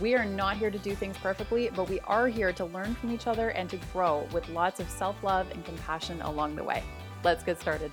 We 0.00 0.14
are 0.14 0.24
not 0.24 0.56
here 0.56 0.70
to 0.70 0.78
do 0.78 0.94
things 0.94 1.18
perfectly, 1.18 1.68
but 1.76 1.90
we 1.90 2.00
are 2.00 2.26
here 2.26 2.54
to 2.54 2.64
learn 2.64 2.94
from 2.94 3.12
each 3.12 3.26
other 3.26 3.50
and 3.50 3.68
to 3.68 3.76
grow 3.92 4.26
with 4.32 4.48
lots 4.48 4.80
of 4.80 4.88
self 4.88 5.22
love 5.22 5.50
and 5.50 5.62
compassion 5.62 6.22
along 6.22 6.56
the 6.56 6.64
way. 6.64 6.82
Let's 7.22 7.44
get 7.44 7.60
started. 7.60 7.92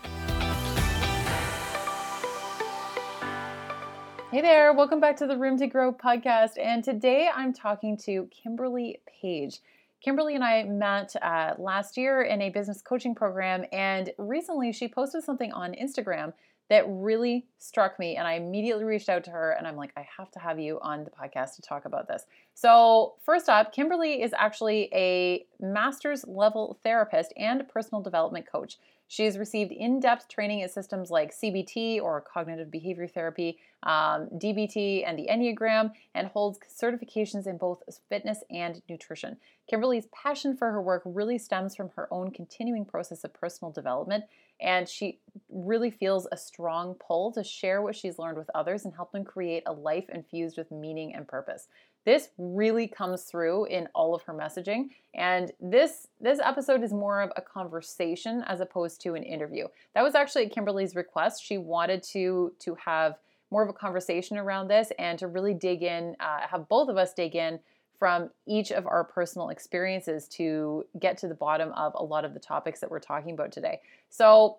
Hey 4.31 4.41
there, 4.41 4.71
welcome 4.71 5.01
back 5.01 5.17
to 5.17 5.27
the 5.27 5.35
Room 5.37 5.57
to 5.57 5.67
Grow 5.67 5.91
podcast. 5.91 6.51
And 6.57 6.81
today 6.81 7.29
I'm 7.35 7.51
talking 7.51 7.97
to 8.05 8.29
Kimberly 8.31 9.01
Page. 9.21 9.59
Kimberly 9.99 10.35
and 10.35 10.45
I 10.45 10.63
met 10.63 11.13
uh, 11.21 11.55
last 11.57 11.97
year 11.97 12.21
in 12.21 12.41
a 12.41 12.49
business 12.49 12.81
coaching 12.81 13.15
program, 13.15 13.65
and 13.73 14.11
recently 14.17 14.71
she 14.71 14.87
posted 14.87 15.25
something 15.25 15.51
on 15.51 15.73
Instagram 15.73 16.31
that 16.69 16.83
really 16.87 17.45
struck 17.57 17.97
me. 17.97 18.15
And 18.15 18.27
I 18.27 18.33
immediately 18.33 18.83
reached 18.83 19.09
out 19.09 19.23
to 19.25 19.31
her 19.31 19.51
and 19.51 19.67
I'm 19.67 19.75
like, 19.75 19.91
I 19.95 20.07
have 20.17 20.31
to 20.31 20.39
have 20.39 20.59
you 20.59 20.79
on 20.81 21.03
the 21.03 21.09
podcast 21.09 21.55
to 21.55 21.61
talk 21.61 21.85
about 21.85 22.07
this. 22.07 22.25
So, 22.53 23.15
first 23.23 23.49
up, 23.49 23.73
Kimberly 23.73 24.21
is 24.21 24.33
actually 24.37 24.89
a 24.93 25.45
master's 25.59 26.25
level 26.27 26.79
therapist 26.83 27.33
and 27.37 27.67
personal 27.69 28.01
development 28.01 28.45
coach. 28.51 28.77
She 29.09 29.23
has 29.23 29.37
received 29.37 29.71
in 29.71 30.01
depth 30.01 30.27
training 30.27 30.59
in 30.59 30.69
systems 30.69 31.09
like 31.09 31.33
CBT 31.33 32.01
or 32.01 32.21
cognitive 32.21 32.69
behavior 32.69 33.07
therapy, 33.07 33.57
um, 33.83 34.27
DBT, 34.37 35.03
and 35.07 35.17
the 35.17 35.27
Enneagram, 35.31 35.93
and 36.13 36.27
holds 36.27 36.59
certifications 36.67 37.47
in 37.47 37.57
both 37.57 37.83
fitness 38.09 38.43
and 38.49 38.81
nutrition. 38.89 39.37
Kimberly's 39.69 40.07
passion 40.07 40.57
for 40.57 40.71
her 40.71 40.81
work 40.81 41.03
really 41.05 41.37
stems 41.37 41.73
from 41.75 41.89
her 41.95 42.11
own 42.11 42.31
continuing 42.31 42.83
process 42.83 43.23
of 43.23 43.33
personal 43.33 43.71
development, 43.71 44.25
and 44.59 44.87
she 44.87 45.19
really 45.49 45.91
feels 45.91 46.27
a 46.31 46.37
strong 46.37 46.95
pull 46.95 47.31
to 47.31 47.43
share 47.43 47.81
what 47.81 47.95
she's 47.95 48.17
learned 48.17 48.37
with 48.37 48.49
others 48.55 48.85
and 48.85 48.93
help 48.93 49.11
them 49.11 49.23
create 49.23 49.63
a 49.65 49.71
life 49.71 50.05
infused 50.09 50.57
with 50.57 50.71
meaning 50.71 51.13
and 51.13 51.27
purpose. 51.27 51.67
This 52.05 52.29
really 52.37 52.87
comes 52.87 53.23
through 53.23 53.65
in 53.65 53.87
all 53.93 54.15
of 54.15 54.21
her 54.23 54.33
messaging, 54.33 54.91
and 55.13 55.51
this 55.59 56.07
this 56.21 56.39
episode 56.39 56.81
is 56.81 56.93
more 56.93 57.21
of 57.21 57.31
a 57.35 57.41
conversation 57.41 58.43
as 58.47 58.61
opposed 58.61 59.01
to 59.01 59.15
an 59.15 59.23
interview. 59.23 59.67
That 59.93 60.03
was 60.03 60.15
actually 60.15 60.47
Kimberly's 60.47 60.95
request. 60.95 61.43
She 61.43 61.57
wanted 61.57 62.03
to 62.03 62.53
to 62.59 62.75
have 62.75 63.17
more 63.51 63.63
of 63.63 63.69
a 63.69 63.73
conversation 63.73 64.37
around 64.37 64.67
this 64.69 64.91
and 64.99 65.19
to 65.19 65.27
really 65.27 65.53
dig 65.53 65.83
in, 65.83 66.15
uh, 66.19 66.47
have 66.49 66.67
both 66.67 66.89
of 66.89 66.97
us 66.97 67.13
dig 67.13 67.35
in 67.35 67.59
from 67.99 68.29
each 68.47 68.71
of 68.71 68.85
our 68.85 69.03
personal 69.03 69.49
experiences 69.49 70.27
to 70.27 70.85
get 70.99 71.17
to 71.19 71.27
the 71.27 71.33
bottom 71.33 71.71
of 71.73 71.93
a 71.95 72.03
lot 72.03 72.25
of 72.25 72.33
the 72.33 72.39
topics 72.39 72.79
that 72.79 72.91
we're 72.91 72.99
talking 72.99 73.33
about 73.33 73.51
today. 73.51 73.79
So, 74.09 74.57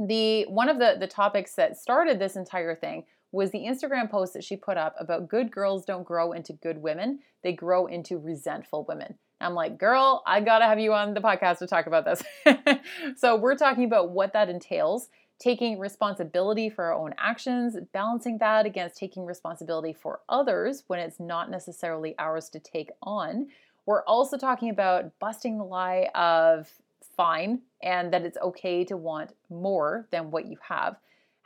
the 0.00 0.44
one 0.44 0.68
of 0.68 0.78
the 0.78 0.96
the 0.98 1.08
topics 1.08 1.54
that 1.56 1.76
started 1.76 2.18
this 2.18 2.36
entire 2.36 2.76
thing 2.76 3.04
was 3.32 3.50
the 3.50 3.58
Instagram 3.58 4.08
post 4.08 4.32
that 4.32 4.44
she 4.44 4.56
put 4.56 4.76
up 4.76 4.94
about 4.98 5.28
good 5.28 5.50
girls 5.50 5.84
don't 5.84 6.04
grow 6.04 6.32
into 6.32 6.52
good 6.52 6.78
women, 6.78 7.18
they 7.42 7.52
grow 7.52 7.86
into 7.86 8.16
resentful 8.18 8.84
women. 8.88 9.16
I'm 9.40 9.54
like, 9.54 9.78
girl, 9.78 10.22
I 10.26 10.40
gotta 10.40 10.64
have 10.64 10.78
you 10.78 10.92
on 10.94 11.14
the 11.14 11.20
podcast 11.20 11.58
to 11.58 11.66
talk 11.66 11.86
about 11.86 12.04
this. 12.04 12.22
so, 13.16 13.36
we're 13.36 13.56
talking 13.56 13.84
about 13.84 14.10
what 14.10 14.32
that 14.34 14.48
entails 14.48 15.08
taking 15.38 15.78
responsibility 15.78 16.68
for 16.68 16.84
our 16.86 16.94
own 16.94 17.14
actions, 17.18 17.76
balancing 17.92 18.38
that 18.38 18.66
against 18.66 18.96
taking 18.96 19.24
responsibility 19.24 19.92
for 19.92 20.20
others 20.28 20.84
when 20.88 20.98
it's 20.98 21.20
not 21.20 21.50
necessarily 21.50 22.14
ours 22.18 22.48
to 22.50 22.58
take 22.58 22.90
on. 23.02 23.48
We're 23.86 24.04
also 24.04 24.36
talking 24.36 24.70
about 24.70 25.18
busting 25.18 25.58
the 25.58 25.64
lie 25.64 26.10
of 26.14 26.70
fine 27.16 27.60
and 27.82 28.12
that 28.12 28.22
it's 28.22 28.38
okay 28.38 28.84
to 28.84 28.96
want 28.96 29.32
more 29.48 30.06
than 30.10 30.30
what 30.30 30.46
you 30.46 30.56
have. 30.68 30.96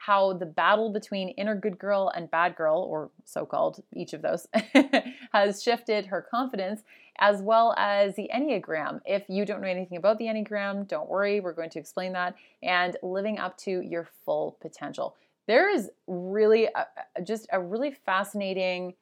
How 0.06 0.32
the 0.32 0.46
battle 0.46 0.90
between 0.90 1.28
inner 1.30 1.54
good 1.54 1.78
girl 1.78 2.10
and 2.14 2.28
bad 2.28 2.56
girl, 2.56 2.80
or 2.80 3.10
so 3.24 3.46
called, 3.46 3.84
each 3.94 4.12
of 4.14 4.22
those, 4.22 4.48
has 5.32 5.62
shifted 5.62 6.06
her 6.06 6.26
confidence 6.28 6.82
as 7.18 7.40
well 7.40 7.72
as 7.78 8.16
the 8.16 8.28
Enneagram. 8.34 9.00
If 9.04 9.22
you 9.28 9.44
don't 9.44 9.60
know 9.60 9.68
anything 9.68 9.98
about 9.98 10.18
the 10.18 10.24
Enneagram, 10.24 10.88
don't 10.88 11.08
worry, 11.08 11.38
we're 11.38 11.52
going 11.52 11.70
to 11.70 11.78
explain 11.78 12.12
that, 12.14 12.34
and 12.64 12.96
living 13.02 13.38
up 13.38 13.56
to 13.58 13.80
your 13.80 14.08
full 14.24 14.56
potential. 14.60 15.14
There 15.46 15.72
is 15.72 15.88
really 16.08 16.66
a, 16.66 17.22
just 17.22 17.46
a 17.52 17.60
really 17.60 17.92
fascinating 18.04 18.94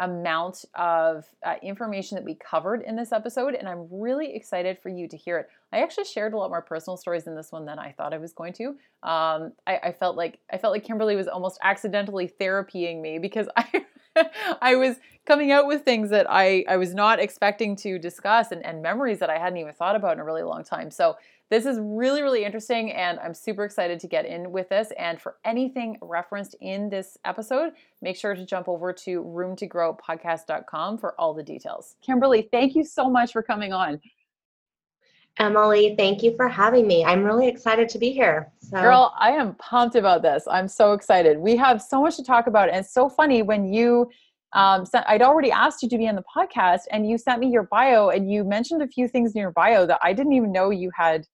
amount 0.00 0.64
of 0.74 1.24
uh, 1.44 1.54
information 1.62 2.16
that 2.16 2.24
we 2.24 2.34
covered 2.34 2.82
in 2.82 2.96
this 2.96 3.12
episode, 3.12 3.54
and 3.54 3.68
I'm 3.68 3.86
really 3.90 4.34
excited 4.34 4.78
for 4.82 4.88
you 4.88 5.06
to 5.08 5.16
hear 5.16 5.38
it. 5.38 5.48
I 5.72 5.82
actually 5.82 6.04
shared 6.04 6.34
a 6.34 6.36
lot 6.36 6.50
more 6.50 6.62
personal 6.62 6.96
stories 6.96 7.26
in 7.26 7.36
this 7.36 7.52
one 7.52 7.64
than 7.64 7.78
I 7.78 7.92
thought 7.92 8.12
I 8.12 8.18
was 8.18 8.32
going 8.32 8.52
to. 8.54 8.68
Um, 9.02 9.52
I, 9.66 9.78
I 9.82 9.96
felt 9.98 10.16
like 10.16 10.38
I 10.52 10.58
felt 10.58 10.72
like 10.72 10.84
Kimberly 10.84 11.16
was 11.16 11.28
almost 11.28 11.58
accidentally 11.62 12.28
therapying 12.40 13.00
me 13.00 13.18
because 13.18 13.48
I 13.56 13.84
I 14.60 14.76
was 14.76 14.96
coming 15.26 15.52
out 15.52 15.66
with 15.66 15.84
things 15.84 16.10
that 16.10 16.26
I, 16.28 16.64
I 16.68 16.76
was 16.76 16.94
not 16.94 17.20
expecting 17.20 17.76
to 17.76 17.98
discuss 17.98 18.50
and, 18.52 18.64
and 18.64 18.82
memories 18.82 19.20
that 19.20 19.30
I 19.30 19.38
hadn't 19.38 19.58
even 19.58 19.72
thought 19.72 19.96
about 19.96 20.14
in 20.14 20.20
a 20.20 20.24
really 20.24 20.42
long 20.42 20.64
time. 20.64 20.90
So 20.90 21.16
this 21.52 21.66
is 21.66 21.78
really, 21.82 22.22
really 22.22 22.46
interesting, 22.46 22.92
and 22.92 23.20
I'm 23.20 23.34
super 23.34 23.66
excited 23.66 24.00
to 24.00 24.06
get 24.06 24.24
in 24.24 24.52
with 24.52 24.70
this. 24.70 24.90
And 24.98 25.20
for 25.20 25.36
anything 25.44 25.98
referenced 26.00 26.56
in 26.62 26.88
this 26.88 27.18
episode, 27.26 27.74
make 28.00 28.16
sure 28.16 28.34
to 28.34 28.46
jump 28.46 28.68
over 28.68 28.90
to 28.90 29.22
roomtogrowpodcast.com 29.22 30.96
for 30.96 31.14
all 31.20 31.34
the 31.34 31.42
details. 31.42 31.96
Kimberly, 32.00 32.48
thank 32.50 32.74
you 32.74 32.82
so 32.82 33.10
much 33.10 33.32
for 33.32 33.42
coming 33.42 33.74
on. 33.74 34.00
Emily, 35.38 35.94
thank 35.98 36.22
you 36.22 36.34
for 36.36 36.48
having 36.48 36.86
me. 36.86 37.04
I'm 37.04 37.22
really 37.22 37.48
excited 37.48 37.86
to 37.90 37.98
be 37.98 38.12
here. 38.12 38.50
So. 38.60 38.80
Girl, 38.80 39.14
I 39.18 39.32
am 39.32 39.54
pumped 39.56 39.94
about 39.94 40.22
this. 40.22 40.44
I'm 40.50 40.68
so 40.68 40.94
excited. 40.94 41.36
We 41.36 41.54
have 41.56 41.82
so 41.82 42.00
much 42.00 42.16
to 42.16 42.24
talk 42.24 42.46
about. 42.46 42.70
And 42.70 42.78
it's 42.78 42.94
so 42.94 43.10
funny 43.10 43.42
when 43.42 43.70
you 43.70 44.10
um, 44.54 44.86
sent, 44.86 45.04
I'd 45.06 45.20
already 45.20 45.50
asked 45.50 45.82
you 45.82 45.90
to 45.90 45.98
be 45.98 46.08
on 46.08 46.14
the 46.14 46.24
podcast 46.34 46.84
and 46.90 47.06
you 47.06 47.18
sent 47.18 47.40
me 47.40 47.48
your 47.48 47.64
bio 47.64 48.08
and 48.08 48.30
you 48.32 48.42
mentioned 48.42 48.80
a 48.80 48.88
few 48.88 49.06
things 49.06 49.32
in 49.34 49.40
your 49.42 49.50
bio 49.50 49.84
that 49.84 50.00
I 50.02 50.14
didn't 50.14 50.32
even 50.32 50.50
know 50.50 50.70
you 50.70 50.90
had 50.96 51.26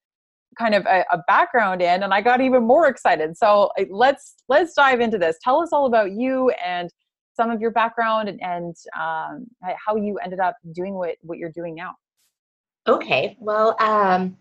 kind 0.58 0.74
of 0.74 0.84
a, 0.86 1.04
a 1.12 1.18
background 1.26 1.80
in 1.80 2.02
and 2.02 2.12
I 2.12 2.20
got 2.20 2.40
even 2.40 2.64
more 2.64 2.88
excited. 2.88 3.36
So 3.36 3.70
let's 3.90 4.34
let's 4.48 4.74
dive 4.74 5.00
into 5.00 5.18
this. 5.18 5.36
Tell 5.42 5.60
us 5.60 5.70
all 5.72 5.86
about 5.86 6.12
you 6.12 6.50
and 6.64 6.90
some 7.38 7.50
of 7.50 7.60
your 7.60 7.70
background 7.70 8.28
and, 8.28 8.42
and 8.42 8.76
um, 8.98 9.46
how 9.86 9.94
you 9.96 10.18
ended 10.18 10.40
up 10.40 10.56
doing 10.72 10.94
what, 10.94 11.16
what 11.22 11.38
you're 11.38 11.52
doing 11.52 11.74
now. 11.74 11.94
Okay, 12.88 13.36
well, 13.38 13.76
um, 13.80 14.36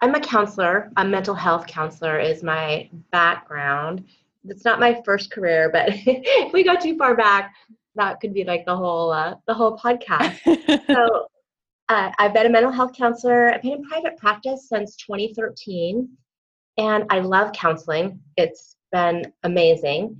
I'm 0.00 0.14
a 0.14 0.20
counselor. 0.20 0.92
A 0.96 1.04
mental 1.04 1.34
health 1.34 1.66
counselor 1.66 2.20
is 2.20 2.42
my 2.42 2.88
background. 3.10 4.04
It's 4.44 4.64
not 4.64 4.78
my 4.78 5.00
first 5.04 5.30
career, 5.30 5.70
but 5.72 5.86
if 5.90 6.52
we 6.52 6.62
go 6.62 6.76
too 6.76 6.96
far 6.96 7.16
back, 7.16 7.54
that 7.94 8.20
could 8.20 8.34
be 8.34 8.44
like 8.44 8.64
the 8.66 8.76
whole 8.76 9.10
uh, 9.10 9.34
the 9.46 9.54
whole 9.54 9.76
podcast. 9.76 10.38
so 10.86 11.26
uh, 11.88 12.10
I've 12.18 12.34
been 12.34 12.46
a 12.46 12.50
mental 12.50 12.72
health 12.72 12.92
counselor. 12.96 13.52
I've 13.52 13.62
been 13.62 13.72
in 13.72 13.82
private 13.84 14.16
practice 14.16 14.68
since 14.68 14.96
2013, 14.96 16.08
and 16.78 17.04
I 17.10 17.18
love 17.20 17.52
counseling. 17.52 18.20
It's 18.36 18.76
been 18.92 19.32
amazing. 19.42 20.16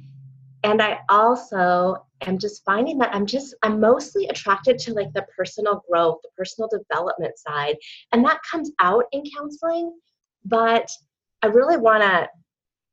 And 0.64 0.80
I 0.80 1.00
also 1.08 2.06
am 2.22 2.38
just 2.38 2.64
finding 2.64 2.98
that 2.98 3.14
I'm 3.14 3.26
just 3.26 3.54
I'm 3.62 3.80
mostly 3.80 4.26
attracted 4.28 4.78
to 4.80 4.94
like 4.94 5.12
the 5.12 5.26
personal 5.36 5.82
growth, 5.90 6.18
the 6.22 6.28
personal 6.36 6.68
development 6.68 7.38
side, 7.38 7.76
and 8.12 8.24
that 8.24 8.40
comes 8.48 8.70
out 8.80 9.04
in 9.12 9.24
counseling. 9.36 9.92
But 10.44 10.88
I 11.42 11.48
really 11.48 11.76
want 11.76 12.02
to 12.02 12.28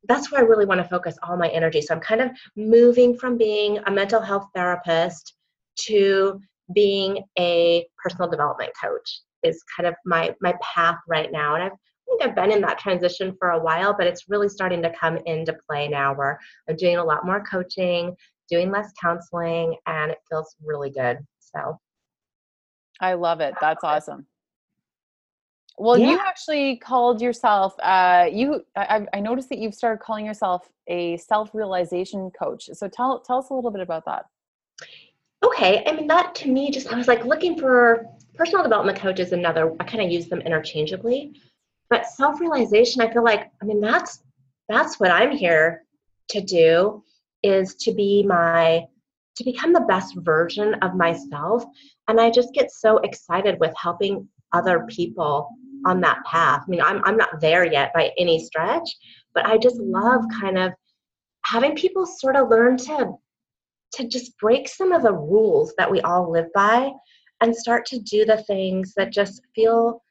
that's 0.07 0.31
where 0.31 0.41
I 0.41 0.45
really 0.45 0.65
want 0.65 0.81
to 0.81 0.87
focus 0.87 1.17
all 1.23 1.35
my 1.35 1.49
energy. 1.49 1.81
So 1.81 1.93
I'm 1.93 1.99
kind 1.99 2.21
of 2.21 2.31
moving 2.55 3.17
from 3.17 3.37
being 3.37 3.79
a 3.85 3.91
mental 3.91 4.21
health 4.21 4.47
therapist 4.55 5.35
to 5.87 6.39
being 6.73 7.23
a 7.37 7.85
personal 8.03 8.29
development 8.29 8.71
coach 8.81 9.21
is 9.43 9.63
kind 9.75 9.87
of 9.87 9.95
my 10.05 10.35
my 10.41 10.53
path 10.61 10.97
right 11.07 11.31
now. 11.31 11.55
And 11.55 11.63
I've 11.63 11.71
I 11.71 12.17
think 12.17 12.23
I've 12.23 12.35
been 12.35 12.51
in 12.51 12.61
that 12.61 12.79
transition 12.79 13.35
for 13.37 13.51
a 13.51 13.59
while, 13.59 13.93
but 13.95 14.07
it's 14.07 14.27
really 14.27 14.49
starting 14.49 14.81
to 14.81 14.91
come 14.99 15.19
into 15.27 15.55
play 15.69 15.87
now 15.87 16.13
where 16.15 16.39
I'm 16.67 16.75
doing 16.75 16.97
a 16.97 17.03
lot 17.03 17.23
more 17.23 17.43
coaching, 17.43 18.15
doing 18.49 18.71
less 18.71 18.91
counseling, 18.99 19.75
and 19.85 20.11
it 20.11 20.17
feels 20.27 20.55
really 20.63 20.89
good. 20.89 21.19
So 21.39 21.79
I 22.99 23.13
love 23.13 23.41
it. 23.41 23.53
That's 23.61 23.83
awesome. 23.83 24.25
Well, 25.77 25.97
yeah. 25.97 26.09
you 26.09 26.19
actually 26.19 26.77
called 26.77 27.21
yourself. 27.21 27.73
Uh, 27.79 28.27
you, 28.29 28.65
I, 28.75 29.05
I 29.13 29.19
noticed 29.21 29.47
that 29.49 29.59
you've 29.59 29.73
started 29.73 30.03
calling 30.03 30.25
yourself 30.25 30.67
a 30.87 31.15
self-realization 31.17 32.31
coach. 32.31 32.69
So 32.73 32.89
tell 32.89 33.21
tell 33.21 33.37
us 33.37 33.49
a 33.49 33.53
little 33.53 33.71
bit 33.71 33.81
about 33.81 34.03
that. 34.05 34.25
Okay, 35.43 35.83
I 35.85 35.93
mean 35.93 36.07
that 36.07 36.35
to 36.35 36.49
me 36.49 36.71
just 36.71 36.91
I 36.91 36.97
was 36.97 37.07
like 37.07 37.25
looking 37.25 37.57
for 37.57 38.05
personal 38.35 38.63
development 38.63 38.97
coach 38.97 39.19
is 39.19 39.31
another. 39.31 39.75
I 39.79 39.83
kind 39.83 40.03
of 40.03 40.11
use 40.11 40.27
them 40.27 40.41
interchangeably, 40.41 41.33
but 41.89 42.07
self 42.07 42.39
realization. 42.39 43.01
I 43.01 43.11
feel 43.11 43.23
like 43.23 43.49
I 43.61 43.65
mean 43.65 43.81
that's 43.81 44.23
that's 44.67 44.99
what 44.99 45.11
I'm 45.11 45.31
here 45.31 45.83
to 46.29 46.41
do 46.41 47.03
is 47.43 47.75
to 47.75 47.93
be 47.93 48.23
my 48.23 48.85
to 49.35 49.43
become 49.43 49.71
the 49.71 49.81
best 49.81 50.15
version 50.17 50.73
of 50.81 50.95
myself 50.95 51.63
and 52.07 52.19
i 52.19 52.29
just 52.29 52.53
get 52.53 52.71
so 52.71 52.97
excited 52.99 53.57
with 53.59 53.73
helping 53.81 54.27
other 54.53 54.85
people 54.89 55.49
on 55.85 56.01
that 56.01 56.17
path 56.25 56.63
i 56.67 56.69
mean 56.69 56.81
i'm, 56.81 57.01
I'm 57.05 57.15
not 57.15 57.39
there 57.39 57.65
yet 57.65 57.93
by 57.93 58.11
any 58.17 58.43
stretch 58.43 58.89
but 59.33 59.45
i 59.45 59.57
just 59.57 59.77
love 59.77 60.23
kind 60.39 60.57
of 60.57 60.73
having 61.45 61.75
people 61.75 62.05
sort 62.05 62.35
of 62.35 62.49
learn 62.49 62.75
to 62.77 63.13
to 63.93 64.07
just 64.07 64.37
break 64.37 64.67
some 64.67 64.91
of 64.91 65.03
the 65.03 65.13
rules 65.13 65.73
that 65.77 65.89
we 65.89 66.01
all 66.01 66.31
live 66.31 66.47
by 66.53 66.91
and 67.41 67.55
start 67.55 67.85
to 67.87 67.99
do 67.99 68.25
the 68.25 68.43
things 68.43 68.93
that 68.95 69.11
just 69.11 69.41
feel 69.55 70.03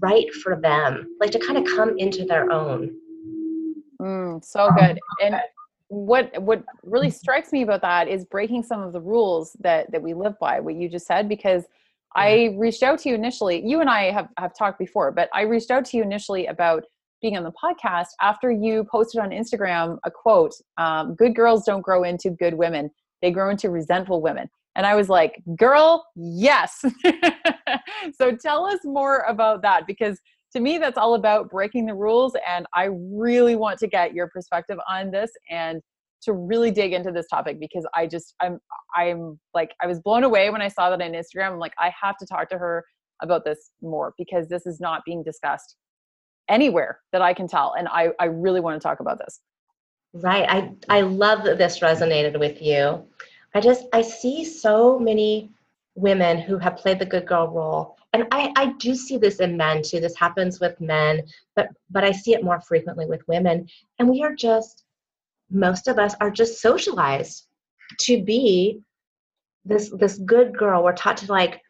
right 0.00 0.32
for 0.34 0.60
them 0.60 1.16
like 1.20 1.30
to 1.30 1.38
kind 1.38 1.58
of 1.58 1.64
come 1.64 1.98
into 1.98 2.24
their 2.24 2.50
own. 2.52 2.94
Mm, 4.00 4.44
so 4.44 4.70
good. 4.76 4.98
And 5.22 5.40
what 5.90 6.30
what 6.40 6.62
really 6.84 7.10
strikes 7.10 7.50
me 7.52 7.62
about 7.62 7.82
that 7.82 8.06
is 8.06 8.24
breaking 8.24 8.62
some 8.62 8.80
of 8.80 8.92
the 8.92 9.00
rules 9.00 9.56
that 9.60 9.90
that 9.90 10.00
we 10.00 10.14
live 10.14 10.38
by 10.38 10.60
what 10.60 10.76
you 10.76 10.88
just 10.88 11.04
said 11.04 11.28
because 11.28 11.64
i 12.14 12.54
reached 12.56 12.84
out 12.84 12.96
to 12.96 13.08
you 13.08 13.14
initially 13.16 13.60
you 13.66 13.80
and 13.80 13.90
i 13.90 14.04
have 14.04 14.28
have 14.38 14.54
talked 14.56 14.78
before 14.78 15.10
but 15.10 15.28
i 15.34 15.42
reached 15.42 15.72
out 15.72 15.84
to 15.84 15.96
you 15.96 16.02
initially 16.04 16.46
about 16.46 16.84
being 17.20 17.36
on 17.36 17.44
the 17.44 17.52
podcast 17.52 18.08
after 18.20 18.50
you 18.50 18.84
posted 18.90 19.20
on 19.20 19.30
instagram 19.30 19.98
a 20.04 20.10
quote 20.10 20.54
um, 20.78 21.14
good 21.14 21.34
girls 21.34 21.64
don't 21.64 21.82
grow 21.82 22.02
into 22.02 22.30
good 22.30 22.54
women 22.54 22.90
they 23.22 23.30
grow 23.30 23.50
into 23.50 23.70
resentful 23.70 24.20
women. 24.20 24.48
And 24.76 24.86
i 24.86 24.94
was 24.94 25.08
like 25.08 25.42
girl 25.56 26.06
yes. 26.16 26.84
So 28.14 28.34
tell 28.34 28.66
us 28.66 28.80
more 28.84 29.24
about 29.28 29.62
that 29.62 29.86
because 29.86 30.18
to 30.52 30.60
me 30.60 30.78
that's 30.78 30.98
all 30.98 31.14
about 31.14 31.50
breaking 31.50 31.86
the 31.86 31.94
rules 31.94 32.34
and 32.48 32.66
i 32.74 32.88
really 32.90 33.56
want 33.56 33.78
to 33.80 33.86
get 33.86 34.14
your 34.14 34.28
perspective 34.28 34.78
on 34.88 35.10
this 35.10 35.30
and 35.50 35.80
to 36.22 36.32
really 36.32 36.70
dig 36.70 36.92
into 36.92 37.12
this 37.12 37.26
topic 37.28 37.60
because 37.60 37.86
i 37.94 38.06
just 38.06 38.34
i'm 38.40 38.58
i'm 38.96 39.38
like 39.54 39.70
i 39.82 39.86
was 39.86 40.00
blown 40.00 40.24
away 40.24 40.50
when 40.50 40.60
i 40.60 40.66
saw 40.66 40.90
that 40.90 41.00
on 41.00 41.12
instagram 41.12 41.52
i'm 41.52 41.58
like 41.58 41.74
i 41.78 41.92
have 42.02 42.16
to 42.16 42.26
talk 42.26 42.48
to 42.48 42.58
her 42.58 42.84
about 43.22 43.44
this 43.44 43.70
more 43.80 44.12
because 44.18 44.48
this 44.48 44.66
is 44.66 44.80
not 44.80 45.02
being 45.04 45.22
discussed 45.22 45.76
anywhere 46.50 47.00
that 47.12 47.22
i 47.22 47.32
can 47.32 47.48
tell 47.48 47.74
and 47.78 47.88
i 47.88 48.08
i 48.18 48.26
really 48.26 48.60
want 48.60 48.80
to 48.80 48.86
talk 48.86 49.00
about 49.00 49.18
this. 49.18 49.40
Right 50.12 50.46
i 50.48 50.72
i 50.88 51.00
love 51.00 51.44
that 51.44 51.58
this 51.58 51.80
resonated 51.80 52.38
with 52.38 52.60
you. 52.60 53.04
I 53.54 53.60
just 53.60 53.86
i 53.92 54.02
see 54.02 54.44
so 54.44 54.98
many 54.98 55.50
women 55.94 56.38
who 56.38 56.58
have 56.58 56.76
played 56.76 56.98
the 56.98 57.06
good 57.06 57.26
girl 57.26 57.48
role 57.48 57.96
and 58.12 58.26
I, 58.32 58.52
I 58.56 58.72
do 58.78 58.94
see 58.94 59.18
this 59.18 59.36
in 59.40 59.56
men 59.56 59.82
too 59.82 60.00
this 60.00 60.16
happens 60.16 60.60
with 60.60 60.80
men 60.80 61.22
but 61.56 61.68
but 61.90 62.04
i 62.04 62.12
see 62.12 62.32
it 62.32 62.44
more 62.44 62.60
frequently 62.60 63.06
with 63.06 63.26
women 63.26 63.68
and 63.98 64.08
we 64.08 64.22
are 64.22 64.34
just 64.34 64.84
most 65.50 65.88
of 65.88 65.98
us 65.98 66.14
are 66.20 66.30
just 66.30 66.60
socialized 66.60 67.46
to 67.98 68.22
be 68.22 68.80
this 69.64 69.90
this 69.98 70.18
good 70.18 70.56
girl. 70.56 70.82
We're 70.82 70.94
taught 70.94 71.18
to 71.18 71.32
like 71.32 71.60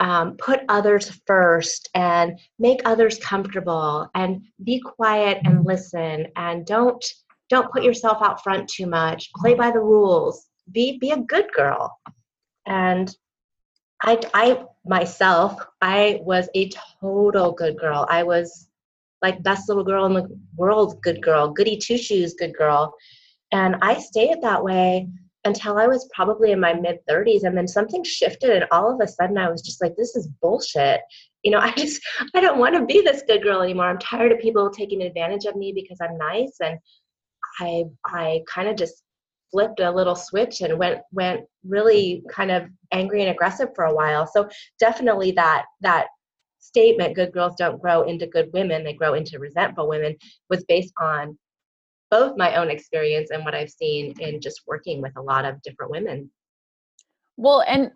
um, 0.00 0.36
put 0.36 0.60
others 0.68 1.20
first 1.26 1.88
and 1.94 2.38
make 2.58 2.80
others 2.84 3.18
comfortable 3.18 4.08
and 4.14 4.42
be 4.62 4.80
quiet 4.80 5.38
and 5.44 5.64
listen 5.64 6.26
and 6.36 6.66
don't 6.66 7.04
don't 7.50 7.70
put 7.70 7.84
yourself 7.84 8.18
out 8.22 8.42
front 8.42 8.68
too 8.68 8.86
much. 8.86 9.30
Play 9.34 9.54
by 9.54 9.70
the 9.70 9.80
rules. 9.80 10.46
Be 10.72 10.98
be 10.98 11.10
a 11.10 11.18
good 11.18 11.52
girl. 11.52 11.96
And 12.66 13.14
I, 14.02 14.20
I 14.34 14.64
myself, 14.84 15.58
I 15.80 16.20
was 16.22 16.48
a 16.54 16.70
total 17.00 17.52
good 17.52 17.78
girl. 17.78 18.06
I 18.10 18.22
was 18.22 18.68
like 19.22 19.42
best 19.42 19.68
little 19.68 19.84
girl 19.84 20.04
in 20.06 20.12
the 20.14 20.28
world, 20.56 21.00
good 21.02 21.22
girl, 21.22 21.48
goody 21.48 21.78
two 21.78 21.96
shoes, 21.96 22.34
good 22.34 22.54
girl. 22.54 22.94
And 23.52 23.76
I 23.80 23.98
stayed 24.00 24.42
that 24.42 24.62
way 24.62 25.08
until 25.44 25.78
I 25.78 25.86
was 25.86 26.08
probably 26.14 26.52
in 26.52 26.60
my 26.60 26.74
mid 26.74 26.98
30s. 27.08 27.44
And 27.44 27.56
then 27.56 27.68
something 27.68 28.02
shifted, 28.04 28.50
and 28.50 28.66
all 28.70 28.92
of 28.92 29.00
a 29.00 29.08
sudden 29.08 29.38
I 29.38 29.50
was 29.50 29.62
just 29.62 29.82
like, 29.82 29.94
this 29.96 30.16
is 30.16 30.28
bullshit. 30.40 31.00
You 31.42 31.50
know, 31.50 31.58
I 31.62 31.72
just, 31.72 32.02
I 32.34 32.40
don't 32.40 32.58
want 32.58 32.74
to 32.74 32.86
be 32.86 33.00
this 33.00 33.22
good 33.26 33.42
girl 33.42 33.62
anymore. 33.62 33.86
I'm 33.86 33.98
tired 33.98 34.32
of 34.32 34.38
people 34.40 34.70
taking 34.70 35.02
advantage 35.02 35.44
of 35.44 35.56
me 35.56 35.72
because 35.72 35.98
I'm 36.00 36.18
nice. 36.18 36.56
And 36.60 36.78
I, 37.60 37.84
I 38.06 38.42
kind 38.48 38.68
of 38.68 38.76
just 38.76 39.04
flipped 39.54 39.78
a 39.78 39.90
little 39.90 40.16
switch 40.16 40.62
and 40.62 40.76
went 40.76 41.00
went 41.12 41.42
really 41.64 42.24
kind 42.28 42.50
of 42.50 42.64
angry 42.90 43.22
and 43.22 43.30
aggressive 43.30 43.68
for 43.76 43.84
a 43.84 43.94
while 43.94 44.26
so 44.26 44.48
definitely 44.80 45.30
that 45.30 45.66
that 45.80 46.08
statement 46.58 47.14
good 47.14 47.32
girls 47.32 47.54
don't 47.56 47.80
grow 47.80 48.02
into 48.02 48.26
good 48.26 48.50
women 48.52 48.82
they 48.82 48.92
grow 48.92 49.14
into 49.14 49.38
resentful 49.38 49.88
women 49.88 50.16
was 50.50 50.64
based 50.64 50.92
on 51.00 51.38
both 52.14 52.36
my 52.36 52.54
own 52.54 52.70
experience 52.70 53.30
and 53.30 53.44
what 53.44 53.56
i've 53.56 53.70
seen 53.70 54.14
in 54.20 54.40
just 54.40 54.62
working 54.68 55.02
with 55.02 55.16
a 55.16 55.22
lot 55.22 55.44
of 55.44 55.60
different 55.62 55.90
women. 55.90 56.30
Well 57.36 57.64
and 57.66 57.90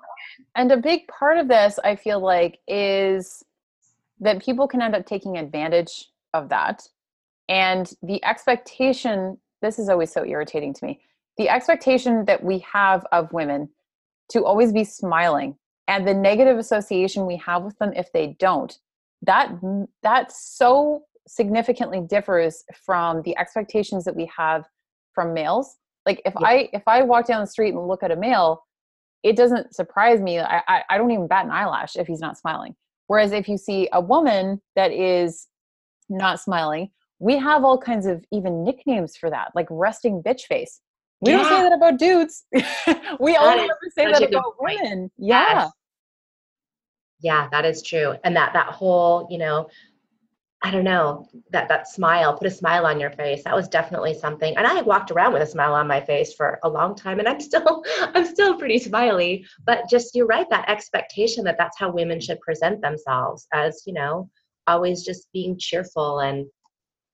and 0.57 0.73
a 0.73 0.77
big 0.77 1.07
part 1.07 1.39
of 1.39 1.47
this 1.47 1.79
i 1.85 1.95
feel 1.95 2.21
like 2.21 2.59
is 2.67 3.45
that 4.19 4.43
people 4.43 4.67
can 4.67 4.83
end 4.83 4.97
up 4.97 5.07
taking 5.07 5.39
advantage 5.39 6.11
of 6.35 6.49
that. 6.49 6.83
And 7.49 7.91
the 8.03 8.23
expectation 8.25 9.39
this 9.63 9.79
is 9.79 9.89
always 9.89 10.13
so 10.13 10.25
irritating 10.25 10.75
to 10.75 10.85
me 10.87 11.01
the 11.37 11.49
expectation 11.49 12.25
that 12.25 12.43
we 12.43 12.59
have 12.61 13.07
of 13.13 13.33
women 13.33 13.69
to 14.31 14.45
always 14.45 14.73
be 14.73 14.85
smiling 14.85 15.57
and 15.87 16.07
the 16.07 16.15
negative 16.15 16.59
association 16.59 17.25
we 17.25 17.37
have 17.37 17.63
with 17.63 17.79
them 17.79 17.93
if 17.95 18.13
they 18.13 18.37
don't 18.41 18.79
that 19.23 19.49
that 20.03 20.33
so 20.33 21.05
significantly 21.29 22.01
differs 22.01 22.65
from 22.85 23.23
the 23.23 23.37
expectations 23.39 24.05
that 24.05 24.17
we 24.17 24.31
have 24.35 24.65
from 25.15 25.33
males 25.35 25.77
like 26.07 26.21
if 26.25 26.35
yeah. 26.41 26.47
i 26.47 26.69
if 26.73 26.83
i 26.87 27.03
walk 27.03 27.27
down 27.27 27.41
the 27.41 27.47
street 27.47 27.75
and 27.75 27.87
look 27.87 28.03
at 28.03 28.11
a 28.11 28.17
male 28.17 28.65
it 29.23 29.37
doesn't 29.37 29.75
surprise 29.75 30.21
me 30.21 30.39
I, 30.39 30.63
I 30.67 30.83
i 30.91 30.99
don't 30.99 31.11
even 31.11 31.27
bat 31.27 31.45
an 31.45 31.51
eyelash 31.51 31.97
if 31.97 32.07
he's 32.07 32.21
not 32.21 32.39
smiling 32.39 32.75
whereas 33.07 33.33
if 33.33 33.49
you 33.49 33.59
see 33.59 33.89
a 33.93 34.01
woman 34.01 34.61
that 34.75 34.93
is 34.93 35.49
not 36.09 36.41
smiling 36.41 36.91
we 37.21 37.37
have 37.37 37.65
all 37.65 37.79
kinds 37.79 38.07
of 38.07 38.25
even 38.33 38.65
nicknames 38.65 39.17
for 39.17 39.29
that 39.31 39.51
like 39.55 39.67
resting 39.71 40.23
bitch 40.23 40.43
face 40.43 40.81
we 41.21 41.33
yeah. 41.33 41.39
don't 41.39 41.49
say 41.49 41.63
that 41.63 41.73
about 41.73 41.99
dudes. 41.99 42.45
we 43.21 43.33
that 43.33 43.43
only 43.43 43.65
ever 43.65 43.79
say 43.97 44.11
that 44.11 44.23
about 44.23 44.55
women. 44.61 45.11
Yeah. 45.19 45.47
Yes. 45.53 45.71
Yeah, 47.21 47.49
that 47.51 47.65
is 47.65 47.83
true. 47.83 48.15
And 48.23 48.37
that 48.37 48.53
that 48.53 48.69
whole, 48.69 49.27
you 49.29 49.39
know, 49.39 49.69
I 50.61 50.73
don't 50.73 50.85
know, 50.85 51.29
that 51.51 51.69
that 51.69 51.87
smile, 51.87 52.37
put 52.37 52.49
a 52.49 52.51
smile 52.51 52.85
on 52.85 52.99
your 52.99 53.13
face. 53.13 53.45
That 53.45 53.55
was 53.55 53.69
definitely 53.69 54.15
something. 54.15 54.57
And 54.57 54.67
I 54.67 54.83
walked 54.83 55.13
around 55.13 55.33
with 55.33 55.43
a 55.43 55.47
smile 55.47 55.73
on 55.73 55.87
my 55.87 56.01
face 56.01 56.35
for 56.35 56.59
a 56.65 56.69
long 56.69 56.97
time 56.97 57.21
and 57.21 57.29
I'm 57.29 57.41
still 57.41 57.85
I'm 58.01 58.25
still 58.25 58.59
pretty 58.59 58.81
smiley, 58.81 59.47
but 59.65 59.89
just 59.89 60.17
you're 60.17 60.27
right 60.27 60.51
that 60.51 60.69
expectation 60.69 61.45
that 61.45 61.59
that's 61.59 61.79
how 61.79 61.93
women 61.93 62.21
should 62.21 62.41
present 62.41 62.81
themselves 62.81 63.47
as, 63.53 63.83
you 63.87 63.93
know, 63.93 64.29
always 64.67 65.05
just 65.05 65.29
being 65.33 65.57
cheerful 65.59 66.21
and 66.21 66.47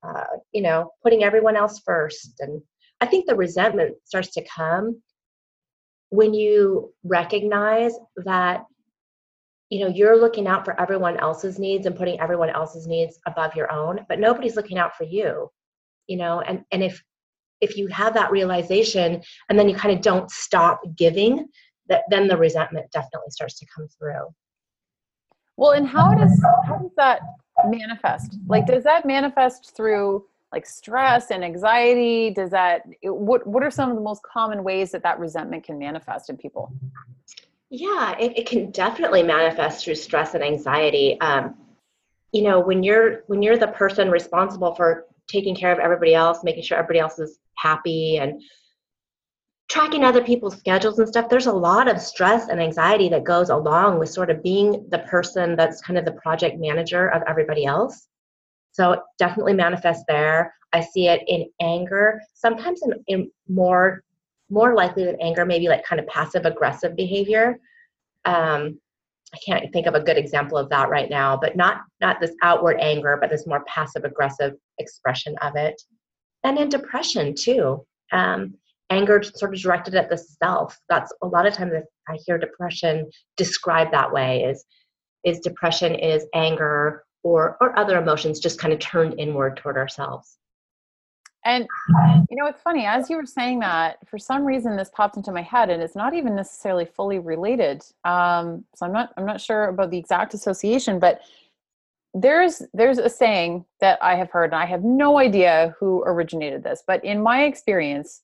uh, 0.02 0.24
you 0.52 0.62
know, 0.62 0.90
putting 1.02 1.24
everyone 1.24 1.56
else 1.56 1.80
first 1.84 2.40
and 2.40 2.62
I 3.00 3.06
think 3.06 3.26
the 3.26 3.36
resentment 3.36 3.96
starts 4.04 4.30
to 4.32 4.44
come 4.44 5.02
when 6.08 6.32
you 6.32 6.94
recognize 7.02 7.92
that 8.24 8.64
you 9.74 9.80
know 9.80 9.88
you're 9.88 10.20
looking 10.20 10.46
out 10.46 10.64
for 10.64 10.80
everyone 10.80 11.16
else's 11.18 11.58
needs 11.58 11.84
and 11.86 11.96
putting 11.96 12.20
everyone 12.20 12.50
else's 12.50 12.86
needs 12.86 13.18
above 13.26 13.56
your 13.56 13.70
own 13.72 13.98
but 14.08 14.20
nobody's 14.20 14.54
looking 14.54 14.78
out 14.78 14.94
for 14.96 15.04
you 15.04 15.50
you 16.06 16.16
know 16.16 16.40
and 16.40 16.64
and 16.70 16.82
if 16.82 17.02
if 17.60 17.76
you 17.76 17.86
have 17.88 18.14
that 18.14 18.30
realization 18.30 19.20
and 19.48 19.58
then 19.58 19.68
you 19.68 19.74
kind 19.74 19.92
of 19.92 20.00
don't 20.00 20.30
stop 20.30 20.80
giving 20.96 21.46
that 21.88 22.02
then 22.10 22.28
the 22.28 22.36
resentment 22.36 22.90
definitely 22.92 23.30
starts 23.30 23.58
to 23.58 23.66
come 23.74 23.88
through. 23.98 24.26
Well 25.56 25.72
and 25.72 25.86
how 25.86 26.14
does 26.14 26.42
how 26.66 26.76
does 26.76 26.94
that 26.96 27.20
manifest? 27.66 28.38
Like 28.46 28.66
does 28.66 28.84
that 28.84 29.06
manifest 29.06 29.76
through 29.76 30.24
like 30.52 30.66
stress 30.66 31.30
and 31.30 31.44
anxiety? 31.44 32.30
Does 32.30 32.50
that 32.50 32.82
what 33.02 33.46
what 33.46 33.62
are 33.62 33.70
some 33.70 33.90
of 33.90 33.96
the 33.96 34.02
most 34.02 34.22
common 34.22 34.64
ways 34.64 34.92
that 34.92 35.02
that 35.02 35.18
resentment 35.18 35.64
can 35.64 35.78
manifest 35.78 36.30
in 36.30 36.36
people 36.36 36.72
yeah 37.74 38.16
it, 38.18 38.38
it 38.38 38.46
can 38.46 38.70
definitely 38.70 39.22
manifest 39.22 39.84
through 39.84 39.94
stress 39.94 40.34
and 40.34 40.44
anxiety 40.44 41.18
um, 41.20 41.54
you 42.32 42.42
know 42.42 42.60
when 42.60 42.82
you're 42.82 43.22
when 43.26 43.42
you're 43.42 43.58
the 43.58 43.68
person 43.68 44.10
responsible 44.10 44.74
for 44.74 45.06
taking 45.28 45.54
care 45.54 45.72
of 45.72 45.78
everybody 45.78 46.14
else 46.14 46.44
making 46.44 46.62
sure 46.62 46.78
everybody 46.78 46.98
else 46.98 47.18
is 47.18 47.38
happy 47.56 48.18
and 48.18 48.40
tracking 49.68 50.04
other 50.04 50.22
people's 50.22 50.58
schedules 50.58 50.98
and 50.98 51.08
stuff 51.08 51.28
there's 51.28 51.46
a 51.46 51.52
lot 51.52 51.88
of 51.88 52.00
stress 52.00 52.48
and 52.48 52.60
anxiety 52.60 53.08
that 53.08 53.24
goes 53.24 53.50
along 53.50 53.98
with 53.98 54.08
sort 54.08 54.30
of 54.30 54.42
being 54.42 54.86
the 54.90 54.98
person 55.00 55.56
that's 55.56 55.80
kind 55.80 55.98
of 55.98 56.04
the 56.04 56.12
project 56.12 56.58
manager 56.58 57.08
of 57.08 57.22
everybody 57.26 57.64
else 57.64 58.08
so 58.74 59.00
definitely 59.18 59.52
manifest 59.54 60.04
there. 60.08 60.52
I 60.72 60.80
see 60.80 61.06
it 61.06 61.22
in 61.28 61.48
anger, 61.60 62.20
sometimes 62.34 62.80
in, 62.82 63.04
in 63.06 63.30
more 63.48 64.02
more 64.50 64.74
likely 64.74 65.04
than 65.04 65.20
anger, 65.20 65.44
maybe 65.44 65.68
like 65.68 65.84
kind 65.84 66.00
of 66.00 66.06
passive 66.06 66.44
aggressive 66.44 66.96
behavior. 66.96 67.58
Um, 68.24 68.78
I 69.34 69.38
can't 69.44 69.72
think 69.72 69.86
of 69.86 69.94
a 69.94 70.00
good 70.00 70.16
example 70.16 70.56
of 70.56 70.68
that 70.70 70.90
right 70.90 71.10
now, 71.10 71.36
but 71.36 71.56
not 71.56 71.82
not 72.00 72.20
this 72.20 72.34
outward 72.42 72.78
anger, 72.80 73.18
but 73.20 73.30
this 73.30 73.46
more 73.46 73.64
passive 73.66 74.04
aggressive 74.04 74.54
expression 74.78 75.34
of 75.42 75.56
it. 75.56 75.80
And 76.44 76.58
in 76.58 76.68
depression 76.68 77.34
too, 77.34 77.84
um, 78.12 78.54
anger 78.90 79.22
sort 79.22 79.54
of 79.54 79.60
directed 79.60 79.94
at 79.94 80.08
the 80.08 80.18
self. 80.18 80.78
That's 80.88 81.12
a 81.22 81.26
lot 81.26 81.46
of 81.46 81.54
times 81.54 81.72
I 82.08 82.18
hear 82.24 82.38
depression 82.38 83.10
described 83.36 83.92
that 83.92 84.12
way. 84.12 84.44
Is 84.44 84.64
is 85.24 85.40
depression 85.40 85.94
is 85.94 86.26
anger 86.34 87.04
or 87.22 87.56
or 87.60 87.76
other 87.78 87.98
emotions 87.98 88.38
just 88.38 88.60
kind 88.60 88.72
of 88.72 88.78
turned 88.78 89.18
inward 89.18 89.56
toward 89.56 89.76
ourselves. 89.76 90.38
And 91.44 91.66
you 92.30 92.36
know, 92.36 92.46
it's 92.46 92.62
funny 92.62 92.86
as 92.86 93.10
you 93.10 93.16
were 93.16 93.26
saying 93.26 93.58
that. 93.60 93.98
For 94.08 94.18
some 94.18 94.44
reason, 94.44 94.76
this 94.76 94.90
popped 94.90 95.16
into 95.16 95.30
my 95.30 95.42
head, 95.42 95.68
and 95.68 95.82
it's 95.82 95.94
not 95.94 96.14
even 96.14 96.34
necessarily 96.34 96.86
fully 96.86 97.18
related. 97.18 97.82
Um, 98.04 98.64
so 98.74 98.86
I'm 98.86 98.92
not 98.92 99.12
I'm 99.16 99.26
not 99.26 99.40
sure 99.40 99.68
about 99.68 99.90
the 99.90 99.98
exact 99.98 100.32
association, 100.32 100.98
but 100.98 101.20
there's 102.14 102.62
there's 102.72 102.98
a 102.98 103.10
saying 103.10 103.64
that 103.80 103.98
I 104.02 104.14
have 104.14 104.30
heard, 104.30 104.52
and 104.52 104.62
I 104.62 104.66
have 104.66 104.84
no 104.84 105.18
idea 105.18 105.74
who 105.78 106.02
originated 106.06 106.62
this, 106.62 106.82
but 106.86 107.04
in 107.04 107.22
my 107.22 107.44
experience, 107.44 108.22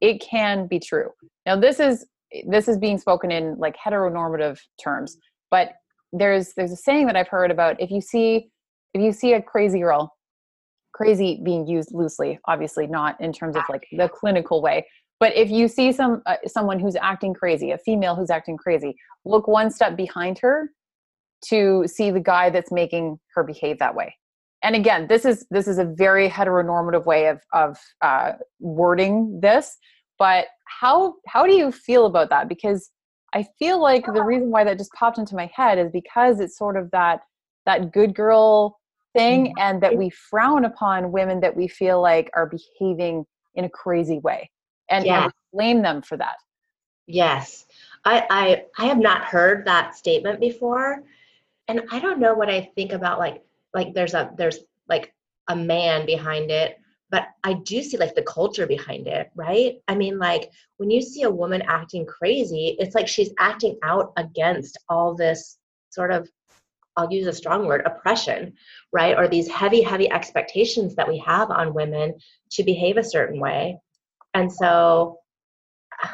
it 0.00 0.20
can 0.20 0.66
be 0.66 0.78
true. 0.78 1.10
Now, 1.44 1.56
this 1.56 1.78
is 1.78 2.06
this 2.46 2.68
is 2.68 2.78
being 2.78 2.98
spoken 2.98 3.30
in 3.30 3.56
like 3.58 3.76
heteronormative 3.76 4.58
terms, 4.82 5.18
but 5.50 5.74
there's 6.12 6.54
there's 6.54 6.72
a 6.72 6.76
saying 6.76 7.06
that 7.06 7.16
I've 7.16 7.28
heard 7.28 7.50
about 7.50 7.80
if 7.80 7.90
you 7.90 8.00
see 8.00 8.50
if 8.94 9.02
you 9.02 9.12
see 9.12 9.34
a 9.34 9.42
crazy 9.42 9.80
girl 9.80 10.14
crazy 10.92 11.40
being 11.44 11.66
used 11.66 11.90
loosely 11.92 12.38
obviously 12.46 12.86
not 12.86 13.20
in 13.20 13.32
terms 13.32 13.56
of 13.56 13.62
like 13.68 13.86
the 13.92 14.08
clinical 14.08 14.62
way. 14.62 14.86
But 15.20 15.36
if 15.36 15.50
you 15.50 15.68
see 15.68 15.92
some 15.92 16.22
uh, 16.26 16.36
someone 16.46 16.78
who's 16.78 16.96
acting 16.96 17.34
crazy 17.34 17.70
a 17.70 17.78
female 17.78 18.14
who's 18.14 18.30
acting 18.30 18.56
crazy 18.56 18.94
look 19.24 19.46
one 19.46 19.70
step 19.70 19.96
behind 19.96 20.38
her 20.40 20.70
to 21.46 21.84
see 21.86 22.10
the 22.10 22.20
guy 22.20 22.50
that's 22.50 22.70
making 22.70 23.18
her 23.34 23.42
behave 23.42 23.78
that 23.78 23.94
way. 23.94 24.16
And 24.62 24.76
again 24.76 25.06
this 25.08 25.24
is 25.24 25.46
this 25.50 25.66
is 25.66 25.78
a 25.78 25.84
very 25.84 26.28
heteronormative 26.28 27.04
way 27.06 27.28
of 27.28 27.40
of 27.52 27.78
uh, 28.00 28.32
wording 28.60 29.40
this 29.40 29.76
but 30.18 30.46
how 30.80 31.14
how 31.26 31.46
do 31.46 31.54
you 31.54 31.72
feel 31.72 32.06
about 32.06 32.30
that? 32.30 32.48
Because 32.48 32.90
i 33.34 33.44
feel 33.58 33.80
like 33.80 34.04
the 34.06 34.22
reason 34.22 34.50
why 34.50 34.62
that 34.62 34.78
just 34.78 34.92
popped 34.92 35.18
into 35.18 35.34
my 35.34 35.50
head 35.54 35.78
is 35.78 35.90
because 35.90 36.38
it's 36.38 36.56
sort 36.56 36.76
of 36.76 36.90
that 36.90 37.20
that 37.66 37.92
good 37.92 38.14
girl 38.14 38.78
thing 39.14 39.46
mm-hmm. 39.46 39.58
and 39.58 39.82
that 39.82 39.96
we 39.96 40.10
frown 40.10 40.64
upon 40.64 41.12
women 41.12 41.40
that 41.40 41.56
we 41.56 41.68
feel 41.68 42.00
like 42.00 42.30
are 42.34 42.46
behaving 42.46 43.24
in 43.54 43.64
a 43.64 43.68
crazy 43.68 44.18
way 44.18 44.50
and, 44.88 45.04
yeah. 45.04 45.24
and 45.24 45.32
blame 45.52 45.82
them 45.82 46.02
for 46.02 46.16
that 46.16 46.36
yes 47.06 47.66
I, 48.04 48.26
I 48.30 48.64
i 48.78 48.86
have 48.86 48.98
not 48.98 49.24
heard 49.24 49.66
that 49.66 49.94
statement 49.96 50.40
before 50.40 51.02
and 51.68 51.82
i 51.90 51.98
don't 51.98 52.20
know 52.20 52.34
what 52.34 52.48
i 52.48 52.70
think 52.74 52.92
about 52.92 53.18
like 53.18 53.42
like 53.74 53.94
there's 53.94 54.14
a 54.14 54.30
there's 54.36 54.60
like 54.88 55.12
a 55.48 55.56
man 55.56 56.06
behind 56.06 56.50
it 56.50 56.78
but 57.10 57.28
i 57.44 57.54
do 57.54 57.82
see 57.82 57.96
like 57.96 58.14
the 58.14 58.22
culture 58.22 58.66
behind 58.66 59.06
it 59.06 59.30
right 59.34 59.76
i 59.88 59.94
mean 59.94 60.18
like 60.18 60.50
when 60.76 60.90
you 60.90 61.02
see 61.02 61.22
a 61.22 61.30
woman 61.30 61.62
acting 61.62 62.06
crazy 62.06 62.76
it's 62.78 62.94
like 62.94 63.08
she's 63.08 63.32
acting 63.38 63.76
out 63.82 64.12
against 64.16 64.78
all 64.88 65.14
this 65.14 65.58
sort 65.90 66.12
of 66.12 66.28
I'll 66.96 67.12
use 67.12 67.26
a 67.26 67.32
strong 67.32 67.66
word, 67.66 67.82
oppression, 67.86 68.54
right? 68.92 69.16
Or 69.16 69.28
these 69.28 69.48
heavy, 69.48 69.82
heavy 69.82 70.10
expectations 70.10 70.94
that 70.96 71.08
we 71.08 71.18
have 71.18 71.50
on 71.50 71.74
women 71.74 72.14
to 72.52 72.62
behave 72.62 72.96
a 72.96 73.04
certain 73.04 73.40
way. 73.40 73.78
And 74.34 74.52
so 74.52 75.18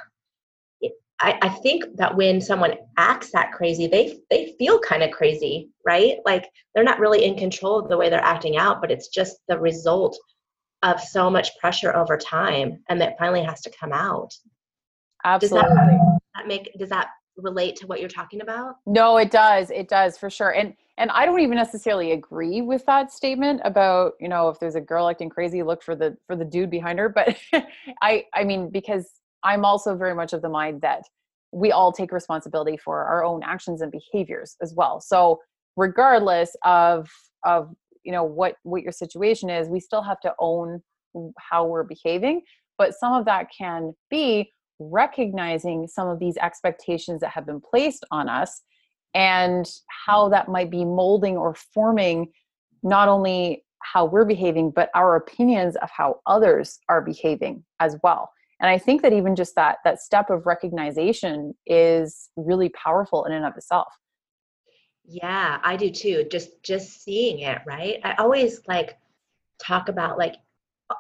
I, 1.21 1.37
I 1.43 1.49
think 1.49 1.85
that 1.97 2.17
when 2.17 2.41
someone 2.41 2.75
acts 2.97 3.33
that 3.33 3.51
crazy, 3.51 3.89
they 3.89 4.21
they 4.31 4.55
feel 4.57 4.79
kind 4.79 5.03
of 5.03 5.11
crazy, 5.11 5.71
right? 5.85 6.19
Like 6.25 6.49
they're 6.75 6.85
not 6.85 7.01
really 7.01 7.25
in 7.25 7.37
control 7.37 7.79
of 7.79 7.89
the 7.89 7.97
way 7.97 8.09
they're 8.09 8.21
acting 8.21 8.57
out, 8.57 8.81
but 8.81 8.93
it's 8.93 9.09
just 9.09 9.39
the 9.49 9.59
result 9.59 10.17
of 10.85 11.01
so 11.01 11.29
much 11.29 11.59
pressure 11.59 11.95
over 11.97 12.17
time 12.17 12.85
and 12.89 13.01
that 13.01 13.19
finally 13.19 13.43
has 13.43 13.61
to 13.63 13.73
come 13.79 13.93
out. 13.93 14.33
Absolutely. 15.25 15.69
Does 15.69 15.77
that, 15.77 15.91
does 15.91 16.21
that 16.37 16.47
make 16.47 16.73
does 16.79 16.89
that 16.91 17.09
relate 17.43 17.77
to 17.77 17.87
what 17.87 18.01
you're 18.01 18.09
talking 18.09 18.41
about? 18.41 18.77
No, 18.87 19.17
it 19.17 19.31
does. 19.31 19.71
It 19.71 19.89
does 19.89 20.19
for 20.19 20.31
sure. 20.31 20.51
And 20.51 20.75
and 20.97 21.11
I 21.13 21.27
don't 21.27 21.41
even 21.41 21.57
necessarily 21.57 22.11
agree 22.11 22.61
with 22.61 22.85
that 22.87 23.13
statement 23.13 23.61
about, 23.65 24.15
you 24.19 24.29
know, 24.29 24.49
if 24.49 24.59
there's 24.59 24.75
a 24.75 24.81
girl 24.81 25.09
acting 25.09 25.29
crazy, 25.29 25.63
look 25.63 25.83
for 25.83 25.95
the 25.95 26.17
for 26.27 26.37
the 26.37 26.45
dude 26.45 26.71
behind 26.71 26.99
her, 26.99 27.09
but 27.09 27.37
I 28.03 28.25
I 28.35 28.45
mean 28.45 28.71
because 28.71 29.09
I'm 29.45 29.65
also 29.65 29.97
very 29.97 30.15
much 30.15 30.33
of 30.33 30.43
the 30.43 30.49
mind 30.49 30.81
that 30.83 31.03
we 31.53 31.73
all 31.73 31.93
take 31.93 32.13
responsibility 32.13 32.77
for 32.77 33.05
our 33.05 33.25
own 33.25 33.43
actions 33.43 33.81
and 33.81 33.93
behaviors 33.93 34.57
as 34.61 34.75
well. 34.75 35.01
So 35.01 35.41
regardless 35.77 36.55
of 36.65 37.09
of 37.45 37.71
you 38.05 38.13
know 38.13 38.25
what 38.25 38.57
what 38.65 38.83
your 38.83 38.93
situation 38.93 39.51
is, 39.51 39.69
we 39.69 39.81
still 39.81 40.03
have 40.03 40.21
to 40.21 40.35
own 40.41 40.83
how 41.39 41.65
we're 41.65 41.85
behaving, 41.85 42.43
but 42.77 42.95
some 42.95 43.13
of 43.13 43.25
that 43.25 43.47
can 43.57 43.95
be 44.11 44.53
recognizing 44.79 45.87
some 45.89 46.09
of 46.09 46.19
these 46.19 46.37
expectations 46.37 47.21
that 47.21 47.31
have 47.31 47.47
been 47.47 47.61
placed 47.61 48.05
on 48.11 48.29
us 48.29 48.63
and 49.15 49.65
mm. 49.65 49.81
how 50.07 50.29
that 50.29 50.49
might 50.49 50.71
be 50.71 50.85
molding 50.85 51.37
or 51.37 51.55
forming 51.75 52.29
not 52.83 53.09
only 53.09 53.65
how 53.83 54.05
we're 54.05 54.25
behaving 54.25 54.71
but 54.71 54.91
our 54.95 55.17
opinions 55.17 55.77
of 55.77 55.91
how 55.91 56.21
others 56.27 56.79
are 56.89 57.01
behaving 57.01 57.65
as 57.81 57.97
well. 58.03 58.31
And 58.61 58.69
i 58.69 58.79
think 58.79 59.03
that 59.03 59.13
even 59.13 59.37
just 59.37 59.55
that 59.55 59.79
that 59.85 60.01
step 60.01 60.31
of 60.31 60.47
recognition 60.47 61.55
is 61.67 62.31
really 62.37 62.71
powerful 62.71 63.25
in 63.25 63.33
and 63.33 63.45
of 63.45 63.57
itself. 63.57 63.93
Yeah 65.05 65.59
i 65.63 65.77
do 65.77 65.91
too 65.91 66.27
just 66.31 66.63
just 66.63 67.03
seeing 67.03 67.41
it 67.41 67.61
right? 67.67 68.01
I 68.05 68.15
always 68.19 68.61
like 68.69 68.99
talk 69.61 69.89
about 69.89 70.19
like 70.19 70.37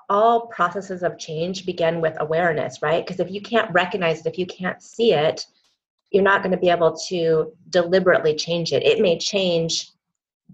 all 0.09 0.47
processes 0.49 1.02
of 1.02 1.18
change 1.18 1.64
begin 1.64 2.00
with 2.00 2.16
awareness, 2.21 2.83
right? 2.83 3.04
Because 3.04 3.21
if 3.21 3.30
you 3.30 3.40
can't 3.40 3.73
recognize 3.73 4.21
it, 4.21 4.26
if 4.26 4.38
you 4.38 4.47
can't 4.47 4.83
see 4.83 5.12
it, 5.12 5.47
you're 6.11 6.23
not 6.23 6.42
going 6.42 6.52
to 6.52 6.59
be 6.59 6.71
able 6.71 6.97
to 7.09 7.52
deliberately 7.71 8.35
change 8.35 8.73
it. 8.73 8.83
It 8.83 9.00
may 9.00 9.18
change 9.18 9.90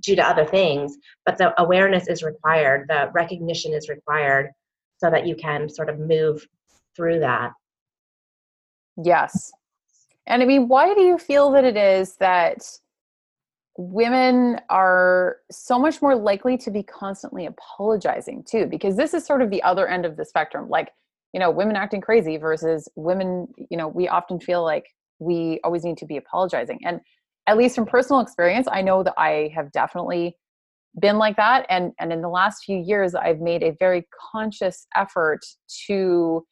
due 0.00 0.16
to 0.16 0.26
other 0.26 0.44
things, 0.44 0.96
but 1.24 1.38
the 1.38 1.52
awareness 1.60 2.08
is 2.08 2.22
required, 2.22 2.86
the 2.88 3.10
recognition 3.14 3.72
is 3.72 3.88
required 3.88 4.50
so 4.98 5.10
that 5.10 5.26
you 5.26 5.36
can 5.36 5.68
sort 5.68 5.88
of 5.88 5.98
move 5.98 6.46
through 6.96 7.20
that. 7.20 7.52
Yes. 9.02 9.52
And 10.26 10.42
I 10.42 10.46
mean, 10.46 10.68
why 10.68 10.94
do 10.94 11.00
you 11.00 11.18
feel 11.18 11.50
that 11.52 11.64
it 11.64 11.76
is 11.76 12.16
that 12.16 12.64
women 13.76 14.60
are 14.70 15.38
so 15.50 15.78
much 15.78 16.00
more 16.00 16.14
likely 16.14 16.56
to 16.56 16.70
be 16.70 16.82
constantly 16.82 17.46
apologizing 17.46 18.44
too 18.48 18.66
because 18.66 18.96
this 18.96 19.14
is 19.14 19.26
sort 19.26 19.42
of 19.42 19.50
the 19.50 19.62
other 19.62 19.88
end 19.88 20.06
of 20.06 20.16
the 20.16 20.24
spectrum 20.24 20.68
like 20.68 20.90
you 21.32 21.40
know 21.40 21.50
women 21.50 21.74
acting 21.74 22.00
crazy 22.00 22.36
versus 22.36 22.88
women 22.94 23.48
you 23.70 23.76
know 23.76 23.88
we 23.88 24.06
often 24.08 24.38
feel 24.38 24.62
like 24.62 24.86
we 25.18 25.60
always 25.64 25.84
need 25.84 25.98
to 25.98 26.06
be 26.06 26.16
apologizing. 26.16 26.80
And 26.84 27.00
at 27.46 27.56
least 27.56 27.74
from 27.74 27.84
personal 27.84 28.20
experience 28.20 28.66
i 28.72 28.80
know 28.80 29.02
that 29.02 29.14
i 29.18 29.50
have 29.54 29.70
definitely 29.72 30.36
been 31.00 31.18
like 31.18 31.36
that. 31.36 31.66
And 31.68 31.92
and 31.98 32.12
in 32.12 32.22
the 32.22 32.28
last 32.28 32.64
few 32.64 32.78
years 32.78 33.14
i've 33.14 33.40
made 33.40 33.62
a 33.62 33.76
very 33.78 34.06
conscious 34.32 34.86
effort 34.96 35.40
to 35.86 36.46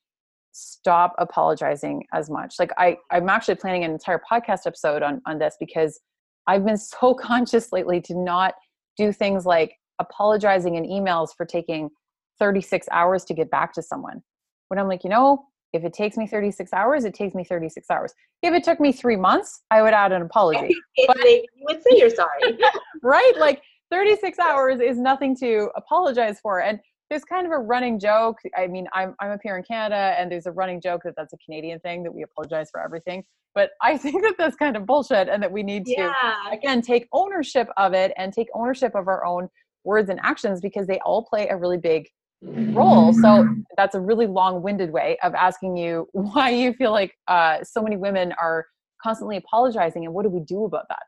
stop 0.55 1.15
apologizing 1.19 2.05
as 2.13 2.29
much. 2.29 2.57
Like 2.59 2.73
i 2.77 2.97
i'm 3.11 3.29
actually 3.29 3.55
planning 3.55 3.85
an 3.85 3.93
entire 3.93 4.21
podcast 4.31 4.67
episode 4.67 5.03
on 5.03 5.23
on 5.27 5.39
this 5.39 5.57
because 5.59 6.01
I've 6.47 6.65
been 6.65 6.77
so 6.77 7.15
conscious 7.21 7.73
lately 7.73 8.01
to 8.03 8.15
not 8.17 8.55
do 8.97 9.13
things 9.13 9.47
like 9.47 9.75
apologizing 9.99 10.75
in 10.75 10.85
emails 10.85 11.29
for 11.37 11.47
taking 11.47 11.91
36 12.39 12.87
hours 12.91 13.25
to 13.25 13.35
get 13.35 13.51
back 13.51 13.73
to 13.75 13.83
someone. 13.83 14.23
When 14.69 14.79
I'm 14.79 14.89
like, 14.89 15.05
you 15.05 15.11
know, 15.11 15.45
if 15.73 15.85
it 15.85 15.93
takes 15.93 16.17
me 16.17 16.27
36 16.27 16.73
hours, 16.73 17.05
it 17.05 17.15
takes 17.15 17.35
me 17.35 17.45
36 17.45 17.91
hours. 17.91 18.13
If 18.43 18.53
it 18.53 18.65
took 18.65 18.81
me 18.81 18.93
three 18.93 19.17
months, 19.17 19.63
I 19.71 19.83
would 19.83 19.95
add 19.95 20.13
an 20.13 20.23
apology. 20.31 20.75
but, 21.07 21.17
you 21.25 21.47
would 21.63 21.83
say 21.83 21.97
you're 21.97 22.11
sorry. 22.11 22.59
right? 23.03 23.33
Like 23.39 23.63
36 23.91 24.39
hours 24.39 24.81
is 24.81 24.99
nothing 24.99 25.37
to 25.37 25.71
apologize 25.77 26.41
for. 26.41 26.61
And 26.61 26.81
there's 27.13 27.25
kind 27.25 27.47
of 27.47 27.53
a 27.53 27.59
running 27.59 27.99
joke. 27.99 28.39
I 28.57 28.67
mean, 28.67 28.89
I'm, 28.95 29.15
I'm 29.21 29.33
up 29.33 29.41
here 29.43 29.59
in 29.59 29.63
Canada, 29.63 30.15
and 30.19 30.33
there's 30.33 30.47
a 30.47 30.51
running 30.51 30.81
joke 30.81 31.03
that 31.05 31.13
that's 31.15 31.35
a 31.35 31.37
Canadian 31.45 31.79
thing 31.81 32.03
that 32.05 32.15
we 32.15 32.23
apologize 32.23 32.71
for 32.71 32.81
everything. 32.81 33.23
But 33.55 33.73
I 33.83 33.99
think 33.99 34.23
that 34.23 34.37
that's 34.39 34.57
kind 34.57 34.79
of 34.79 34.87
bullshit, 34.87 35.29
and 35.29 35.43
that 35.43 35.53
we 35.53 35.63
need 35.63 35.85
to 35.87 35.93
yeah. 35.93 36.51
again 36.51 36.81
take 36.81 37.09
ownership 37.13 37.69
of 37.77 37.93
it 37.93 38.13
and 38.17 38.33
take 38.33 38.49
ownership 38.55 38.95
of 38.95 39.09
our 39.09 39.27
own 39.27 39.51
words 39.85 40.09
and 40.09 40.21
actions 40.23 40.63
because 40.63 40.87
they 40.87 41.01
all 41.01 41.23
play 41.23 41.49
a 41.49 41.57
really 41.57 41.77
big 41.77 42.09
role. 42.41 43.13
So 43.13 43.47
that's 43.77 43.95
a 43.95 44.01
really 44.01 44.27
long-winded 44.27 44.91
way 44.91 45.19
of 45.23 45.35
asking 45.35 45.77
you 45.77 46.09
why 46.13 46.49
you 46.49 46.73
feel 46.73 46.93
like 46.93 47.15
uh, 47.29 47.63
so 47.63 47.83
many 47.83 47.99
women 47.99 48.33
are 48.41 48.65
constantly 49.03 49.37
apologizing, 49.37 50.07
and 50.07 50.15
what 50.15 50.23
do 50.23 50.31
we 50.31 50.41
do 50.41 50.65
about 50.65 50.87
that? 50.89 51.03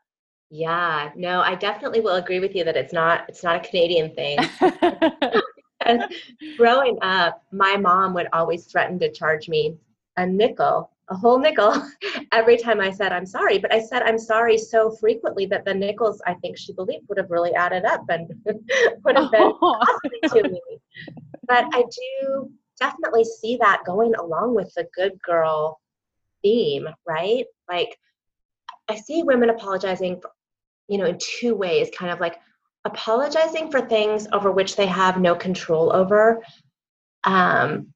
Yeah, 0.51 1.09
no, 1.15 1.41
I 1.41 1.55
definitely 1.55 2.01
will 2.01 2.15
agree 2.15 2.39
with 2.39 2.53
you 2.55 2.63
that 2.63 2.77
it's 2.77 2.93
not 2.93 3.25
it's 3.27 3.41
not 3.41 3.55
a 3.55 3.67
Canadian 3.67 4.13
thing. 4.13 4.37
growing 6.57 6.97
up, 7.01 7.43
my 7.51 7.77
mom 7.77 8.13
would 8.13 8.27
always 8.33 8.65
threaten 8.65 8.99
to 8.99 9.11
charge 9.11 9.47
me 9.49 9.75
a 10.17 10.25
nickel 10.25 10.89
a 11.09 11.15
whole 11.15 11.39
nickel 11.39 11.73
every 12.31 12.57
time 12.57 12.81
I 12.81 12.91
said 12.91 13.11
I'm 13.11 13.25
sorry. 13.25 13.57
But 13.57 13.73
I 13.73 13.79
said 13.79 14.01
I'm 14.01 14.17
sorry 14.17 14.57
so 14.57 14.91
frequently 14.91 15.45
that 15.47 15.65
the 15.65 15.73
nickels 15.73 16.21
I 16.25 16.33
think 16.35 16.57
she 16.57 16.73
believed 16.73 17.07
would 17.07 17.17
have 17.17 17.31
really 17.31 17.53
added 17.53 17.85
up 17.85 18.03
and 18.09 18.27
would 19.03 19.17
have 19.17 19.31
been 19.31 19.53
oh. 19.61 19.77
costly 19.85 20.41
to 20.41 20.49
me. 20.49 20.61
But 21.47 21.65
I 21.73 21.83
do 21.83 22.51
definitely 22.79 23.23
see 23.23 23.57
that 23.57 23.83
going 23.85 24.15
along 24.15 24.55
with 24.55 24.73
the 24.73 24.87
good 24.95 25.21
girl 25.21 25.79
theme, 26.41 26.87
right? 27.07 27.45
Like 27.69 27.97
I 28.87 28.95
see 28.95 29.23
women 29.23 29.49
apologizing, 29.49 30.21
for, 30.21 30.31
you 30.87 30.97
know, 30.97 31.05
in 31.05 31.17
two 31.19 31.55
ways, 31.55 31.89
kind 31.95 32.11
of 32.11 32.19
like 32.19 32.39
apologizing 32.85 33.71
for 33.71 33.81
things 33.81 34.27
over 34.31 34.51
which 34.51 34.75
they 34.75 34.85
have 34.85 35.19
no 35.19 35.35
control 35.35 35.91
over. 35.93 36.43
Um, 37.23 37.93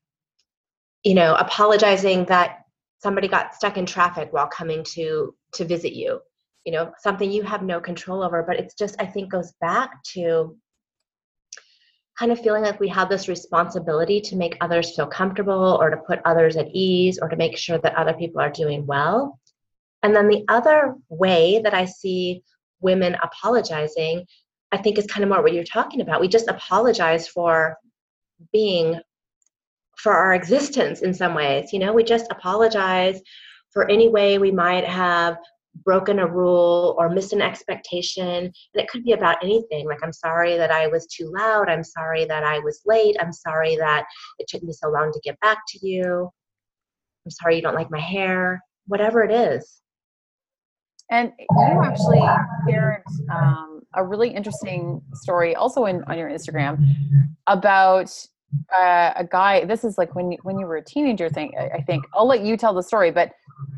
you 1.04 1.14
know, 1.14 1.36
apologizing 1.36 2.26
that 2.26 2.64
somebody 2.98 3.28
got 3.28 3.56
stuck 3.56 3.78
in 3.78 3.86
traffic 3.86 4.34
while 4.34 4.48
coming 4.48 4.84
to 4.96 5.34
to 5.54 5.66
visit 5.66 5.94
you. 5.94 6.20
You 6.66 6.74
know, 6.74 6.92
something 7.00 7.32
you 7.32 7.44
have 7.44 7.64
no 7.64 7.80
control 7.80 8.24
over, 8.24 8.44
but 8.44 8.58
it's 8.58 8.74
just 8.74 8.96
I 9.00 9.06
think 9.06 9.32
goes 9.32 9.54
back 9.62 10.04
to 10.14 10.58
kind 12.18 12.34
of 12.34 12.42
feeling 12.42 12.64
like 12.64 12.82
we 12.82 12.90
have 12.90 13.08
this 13.08 13.30
responsibility 13.30 14.20
to 14.20 14.36
make 14.36 14.58
others 14.60 14.94
feel 14.94 15.08
comfortable 15.08 15.78
or 15.80 15.90
to 15.90 15.96
put 15.96 16.20
others 16.26 16.58
at 16.58 16.68
ease 16.74 17.18
or 17.18 17.30
to 17.30 17.38
make 17.38 17.58
sure 17.58 17.78
that 17.78 17.96
other 17.96 18.14
people 18.14 18.42
are 18.42 18.50
doing 18.50 18.86
well. 18.86 19.40
And 20.04 20.14
then 20.14 20.28
the 20.28 20.44
other 20.50 20.96
way 21.08 21.62
that 21.64 21.74
I 21.74 21.86
see 21.86 22.44
women 22.82 23.16
apologizing, 23.24 24.26
I 24.72 24.78
think 24.78 24.98
is 24.98 25.08
kind 25.08 25.24
of 25.24 25.30
more 25.30 25.42
what 25.42 25.54
you're 25.54 25.64
talking 25.64 26.02
about. 26.02 26.22
We 26.22 26.28
just 26.28 26.48
apologize 26.48 27.28
for 27.28 27.78
being, 28.54 29.00
for 29.98 30.14
our 30.14 30.34
existence 30.34 31.02
in 31.02 31.14
some 31.14 31.34
ways. 31.34 31.74
You 31.74 31.80
know, 31.80 31.94
we 31.94 32.04
just 32.04 32.28
apologize 32.32 33.20
for 33.72 33.90
any 33.90 34.10
way 34.10 34.38
we 34.38 34.52
might 34.52 34.86
have 34.86 35.38
broken 35.86 36.20
a 36.20 36.28
rule 36.28 36.96
or 36.98 37.10
missed 37.10 37.34
an 37.34 37.42
expectation. 37.42 38.28
And 38.28 38.54
it 38.74 38.88
could 38.90 39.04
be 39.04 39.14
about 39.14 39.44
anything 39.44 39.88
like, 39.88 40.00
I'm 40.04 40.14
sorry 40.14 40.58
that 40.58 40.72
I 40.72 40.88
was 40.88 41.08
too 41.08 41.32
loud. 41.36 41.70
I'm 41.70 41.84
sorry 41.84 42.26
that 42.26 42.44
I 42.44 42.60
was 42.60 42.82
late. 42.86 43.16
I'm 43.20 43.34
sorry 43.34 43.76
that 43.78 44.06
it 44.40 44.48
took 44.48 44.64
me 44.64 44.74
so 44.74 44.90
long 44.90 45.12
to 45.12 45.20
get 45.24 45.40
back 45.40 45.60
to 45.70 45.88
you. 45.88 46.30
I'm 47.26 47.32
sorry 47.32 47.56
you 47.56 47.62
don't 47.62 47.76
like 47.76 47.92
my 47.92 48.00
hair. 48.00 48.62
Whatever 48.88 49.24
it 49.24 49.32
is. 49.32 49.82
And 51.12 51.32
you 51.40 51.82
actually 51.84 52.22
shared 52.68 53.04
um, 53.32 53.69
a 53.96 54.06
really 54.06 54.30
interesting 54.30 55.02
story 55.14 55.56
also 55.56 55.86
in, 55.86 56.04
on 56.04 56.18
your 56.18 56.30
Instagram 56.30 56.84
about 57.48 58.12
uh, 58.76 59.14
a 59.16 59.28
guy. 59.30 59.66
This 59.66 59.84
is 59.84 59.98
like 59.98 60.16
when 60.16 60.32
you, 60.32 60.38
when 60.44 60.60
you 60.60 60.66
were 60.66 60.78
a 60.78 60.84
teenager. 60.84 61.30
Thing 61.30 61.54
I 61.58 61.82
think 61.82 62.06
I'll 62.14 62.28
let 62.28 62.42
you 62.42 62.58
tell 62.58 62.74
the 62.74 62.84
story, 62.84 63.12
but 63.12 63.32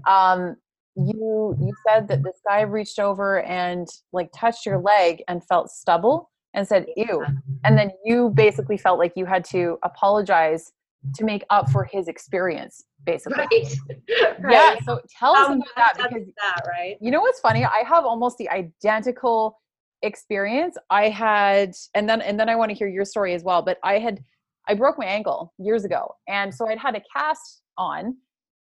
um, 0.07 0.55
you 0.95 1.55
you 1.59 1.73
said 1.87 2.07
that 2.07 2.23
this 2.23 2.39
guy 2.47 2.61
reached 2.61 2.99
over 2.99 3.41
and 3.43 3.87
like 4.11 4.29
touched 4.35 4.65
your 4.65 4.79
leg 4.79 5.23
and 5.27 5.45
felt 5.45 5.69
stubble 5.69 6.29
and 6.53 6.67
said 6.67 6.85
ew 6.97 7.23
and 7.63 7.77
then 7.77 7.89
you 8.03 8.29
basically 8.29 8.77
felt 8.77 8.99
like 8.99 9.13
you 9.15 9.25
had 9.25 9.43
to 9.45 9.77
apologize 9.83 10.73
to 11.15 11.23
make 11.23 11.43
up 11.49 11.69
for 11.69 11.85
his 11.85 12.09
experience 12.09 12.83
basically 13.05 13.45
right. 13.51 13.75
right. 14.41 14.53
yeah 14.53 14.75
so 14.85 14.99
tell 15.17 15.35
us 15.35 15.49
um, 15.49 15.63
about 15.73 15.97
that 15.97 16.09
because 16.09 16.27
that 16.37 16.61
right 16.67 16.97
you 16.99 17.09
know 17.09 17.21
what's 17.21 17.39
funny 17.39 17.63
i 17.63 17.83
have 17.87 18.03
almost 18.03 18.37
the 18.37 18.49
identical 18.49 19.60
experience 20.03 20.75
i 20.89 21.09
had 21.09 21.73
and 21.95 22.09
then 22.09 22.21
and 22.21 22.39
then 22.39 22.49
i 22.49 22.55
want 22.55 22.69
to 22.69 22.75
hear 22.75 22.87
your 22.87 23.05
story 23.05 23.33
as 23.33 23.43
well 23.43 23.61
but 23.61 23.77
i 23.83 23.99
had 23.99 24.19
i 24.67 24.73
broke 24.73 24.97
my 24.97 25.05
ankle 25.05 25.53
years 25.57 25.85
ago 25.85 26.13
and 26.27 26.53
so 26.53 26.67
i'd 26.69 26.79
had 26.79 26.95
a 26.95 27.01
cast 27.15 27.61
on 27.77 28.15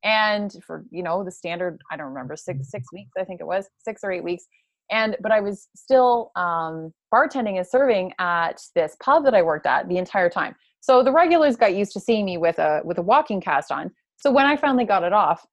and 0.05 0.57
for 0.67 0.85
you 0.91 1.03
know 1.03 1.25
the 1.25 1.31
standard 1.31 1.81
i 1.91 1.97
don't 1.97 2.07
remember 2.07 2.37
six 2.37 2.71
six 2.71 2.93
weeks 2.93 3.13
i 3.19 3.25
think 3.25 3.41
it 3.41 3.47
was 3.47 3.69
six 3.79 4.03
or 4.03 4.13
eight 4.13 4.25
weeks 4.25 4.45
and 4.91 5.17
but 5.21 5.33
i 5.33 5.41
was 5.41 5.69
still 5.75 6.31
um, 6.37 6.93
bartending 7.13 7.57
and 7.57 7.67
serving 7.67 8.13
at 8.19 8.61
this 8.75 8.97
pub 9.03 9.25
that 9.25 9.35
i 9.35 9.43
worked 9.43 9.67
at 9.67 9.89
the 9.89 9.99
entire 9.99 10.31
time. 10.31 10.55
So 10.83 11.03
the 11.03 11.13
regulars 11.13 11.57
got 11.57 11.75
used 11.75 11.93
to 11.93 12.01
seeing 12.01 12.25
me 12.25 12.39
with 12.39 12.59
a 12.59 12.81
with 12.85 12.99
a 12.99 13.03
walking 13.03 13.41
cast 13.41 13.71
on 13.71 13.91
so 14.17 14.31
when 14.31 14.47
i 14.47 14.57
finally 14.57 14.85
got 14.85 15.03
it 15.03 15.13
off 15.13 15.47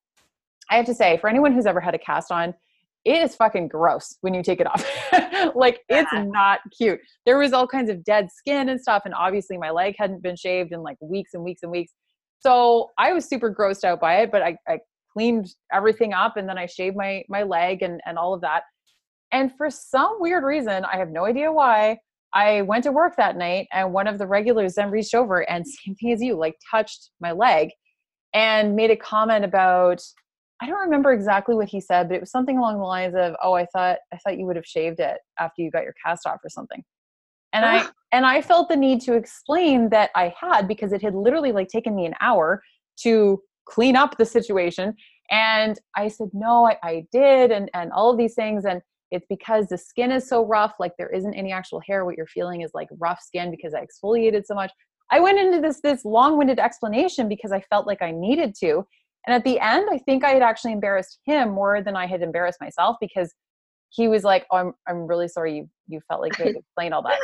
i 0.70 0.76
have 0.76 0.86
to 0.86 0.94
say 0.94 1.18
for 1.18 1.30
anyone 1.30 1.54
who's 1.54 1.66
ever 1.66 1.82
had 1.82 1.96
a 1.96 2.00
cast 2.00 2.32
on 2.32 2.54
it 3.08 3.22
is 3.24 3.36
fucking 3.36 3.70
gross 3.70 4.18
when 4.20 4.34
you 4.34 4.44
take 4.44 4.60
it 4.60 4.68
off. 4.68 4.86
like 5.56 5.80
it's 5.88 6.12
not 6.14 6.60
cute. 6.78 7.00
There 7.26 7.38
was 7.38 7.54
all 7.54 7.66
kinds 7.66 7.90
of 7.90 8.04
dead 8.04 8.28
skin 8.32 8.68
and 8.68 8.80
stuff, 8.80 9.04
and 9.06 9.14
obviously 9.14 9.58
my 9.58 9.70
leg 9.70 9.96
hadn't 9.98 10.22
been 10.22 10.36
shaved 10.36 10.74
in 10.74 10.84
like 10.84 10.98
weeks 11.00 11.34
and 11.34 11.44
weeks 11.44 11.62
and 11.64 11.72
weeks. 11.72 11.94
So 12.40 12.90
I 12.98 13.14
was 13.14 13.26
super 13.26 13.54
grossed 13.54 13.86
out 13.86 14.02
by 14.02 14.18
it, 14.18 14.32
but 14.32 14.42
I, 14.42 14.58
I 14.68 14.80
cleaned 15.14 15.48
everything 15.74 16.14
up 16.14 16.36
and 16.36 16.48
then 16.48 16.58
I 16.58 16.66
shaved 16.66 16.98
my 16.98 17.24
my 17.30 17.44
leg 17.44 17.82
and, 17.82 18.02
and 18.06 18.18
all 18.18 18.34
of 18.34 18.42
that. 18.42 18.64
And 19.32 19.52
for 19.58 19.70
some 19.70 20.18
weird 20.20 20.44
reason, 20.44 20.86
I 20.86 20.98
have 20.98 21.10
no 21.10 21.26
idea 21.26 21.52
why, 21.52 21.98
I 22.34 22.62
went 22.64 22.84
to 22.84 22.92
work 22.92 23.16
that 23.18 23.38
night 23.38 23.68
and 23.72 23.94
one 23.94 24.08
of 24.08 24.18
the 24.18 24.28
regulars 24.28 24.76
then 24.76 24.92
reached 24.92 25.16
over 25.16 25.50
and 25.50 25.66
same 25.86 25.96
thing 25.96 26.12
as 26.12 26.22
you, 26.22 26.36
like 26.36 26.56
touched 26.70 27.12
my 27.22 27.32
leg 27.32 27.70
and 28.34 28.76
made 28.76 28.92
a 28.92 28.98
comment 28.98 29.46
about 29.46 30.02
I 30.62 30.66
don't 30.66 30.80
remember 30.80 31.14
exactly 31.14 31.56
what 31.56 31.68
he 31.68 31.80
said, 31.80 32.08
but 32.08 32.16
it 32.16 32.20
was 32.20 32.32
something 32.32 32.58
along 32.58 32.78
the 32.78 32.84
lines 32.84 33.16
of, 33.16 33.36
"Oh, 33.44 33.54
I 33.54 33.66
thought 33.68 34.00
I 34.14 34.18
thought 34.18 34.38
you 34.38 34.46
would 34.46 34.56
have 34.56 34.66
shaved 34.66 35.00
it 35.00 35.18
after 35.40 35.62
you 35.62 35.70
got 35.72 35.84
your 35.84 35.94
cast 36.04 36.26
off 36.26 36.40
or 36.44 36.50
something." 36.50 36.84
And 37.54 37.66
I 37.66 37.88
and 38.12 38.26
I 38.26 38.42
felt 38.42 38.70
the 38.70 38.76
need 38.76 39.02
to 39.02 39.14
explain 39.14 39.90
that 39.90 40.12
I 40.16 40.34
had 40.40 40.68
because 40.68 40.94
it 40.94 41.02
had 41.02 41.16
literally 41.16 41.52
like 41.52 41.68
taken 41.68 41.96
me 41.96 42.06
an 42.06 42.16
hour 42.22 42.62
to 43.02 43.42
clean 43.66 43.96
up 43.96 44.18
the 44.18 44.26
situation. 44.26 44.96
And 45.30 45.78
I 45.96 46.08
said, 46.08 46.30
no, 46.34 46.66
I, 46.66 46.78
I 46.84 47.06
did, 47.12 47.52
and 47.52 47.70
and 47.74 47.92
all 47.92 48.12
of 48.12 48.18
these 48.18 48.34
things. 48.34 48.66
And 48.66 48.82
it's 49.12 49.26
because 49.30 49.68
the 49.68 49.78
skin 49.78 50.12
is 50.12 50.28
so 50.28 50.46
rough, 50.46 50.74
like 50.80 50.94
there 50.98 51.10
isn't 51.10 51.34
any 51.34 51.52
actual 51.52 51.82
hair. 51.86 52.06
What 52.06 52.18
you're 52.18 52.28
feeling 52.28 52.62
is 52.62 52.72
like 52.74 52.88
rough 53.00 53.22
skin 53.22 53.52
because 53.52 53.74
I 53.74 53.86
exfoliated 53.86 54.46
so 54.46 54.56
much. 54.56 54.72
I 55.12 55.20
went 55.20 55.40
into 55.40 55.62
this 55.62 55.82
this 55.82 56.04
long-winded 56.06 56.60
explanation 56.60 57.30
because 57.30 57.52
I 57.52 57.62
felt 57.62 57.88
like 57.88 58.02
I 58.02 58.12
needed 58.12 58.56
to. 58.60 58.86
And 59.28 59.36
at 59.36 59.44
the 59.44 59.60
end, 59.60 59.90
I 59.92 59.98
think 59.98 60.24
I 60.24 60.30
had 60.30 60.42
actually 60.42 60.72
embarrassed 60.72 61.20
him 61.26 61.50
more 61.50 61.82
than 61.82 61.98
I 61.98 62.08
had 62.08 62.22
embarrassed 62.22 62.62
myself 62.62 62.96
because 63.02 63.36
he 63.90 64.08
was 64.08 64.24
like, 64.24 64.46
oh, 64.52 64.58
I'm, 64.58 64.74
I'm 64.88 65.06
really 65.06 65.28
sorry 65.28 65.58
you, 65.58 65.70
you 65.88 66.00
felt 66.08 66.22
like 66.22 66.38
you 66.40 66.46
had 66.46 66.54
to 66.54 66.60
explain 66.78 66.94
all 66.94 67.04
that. 67.04 67.20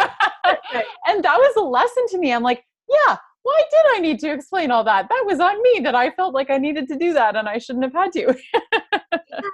and 1.06 1.24
that 1.24 1.36
was 1.38 1.54
a 1.56 1.62
lesson 1.62 2.06
to 2.10 2.18
me. 2.18 2.32
I'm 2.32 2.42
like, 2.42 2.64
yeah, 2.88 3.16
why 3.44 3.62
did 3.70 3.96
I 3.96 4.00
need 4.00 4.18
to 4.20 4.32
explain 4.32 4.72
all 4.72 4.82
that? 4.84 5.08
That 5.08 5.24
was 5.26 5.38
on 5.38 5.62
me 5.62 5.80
that 5.84 5.94
I 5.94 6.10
felt 6.10 6.34
like 6.34 6.50
I 6.50 6.58
needed 6.58 6.88
to 6.88 6.96
do 6.96 7.12
that 7.12 7.36
and 7.36 7.48
I 7.48 7.58
shouldn't 7.58 7.84
have 7.84 7.92
had 7.92 8.12
to. 8.12 8.36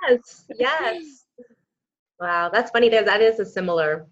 yes, 0.08 0.44
yes. 0.58 1.24
Wow, 2.18 2.50
that's 2.50 2.70
funny. 2.70 2.88
There, 2.88 3.04
that 3.04 3.20
is 3.20 3.40
a 3.40 3.44
similar, 3.44 4.06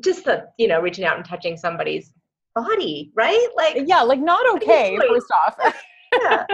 just 0.00 0.24
the, 0.24 0.46
you 0.56 0.68
know, 0.68 0.80
reaching 0.80 1.04
out 1.04 1.16
and 1.16 1.24
touching 1.24 1.56
somebody's 1.56 2.12
body, 2.54 3.12
right? 3.14 3.48
Like, 3.56 3.82
yeah, 3.86 4.02
like 4.02 4.20
not 4.20 4.48
okay, 4.56 4.98
first 5.08 5.30
off. 5.44 5.74
yeah. 6.22 6.46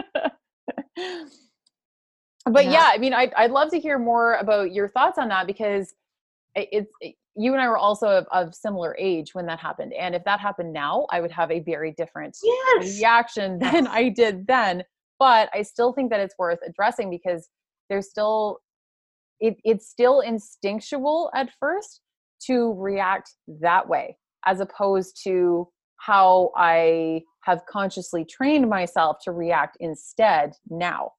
But 0.97 2.65
yeah. 2.65 2.71
yeah, 2.71 2.91
I 2.93 2.99
mean, 2.99 3.13
I'd, 3.13 3.33
I'd 3.35 3.51
love 3.51 3.71
to 3.71 3.81
hear 3.81 3.99
more 3.99 4.35
about 4.35 4.73
your 4.73 4.89
thoughts 4.89 5.19
on 5.19 5.29
that 5.29 5.47
because 5.47 5.95
it's 6.55 6.91
it, 7.01 7.15
you 7.37 7.53
and 7.53 7.61
I 7.61 7.69
were 7.69 7.77
also 7.77 8.09
of, 8.09 8.27
of, 8.33 8.55
similar 8.55 8.97
age 8.99 9.35
when 9.35 9.45
that 9.47 9.61
happened. 9.61 9.93
And 9.93 10.15
if 10.15 10.25
that 10.25 10.41
happened 10.41 10.73
now, 10.73 11.07
I 11.11 11.21
would 11.21 11.31
have 11.31 11.51
a 11.51 11.61
very 11.61 11.93
different 11.93 12.37
yes. 12.43 12.99
reaction 12.99 13.59
than. 13.61 13.87
I 13.87 14.09
did 14.09 14.47
then. 14.47 14.83
But 15.19 15.51
I 15.55 15.63
still 15.63 15.93
think 15.93 16.11
that 16.11 16.21
it's 16.21 16.35
worth 16.39 16.59
addressing 16.67 17.11
because 17.11 17.49
there's 17.89 18.09
still, 18.09 18.61
it, 19.41 19.57
it's 19.65 19.89
still 19.89 20.21
instinctual 20.21 21.31
at 21.35 21.51
first 21.61 22.01
to 22.47 22.75
react 22.75 23.33
that 23.61 23.89
way, 23.89 24.17
as 24.47 24.61
opposed 24.61 25.21
to 25.25 25.69
how 25.97 26.53
I 26.57 27.23
have 27.43 27.65
consciously 27.67 28.25
trained 28.25 28.69
myself 28.69 29.19
to 29.25 29.33
react 29.33 29.77
instead 29.81 30.55
now. 30.69 31.13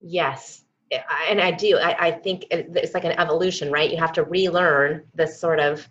Yes, 0.00 0.64
eh, 0.90 1.00
and 1.28 1.40
I 1.40 1.50
do. 1.50 1.76
I, 1.76 2.06
I 2.08 2.10
think 2.12 2.46
it's 2.50 2.94
like 2.94 3.04
an 3.04 3.18
evolution, 3.18 3.70
right? 3.70 3.90
You 3.90 3.98
have 3.98 4.12
to 4.14 4.24
relearn 4.24 5.04
this 5.14 5.40
sort 5.40 5.60
of 5.60 5.88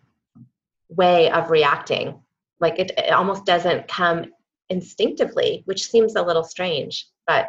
way 0.90 1.30
of 1.32 1.50
reacting. 1.50 2.20
Like 2.60 2.80
it, 2.80 2.92
it 2.98 3.12
almost 3.12 3.46
doesn't 3.46 3.88
come 3.88 4.26
instinctively, 4.70 5.64
which 5.66 5.90
seems 5.90 6.16
a 6.16 6.22
little 6.22 6.44
strange, 6.44 7.08
but 7.26 7.48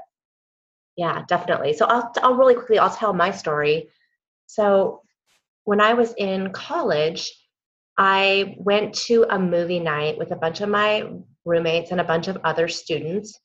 yeah, 0.97 1.23
definitely. 1.29 1.73
So 1.73 1.87
I'll, 1.87 2.13
I'll 2.23 2.35
really 2.35 2.55
quickly, 2.55 2.79
I'll 2.79 2.95
tell 2.95 3.13
my 3.13 3.31
story. 3.31 3.89
So 4.47 5.03
when 5.65 5.81
I 5.81 5.95
was 5.95 6.13
in 6.19 6.51
college, 6.53 7.33
I 7.99 8.57
went 8.59 8.95
to 9.07 9.27
a 9.29 9.39
movie 9.39 9.81
night 9.81 10.17
with 10.17 10.31
a 10.31 10.37
bunch 10.37 10.61
of 10.61 10.69
my 10.69 11.11
roommates 11.45 11.91
and 11.91 12.01
a 12.01 12.05
bunch 12.05 12.29
of 12.29 12.39
other 12.45 12.69
students 12.69 13.39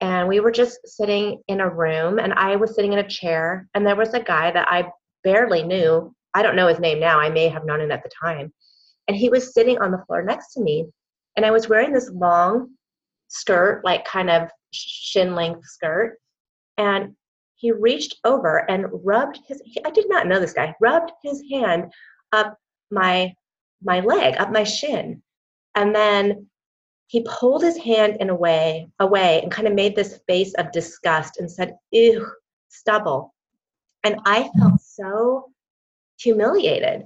and 0.00 0.26
we 0.26 0.40
were 0.40 0.50
just 0.50 0.80
sitting 0.84 1.42
in 1.48 1.60
a 1.60 1.68
room 1.68 2.18
and 2.18 2.32
i 2.32 2.56
was 2.56 2.74
sitting 2.74 2.94
in 2.94 3.00
a 3.00 3.08
chair 3.08 3.68
and 3.74 3.86
there 3.86 3.96
was 3.96 4.14
a 4.14 4.20
guy 4.20 4.50
that 4.50 4.66
i 4.70 4.90
barely 5.22 5.62
knew. 5.62 6.14
I 6.32 6.42
don't 6.42 6.56
know 6.56 6.68
his 6.68 6.80
name 6.80 7.00
now. 7.00 7.20
I 7.20 7.28
may 7.28 7.48
have 7.48 7.66
known 7.66 7.80
him 7.80 7.90
at 7.90 8.02
the 8.02 8.10
time. 8.22 8.52
And 9.08 9.16
he 9.16 9.28
was 9.28 9.52
sitting 9.52 9.78
on 9.78 9.90
the 9.90 10.02
floor 10.06 10.22
next 10.22 10.54
to 10.54 10.62
me 10.62 10.86
and 11.36 11.46
i 11.46 11.50
was 11.50 11.68
wearing 11.68 11.92
this 11.92 12.10
long 12.10 12.68
skirt 13.28 13.84
like 13.84 14.04
kind 14.04 14.30
of 14.30 14.48
shin 14.72 15.34
length 15.34 15.64
skirt 15.64 16.18
and 16.76 17.14
he 17.56 17.72
reached 17.72 18.16
over 18.24 18.70
and 18.70 18.86
rubbed 19.04 19.38
his 19.46 19.62
i 19.84 19.90
did 19.90 20.08
not 20.08 20.26
know 20.26 20.40
this 20.40 20.52
guy 20.52 20.74
rubbed 20.80 21.12
his 21.22 21.42
hand 21.50 21.92
up 22.32 22.56
my 22.90 23.32
my 23.82 24.00
leg 24.00 24.36
up 24.38 24.50
my 24.50 24.64
shin. 24.64 25.22
And 25.74 25.94
then 25.94 26.46
he 27.06 27.26
pulled 27.28 27.62
his 27.62 27.76
hand 27.76 28.18
in 28.20 28.30
a 28.30 28.34
way 28.34 28.88
away 29.00 29.40
and 29.42 29.50
kind 29.50 29.66
of 29.66 29.74
made 29.74 29.96
this 29.96 30.20
face 30.28 30.54
of 30.54 30.70
disgust 30.70 31.38
and 31.38 31.50
said 31.50 31.76
ew 31.90 32.26
stubble. 32.68 33.34
And 34.04 34.16
i 34.26 34.42
felt 34.42 34.74
mm-hmm. 34.74 34.76
so 34.78 35.46
humiliated. 36.18 37.02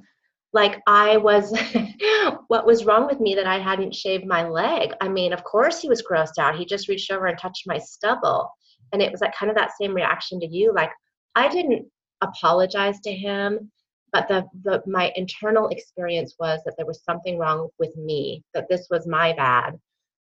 Like 0.52 0.82
i 0.86 1.16
was 1.16 1.56
what 2.48 2.66
was 2.66 2.84
wrong 2.84 3.06
with 3.06 3.18
me 3.20 3.34
that 3.34 3.46
i 3.46 3.58
hadn't 3.58 3.94
shaved 3.94 4.26
my 4.26 4.46
leg? 4.46 4.92
I 5.00 5.08
mean 5.08 5.32
of 5.32 5.44
course 5.44 5.80
he 5.80 5.88
was 5.88 6.02
grossed 6.02 6.38
out. 6.38 6.58
He 6.58 6.66
just 6.66 6.88
reached 6.88 7.10
over 7.10 7.26
and 7.26 7.38
touched 7.38 7.64
my 7.66 7.78
stubble. 7.78 8.50
And 8.92 9.00
it 9.00 9.10
was 9.10 9.20
like 9.20 9.34
kind 9.34 9.50
of 9.50 9.56
that 9.56 9.72
same 9.80 9.94
reaction 9.94 10.38
to 10.40 10.46
you. 10.46 10.72
Like 10.74 10.90
i 11.34 11.48
didn't 11.48 11.86
apologize 12.20 13.00
to 13.00 13.12
him 13.12 13.70
but 14.14 14.28
the, 14.28 14.46
the 14.62 14.80
my 14.86 15.12
internal 15.16 15.68
experience 15.68 16.36
was 16.38 16.60
that 16.64 16.74
there 16.76 16.86
was 16.86 17.02
something 17.02 17.36
wrong 17.36 17.68
with 17.80 17.94
me 17.96 18.44
that 18.54 18.68
this 18.70 18.86
was 18.88 19.06
my 19.06 19.34
bad. 19.34 19.78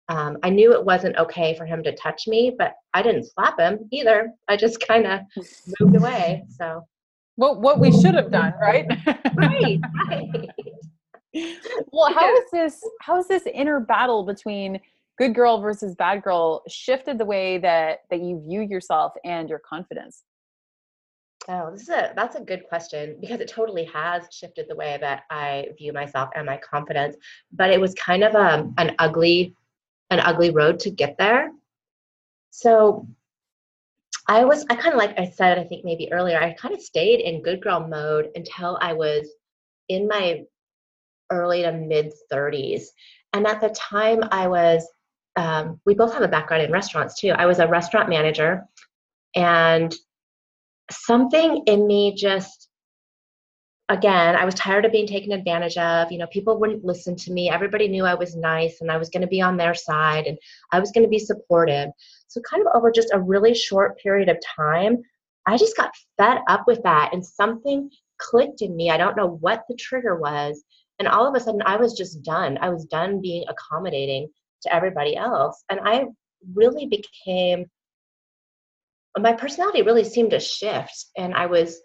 Um, 0.09 0.37
i 0.43 0.49
knew 0.49 0.73
it 0.73 0.83
wasn't 0.83 1.17
okay 1.17 1.55
for 1.55 1.65
him 1.67 1.83
to 1.83 1.95
touch 1.95 2.27
me 2.27 2.55
but 2.57 2.73
i 2.95 3.01
didn't 3.03 3.25
slap 3.25 3.59
him 3.59 3.87
either. 3.91 4.31
I 4.47 4.57
just 4.57 4.85
kind 4.85 5.07
of 5.07 5.21
moved 5.79 5.95
away 5.95 6.43
so. 6.49 6.85
What 7.35 7.61
what 7.61 7.79
we 7.79 7.91
should 7.91 8.15
have 8.15 8.31
done 8.31 8.53
right? 8.61 8.85
Right 9.35 9.79
right. 10.09 10.49
Well 11.93 12.13
how 12.13 12.35
is 12.35 12.43
this 12.51 12.81
how 13.01 13.17
is 13.17 13.27
this 13.27 13.45
inner 13.45 13.79
battle 13.79 14.25
between 14.25 14.79
good 15.17 15.33
girl 15.35 15.61
versus 15.61 15.95
bad 15.95 16.21
girl 16.23 16.63
shifted 16.67 17.17
the 17.17 17.25
way 17.25 17.59
that 17.59 17.99
that 18.09 18.19
you 18.19 18.43
view 18.45 18.61
yourself 18.61 19.13
and 19.23 19.47
your 19.47 19.59
confidence 19.59 20.23
oh 21.49 21.71
this 21.71 21.81
is 21.81 21.89
a 21.89 22.13
that's 22.15 22.35
a 22.35 22.41
good 22.41 22.63
question 22.69 23.17
because 23.19 23.39
it 23.41 23.47
totally 23.47 23.83
has 23.85 24.23
shifted 24.31 24.65
the 24.69 24.75
way 24.75 24.97
that 25.01 25.23
i 25.29 25.65
view 25.77 25.91
myself 25.91 26.29
and 26.35 26.45
my 26.45 26.57
confidence 26.57 27.15
but 27.51 27.71
it 27.71 27.81
was 27.81 27.93
kind 27.95 28.23
of 28.23 28.35
a, 28.35 28.53
um, 28.53 28.73
an 28.77 28.95
ugly 28.99 29.53
an 30.11 30.19
ugly 30.19 30.51
road 30.51 30.79
to 30.79 30.89
get 30.89 31.17
there 31.17 31.51
so 32.51 33.05
i 34.27 34.45
was 34.45 34.65
i 34.69 34.75
kind 34.75 34.93
of 34.93 34.99
like 34.99 35.17
i 35.19 35.25
said 35.25 35.57
i 35.57 35.63
think 35.63 35.83
maybe 35.83 36.11
earlier 36.13 36.39
i 36.39 36.53
kind 36.53 36.73
of 36.73 36.81
stayed 36.81 37.19
in 37.19 37.41
good 37.41 37.61
girl 37.61 37.85
mode 37.87 38.29
until 38.35 38.77
i 38.81 38.93
was 38.93 39.27
in 39.89 40.07
my 40.07 40.43
early 41.31 41.63
to 41.63 41.71
mid 41.71 42.13
30s 42.31 42.83
and 43.33 43.47
at 43.47 43.59
the 43.59 43.69
time 43.69 44.23
i 44.31 44.47
was 44.47 44.87
um, 45.35 45.79
we 45.85 45.93
both 45.93 46.11
have 46.13 46.21
a 46.23 46.27
background 46.27 46.63
in 46.63 46.71
restaurants 46.71 47.17
too. 47.17 47.29
I 47.29 47.45
was 47.45 47.59
a 47.59 47.67
restaurant 47.67 48.09
manager, 48.09 48.65
and 49.35 49.95
something 50.91 51.63
in 51.65 51.85
me 51.87 52.13
just 52.15 52.69
again 53.89 54.35
i 54.35 54.45
was 54.45 54.55
tired 54.55 54.85
of 54.85 54.91
being 54.91 55.07
taken 55.07 55.31
advantage 55.31 55.77
of 55.77 56.11
you 56.11 56.17
know 56.17 56.27
people 56.27 56.59
wouldn't 56.59 56.85
listen 56.85 57.15
to 57.15 57.31
me. 57.31 57.49
Everybody 57.49 57.87
knew 57.87 58.05
i 58.05 58.13
was 58.13 58.35
nice 58.35 58.81
and 58.81 58.91
i 58.91 58.97
was 58.97 59.09
going 59.09 59.21
to 59.21 59.27
be 59.27 59.41
on 59.41 59.57
their 59.57 59.73
side 59.73 60.25
and 60.25 60.37
i 60.71 60.79
was 60.79 60.91
going 60.91 61.03
to 61.03 61.09
be 61.09 61.19
supportive. 61.19 61.89
So 62.27 62.41
kind 62.41 62.65
of 62.65 62.75
over 62.75 62.91
just 62.91 63.09
a 63.13 63.19
really 63.19 63.53
short 63.53 63.97
period 63.99 64.29
of 64.29 64.37
time 64.55 65.01
i 65.45 65.57
just 65.57 65.77
got 65.77 65.95
fed 66.17 66.39
up 66.47 66.65
with 66.67 66.81
that 66.83 67.09
and 67.13 67.25
something 67.25 67.89
clicked 68.19 68.61
in 68.61 68.75
me. 68.75 68.91
I 68.91 68.97
don't 68.97 69.17
know 69.17 69.37
what 69.39 69.63
the 69.67 69.75
trigger 69.75 70.17
was. 70.17 70.63
And 70.99 71.07
all 71.07 71.27
of 71.27 71.35
a 71.35 71.39
sudden 71.39 71.61
i 71.65 71.77
was 71.77 71.93
just 71.93 72.21
done. 72.23 72.57
I 72.61 72.69
was 72.69 72.85
done 72.85 73.21
being 73.21 73.45
accommodating 73.47 74.29
to 74.63 74.73
everybody 74.73 75.15
else. 75.15 75.63
And 75.69 75.79
I 75.83 76.05
really 76.53 76.85
became, 76.85 77.65
my 79.21 79.33
personality 79.33 79.81
really 79.81 80.03
seemed 80.03 80.31
to 80.31 80.39
shift. 80.39 81.05
And 81.17 81.33
I 81.33 81.45
was, 81.45 81.79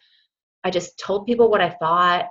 I 0.64 0.70
just 0.70 0.98
told 0.98 1.26
people 1.26 1.50
what 1.50 1.60
I 1.60 1.70
thought. 1.70 2.26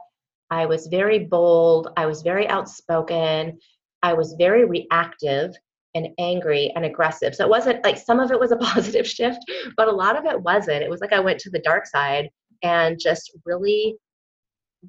I 0.49 0.65
was 0.65 0.87
very 0.87 1.19
bold. 1.19 1.89
I 1.97 2.05
was 2.05 2.21
very 2.21 2.47
outspoken. 2.47 3.57
I 4.01 4.13
was 4.13 4.35
very 4.37 4.65
reactive 4.65 5.55
and 5.95 6.07
angry 6.19 6.71
and 6.75 6.85
aggressive. 6.85 7.35
So 7.35 7.45
it 7.45 7.49
wasn't 7.49 7.83
like 7.83 7.97
some 7.97 8.19
of 8.19 8.31
it 8.31 8.39
was 8.39 8.51
a 8.51 8.57
positive 8.73 9.07
shift, 9.07 9.39
but 9.77 9.87
a 9.87 9.91
lot 9.91 10.17
of 10.17 10.25
it 10.25 10.41
wasn't. 10.41 10.83
It 10.83 10.89
was 10.89 11.01
like 11.01 11.13
I 11.13 11.19
went 11.19 11.39
to 11.39 11.49
the 11.49 11.59
dark 11.59 11.85
side 11.85 12.29
and 12.63 12.99
just 12.99 13.31
really 13.45 13.95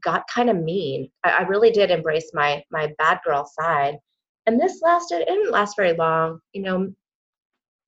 got 0.02 0.24
kind 0.32 0.50
of 0.50 0.56
mean. 0.56 1.08
I, 1.24 1.30
I 1.30 1.42
really 1.42 1.70
did 1.70 1.90
embrace 1.90 2.30
my 2.34 2.62
my 2.70 2.92
bad 2.98 3.20
girl 3.24 3.48
side 3.60 3.98
and 4.46 4.60
this 4.60 4.80
lasted 4.82 5.22
it 5.22 5.28
didn't 5.28 5.50
last 5.50 5.76
very 5.76 5.92
long 5.92 6.38
you 6.52 6.62
know 6.62 6.92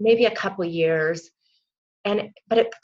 maybe 0.01 0.27
a 0.27 0.35
couple 0.35 0.65
years 0.65 1.31
and 2.07 2.31
but 2.49 2.59
it 2.59 2.75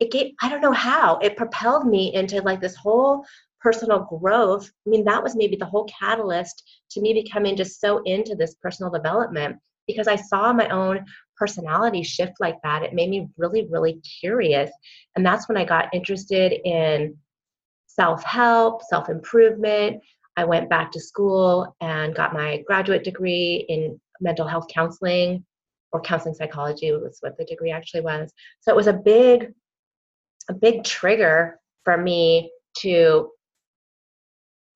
it 0.00 0.10
gave 0.10 0.32
i 0.40 0.48
don't 0.48 0.62
know 0.62 0.72
how 0.72 1.18
it 1.18 1.36
propelled 1.36 1.86
me 1.86 2.14
into 2.14 2.40
like 2.42 2.60
this 2.60 2.76
whole 2.76 3.24
personal 3.60 4.00
growth. 4.00 4.68
I 4.86 4.90
mean 4.90 5.04
that 5.04 5.22
was 5.22 5.36
maybe 5.36 5.54
the 5.56 5.66
whole 5.66 5.84
catalyst 5.84 6.64
to 6.90 7.00
me 7.00 7.12
becoming 7.12 7.56
just 7.56 7.80
so 7.80 8.02
into 8.04 8.34
this 8.34 8.56
personal 8.62 8.90
development 8.90 9.56
because 9.86 10.08
i 10.08 10.16
saw 10.16 10.52
my 10.52 10.68
own 10.68 11.04
personality 11.36 12.02
shift 12.02 12.34
like 12.40 12.56
that. 12.62 12.82
It 12.82 12.94
made 12.94 13.10
me 13.10 13.28
really 13.36 13.68
really 13.70 14.00
curious. 14.20 14.70
And 15.16 15.24
that's 15.24 15.48
when 15.48 15.58
i 15.58 15.64
got 15.64 15.94
interested 15.94 16.52
in 16.64 17.16
self-help 17.86 18.82
self-improvement. 18.84 20.00
I 20.36 20.44
went 20.44 20.70
back 20.70 20.90
to 20.92 21.00
school 21.00 21.76
and 21.80 22.14
got 22.14 22.32
my 22.32 22.62
graduate 22.66 23.04
degree 23.04 23.66
in 23.68 24.00
mental 24.20 24.46
health 24.46 24.66
counseling 24.72 25.44
or 25.92 26.00
counseling 26.00 26.34
psychology 26.34 26.90
was 26.92 27.18
what 27.20 27.36
the 27.36 27.44
degree 27.44 27.70
actually 27.70 28.00
was. 28.00 28.32
So 28.60 28.72
it 28.72 28.76
was 28.76 28.86
a 28.86 28.92
big, 28.92 29.52
a 30.48 30.54
big 30.54 30.84
trigger 30.84 31.58
for 31.84 31.96
me 31.96 32.50
to, 32.78 33.30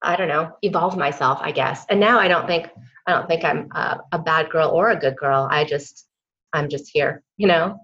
I 0.03 0.17
don't 0.17 0.29
know, 0.29 0.53
evolve 0.63 0.97
myself, 0.97 1.39
I 1.41 1.53
guess. 1.53 1.87
And 1.89 1.99
now 1.99 2.19
I 2.19 2.29
don't 2.29 2.47
think, 2.47 2.69
I 3.07 3.13
don't 3.13 3.27
think 3.27 3.45
I'm 3.45 3.69
a, 3.73 4.01
a 4.13 4.19
bad 4.19 4.51
girl 4.51 4.71
or 4.71 4.91
a 4.91 4.99
good 4.99 5.17
girl. 5.17 5.49
I 5.51 5.65
just, 5.65 6.07
I'm 6.53 6.69
just 6.69 6.91
here, 6.93 7.23
you 7.37 7.47
know? 7.47 7.79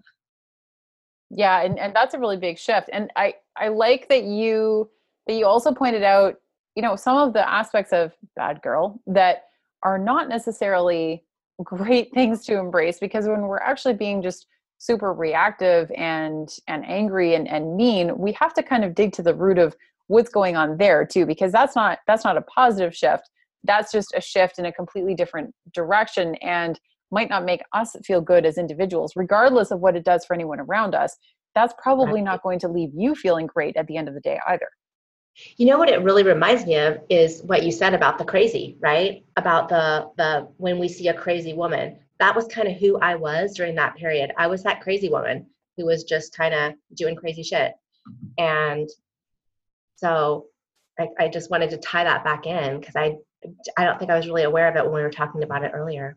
Yeah. 1.31 1.63
And, 1.63 1.79
and 1.79 1.95
that's 1.95 2.15
a 2.15 2.19
really 2.19 2.37
big 2.37 2.59
shift. 2.59 2.91
And 2.93 3.11
I, 3.17 3.35
I 3.57 3.69
like 3.69 4.09
that 4.09 4.25
you, 4.25 4.91
that 5.27 5.35
you 5.35 5.47
also 5.47 5.73
pointed 5.73 6.03
out 6.03 6.37
you 6.75 6.83
know 6.83 6.97
some 6.97 7.17
of 7.17 7.33
the 7.33 7.49
aspects 7.49 7.93
of 7.93 8.13
bad 8.37 8.63
girl 8.63 9.01
that 9.07 9.45
are 9.83 9.99
not 9.99 10.29
necessarily 10.29 11.25
great 11.63 12.11
things 12.15 12.45
to 12.47 12.59
embrace 12.59 12.99
because 12.99 13.27
when 13.27 13.43
we're 13.43 13.59
actually 13.59 13.95
being 13.95 14.23
just 14.23 14.47
super 14.79 15.13
reactive 15.13 15.91
and 15.97 16.57
and 16.67 16.85
angry 16.87 17.35
and, 17.35 17.47
and 17.47 17.77
mean 17.77 18.19
we 18.19 18.33
have 18.33 18.53
to 18.53 18.63
kind 18.63 18.85
of 18.85 18.95
dig 18.95 19.13
to 19.13 19.23
the 19.23 19.35
root 19.35 19.59
of 19.59 19.77
what's 20.09 20.29
going 20.29 20.57
on 20.57 20.77
there 20.77 21.07
too 21.07 21.25
because 21.25 21.53
that's 21.53 21.77
not 21.77 22.01
that's 22.07 22.25
not 22.25 22.37
a 22.37 22.43
positive 22.43 22.95
shift. 22.95 23.31
That's 23.65 23.93
just 23.93 24.13
a 24.17 24.21
shift 24.21 24.59
in 24.59 24.67
a 24.67 24.73
completely 24.73 25.15
different 25.15 25.55
direction 25.73 26.35
and 26.37 26.81
might 27.13 27.31
not 27.31 27.45
make 27.45 27.63
us 27.73 27.95
feel 28.05 28.21
good 28.21 28.45
as 28.45 28.59
individuals 28.59 29.13
regardless 29.15 29.71
of 29.71 29.81
what 29.81 29.95
it 29.95 30.05
does 30.05 30.25
for 30.25 30.35
anyone 30.35 30.59
around 30.59 30.95
us. 30.95 31.17
That's 31.55 31.75
probably 31.81 32.23
not 32.23 32.43
going 32.43 32.59
to 32.61 32.69
leave 32.69 32.91
you 32.95 33.15
feeling 33.15 33.47
great 33.47 33.77
at 33.77 33.87
the 33.87 33.97
end 33.97 34.09
of 34.09 34.15
the 34.15 34.21
day 34.21 34.41
either 34.49 34.69
you 35.57 35.67
know 35.67 35.79
what 35.79 35.89
it 35.89 36.03
really 36.03 36.23
reminds 36.23 36.67
me 36.67 36.77
of 36.77 36.99
is 37.09 37.43
what 37.43 37.63
you 37.63 37.73
said 37.73 37.95
about 37.95 38.19
the 38.19 38.25
crazy, 38.25 38.77
right? 38.81 39.25
About 39.37 39.69
the 39.69 40.11
the 40.17 40.49
when 40.59 40.79
we 40.79 40.89
see 40.89 41.09
a 41.09 41.15
crazy 41.15 41.53
woman. 41.53 41.99
That 42.19 42.37
was 42.37 42.47
kind 42.47 42.69
of 42.69 42.77
who 42.77 42.99
I 42.99 43.17
was 43.17 43.55
during 43.55 43.75
that 43.77 43.97
period. 43.97 44.33
I 44.37 44.47
was 44.47 44.63
that 44.63 44.81
crazy 44.81 45.09
woman 45.09 45.47
who 45.77 45.87
was 45.87 46.05
just 46.05 46.37
kind 46.37 46.55
of 46.55 46.75
doing 46.95 47.17
crazy 47.17 47.43
shit. 47.43 47.75
And 48.39 48.89
so 49.97 50.47
I, 50.99 51.09
I 51.19 51.29
just 51.29 51.51
wanted 51.51 51.71
to 51.71 51.79
tie 51.79 52.05
that 52.05 52.25
back 52.25 52.47
in 52.47 52.79
because 52.79 52.97
I 52.97 53.17
I 53.77 53.85
don't 53.85 53.99
think 53.99 54.11
I 54.11 54.17
was 54.17 54.27
really 54.27 54.45
aware 54.45 54.69
of 54.69 54.77
it 54.77 54.85
when 54.85 54.95
we 54.95 55.03
were 55.03 55.11
talking 55.11 55.43
about 55.43 55.65
it 55.65 55.73
earlier. 55.75 56.17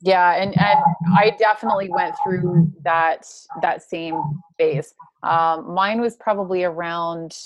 Yeah, 0.00 0.40
and, 0.40 0.56
and 0.58 0.78
I 1.16 1.34
definitely 1.38 1.88
went 1.90 2.14
through 2.22 2.72
that 2.82 3.26
that 3.62 3.82
same 3.82 4.20
phase. 4.56 4.94
Um, 5.22 5.72
mine 5.72 6.00
was 6.00 6.16
probably 6.16 6.64
around 6.64 7.36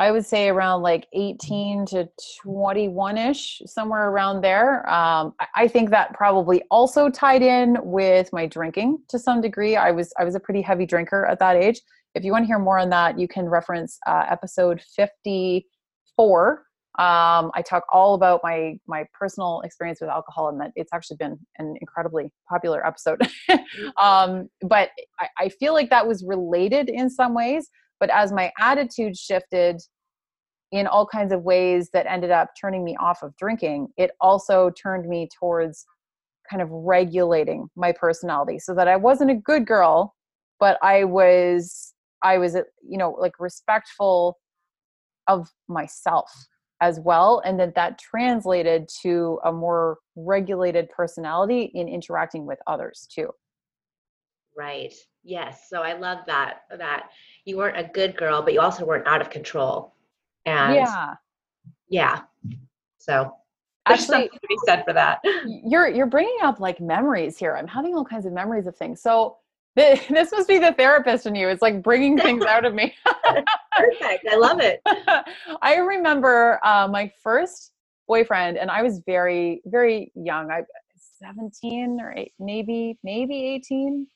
I 0.00 0.10
would 0.10 0.24
say 0.24 0.48
around 0.48 0.80
like 0.80 1.06
18 1.12 1.84
to 1.88 2.08
21 2.42 3.18
ish, 3.18 3.60
somewhere 3.66 4.08
around 4.08 4.40
there. 4.40 4.88
Um, 4.88 5.34
I 5.54 5.68
think 5.68 5.90
that 5.90 6.14
probably 6.14 6.62
also 6.70 7.10
tied 7.10 7.42
in 7.42 7.76
with 7.82 8.32
my 8.32 8.46
drinking 8.46 9.02
to 9.08 9.18
some 9.18 9.42
degree. 9.42 9.76
I 9.76 9.90
was 9.90 10.10
I 10.18 10.24
was 10.24 10.34
a 10.34 10.40
pretty 10.40 10.62
heavy 10.62 10.86
drinker 10.86 11.26
at 11.26 11.38
that 11.40 11.56
age. 11.56 11.82
If 12.14 12.24
you 12.24 12.32
want 12.32 12.44
to 12.44 12.46
hear 12.46 12.58
more 12.58 12.78
on 12.78 12.88
that, 12.88 13.18
you 13.18 13.28
can 13.28 13.46
reference 13.46 13.98
uh, 14.06 14.24
episode 14.26 14.80
54. 14.96 16.48
Um, 16.98 17.50
I 17.54 17.62
talk 17.62 17.84
all 17.92 18.14
about 18.14 18.40
my 18.42 18.78
my 18.86 19.04
personal 19.12 19.60
experience 19.66 20.00
with 20.00 20.08
alcohol, 20.08 20.48
and 20.48 20.58
that 20.62 20.72
it's 20.76 20.94
actually 20.94 21.18
been 21.18 21.38
an 21.58 21.76
incredibly 21.78 22.32
popular 22.48 22.86
episode. 22.86 23.20
um, 23.98 24.48
but 24.62 24.88
I, 25.20 25.28
I 25.38 25.48
feel 25.50 25.74
like 25.74 25.90
that 25.90 26.08
was 26.08 26.24
related 26.24 26.88
in 26.88 27.10
some 27.10 27.34
ways 27.34 27.68
but 28.00 28.10
as 28.10 28.32
my 28.32 28.50
attitude 28.58 29.16
shifted 29.16 29.80
in 30.72 30.86
all 30.86 31.06
kinds 31.06 31.32
of 31.32 31.42
ways 31.42 31.90
that 31.92 32.06
ended 32.06 32.30
up 32.30 32.50
turning 32.60 32.84
me 32.84 32.96
off 33.00 33.22
of 33.22 33.36
drinking, 33.36 33.88
it 33.96 34.12
also 34.20 34.70
turned 34.70 35.08
me 35.08 35.28
towards 35.38 35.84
kind 36.48 36.62
of 36.62 36.68
regulating 36.70 37.68
my 37.76 37.92
personality 37.92 38.58
so 38.58 38.74
that 38.74 38.88
I 38.88 38.96
wasn't 38.96 39.30
a 39.30 39.34
good 39.34 39.66
girl 39.66 40.14
but 40.60 40.78
I 40.82 41.04
was 41.04 41.94
I 42.22 42.38
was 42.38 42.54
uh, 42.54 42.62
you 42.86 42.98
know 42.98 43.16
like 43.18 43.40
respectful 43.40 44.38
of 45.26 45.48
myself 45.68 46.30
as 46.82 47.00
well 47.00 47.42
and 47.44 47.58
that 47.58 47.74
that 47.74 47.98
translated 47.98 48.88
to 49.02 49.38
a 49.44 49.52
more 49.52 49.98
regulated 50.16 50.88
personality 50.90 51.70
in 51.74 51.88
interacting 51.88 52.46
with 52.46 52.58
others 52.66 53.08
too. 53.12 53.30
Right 54.56 54.92
yes 55.22 55.68
so 55.68 55.82
i 55.82 55.92
love 55.92 56.18
that 56.26 56.62
that 56.76 57.10
you 57.44 57.56
weren't 57.56 57.78
a 57.78 57.90
good 57.92 58.16
girl 58.16 58.42
but 58.42 58.52
you 58.52 58.60
also 58.60 58.84
weren't 58.84 59.06
out 59.06 59.20
of 59.20 59.30
control 59.30 59.94
and 60.46 60.74
yeah 60.74 61.14
yeah 61.88 62.22
so 62.98 63.32
actually 63.86 64.28
to 64.28 64.40
be 64.48 64.58
said 64.64 64.82
for 64.84 64.92
that 64.92 65.20
you're 65.46 65.88
you're 65.88 66.06
bringing 66.06 66.38
up 66.42 66.60
like 66.60 66.80
memories 66.80 67.36
here 67.36 67.56
i'm 67.56 67.66
having 67.66 67.94
all 67.94 68.04
kinds 68.04 68.26
of 68.26 68.32
memories 68.32 68.66
of 68.66 68.76
things 68.76 69.02
so 69.02 69.36
this 69.76 70.32
must 70.32 70.48
be 70.48 70.58
the 70.58 70.72
therapist 70.72 71.26
in 71.26 71.34
you. 71.34 71.48
It's 71.48 71.62
like 71.62 71.82
bringing 71.82 72.18
things 72.20 72.44
out 72.44 72.64
of 72.64 72.74
me. 72.74 72.92
Perfect. 73.76 74.26
I 74.30 74.36
love 74.36 74.60
it. 74.60 74.82
I 75.62 75.76
remember 75.76 76.58
uh, 76.64 76.88
my 76.90 77.10
first 77.22 77.72
boyfriend, 78.08 78.58
and 78.58 78.70
I 78.70 78.82
was 78.82 79.00
very, 79.06 79.62
very 79.64 80.10
young. 80.14 80.50
I 80.50 80.62
17 81.22 82.00
or 82.00 82.12
eight, 82.16 82.32
maybe, 82.40 82.98
maybe 83.04 83.34
18. 83.34 84.06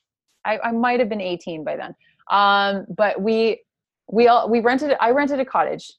I, 0.45 0.59
I 0.63 0.71
might 0.71 0.99
have 0.99 1.09
been 1.09 1.21
18 1.21 1.63
by 1.63 1.75
then. 1.75 1.95
Um, 2.31 2.85
but 2.95 3.21
we, 3.21 3.61
we 4.11 4.27
all, 4.27 4.49
we 4.49 4.59
rented, 4.59 4.95
I 4.99 5.11
rented 5.11 5.39
a 5.39 5.45
cottage 5.45 5.91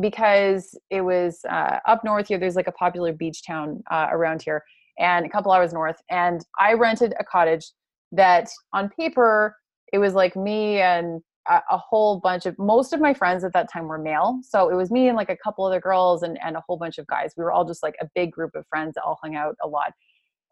because 0.00 0.78
it 0.90 1.02
was 1.02 1.40
uh, 1.48 1.78
up 1.86 2.04
north 2.04 2.28
here. 2.28 2.38
There's 2.38 2.56
like 2.56 2.68
a 2.68 2.72
popular 2.72 3.12
beach 3.12 3.44
town 3.46 3.82
uh, 3.90 4.08
around 4.10 4.42
here 4.42 4.62
and 4.98 5.26
a 5.26 5.28
couple 5.28 5.52
hours 5.52 5.72
north. 5.72 6.00
And 6.10 6.44
I 6.58 6.74
rented 6.74 7.14
a 7.18 7.24
cottage 7.24 7.70
that 8.12 8.48
on 8.72 8.88
paper 8.90 9.56
it 9.92 9.98
was 9.98 10.14
like 10.14 10.36
me 10.36 10.80
and 10.80 11.22
a, 11.48 11.78
whole 11.78 12.20
bunch 12.20 12.46
of 12.46 12.56
most 12.58 12.92
of 12.92 13.00
my 13.00 13.12
friends 13.12 13.42
at 13.42 13.52
that 13.52 13.70
time 13.72 13.88
were 13.88 13.98
male 13.98 14.38
so 14.42 14.68
it 14.68 14.74
was 14.74 14.90
me 14.90 15.08
and 15.08 15.16
like 15.16 15.30
a 15.30 15.36
couple 15.36 15.64
other 15.64 15.80
girls 15.80 16.22
and, 16.22 16.38
and 16.44 16.56
a 16.56 16.62
whole 16.66 16.76
bunch 16.76 16.98
of 16.98 17.06
guys 17.06 17.32
we 17.36 17.42
were 17.42 17.50
all 17.50 17.64
just 17.64 17.82
like 17.82 17.96
a 18.00 18.08
big 18.14 18.30
group 18.30 18.54
of 18.54 18.64
friends 18.68 18.94
that 18.94 19.02
all 19.02 19.18
hung 19.22 19.34
out 19.34 19.56
a 19.62 19.66
lot 19.66 19.92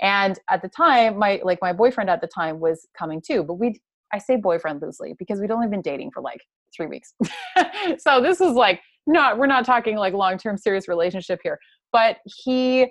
and 0.01 0.39
at 0.51 0.63
the 0.63 0.69
time 0.69 1.19
my 1.19 1.41
like 1.45 1.59
my 1.61 1.73
boyfriend 1.73 2.09
at 2.11 2.21
the 2.21 2.27
time 2.27 2.61
was 2.61 2.87
coming 2.97 3.21
too 3.21 3.43
but 3.43 3.55
we 3.55 3.81
i 4.13 4.19
say 4.19 4.37
boyfriend 4.37 4.81
loosely 4.83 5.15
because 5.19 5.41
we'd 5.41 5.51
only 5.51 5.69
been 5.69 5.83
dating 5.83 6.11
for 6.11 6.23
like 6.23 6.41
three 6.77 6.87
weeks 6.87 7.15
so 7.99 8.21
this 8.21 8.41
was 8.41 8.55
like 8.55 8.81
not 9.07 9.39
we're 9.39 9.47
not 9.47 9.65
talking 9.65 9.97
like 9.97 10.15
long-term 10.15 10.57
serious 10.57 10.89
relationship 10.89 11.41
here 11.43 11.59
but 11.93 12.19
he 12.25 12.87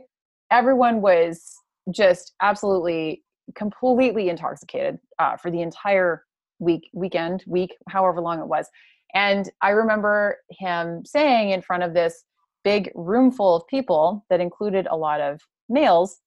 everyone 0.52 1.02
was 1.02 1.56
just 1.92 2.34
absolutely 2.42 3.24
completely 3.56 4.30
intoxicated 4.30 4.98
uh, 5.20 5.38
for 5.38 5.52
the 5.52 5.62
entire 5.62 6.24
week, 6.60 6.90
weekend, 6.94 7.44
week, 7.48 7.76
however 7.90 8.22
long 8.22 8.40
it 8.40 8.48
was. 8.48 8.68
And 9.14 9.50
I 9.62 9.70
remember 9.70 10.38
him 10.52 11.04
saying 11.06 11.52
in 11.52 11.62
front 11.62 11.84
of 11.84 11.94
this 11.94 12.24
big 12.64 12.92
room 12.96 13.32
full 13.32 13.56
of 13.56 13.68
people 13.68 14.26
that 14.30 14.42
included 14.42 14.88
a 14.90 14.98
lot 14.98 15.22
of 15.22 15.40
males 15.70 16.20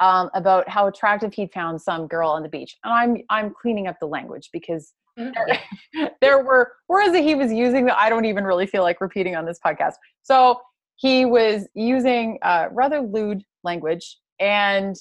um, 0.00 0.30
about 0.34 0.68
how 0.68 0.86
attractive 0.86 1.32
he'd 1.34 1.52
found 1.52 1.80
some 1.80 2.06
girl 2.06 2.30
on 2.30 2.42
the 2.42 2.48
beach. 2.48 2.76
And 2.84 2.92
I'm 2.92 3.16
I'm 3.30 3.54
cleaning 3.54 3.86
up 3.86 3.96
the 4.00 4.06
language 4.06 4.50
because 4.52 4.92
there, 5.16 5.32
mm-hmm. 5.32 6.04
there 6.20 6.44
were 6.44 6.72
words 6.88 7.12
that 7.12 7.22
he 7.22 7.34
was 7.34 7.52
using 7.52 7.86
that 7.86 7.98
I 7.98 8.08
don't 8.08 8.24
even 8.24 8.44
really 8.44 8.66
feel 8.66 8.82
like 8.82 9.00
repeating 9.00 9.36
on 9.36 9.44
this 9.44 9.58
podcast. 9.64 9.94
So 10.22 10.60
he 10.96 11.24
was 11.24 11.68
using 11.74 12.38
uh, 12.42 12.68
rather 12.72 13.00
lewd 13.00 13.42
language 13.62 14.18
and 14.40 14.96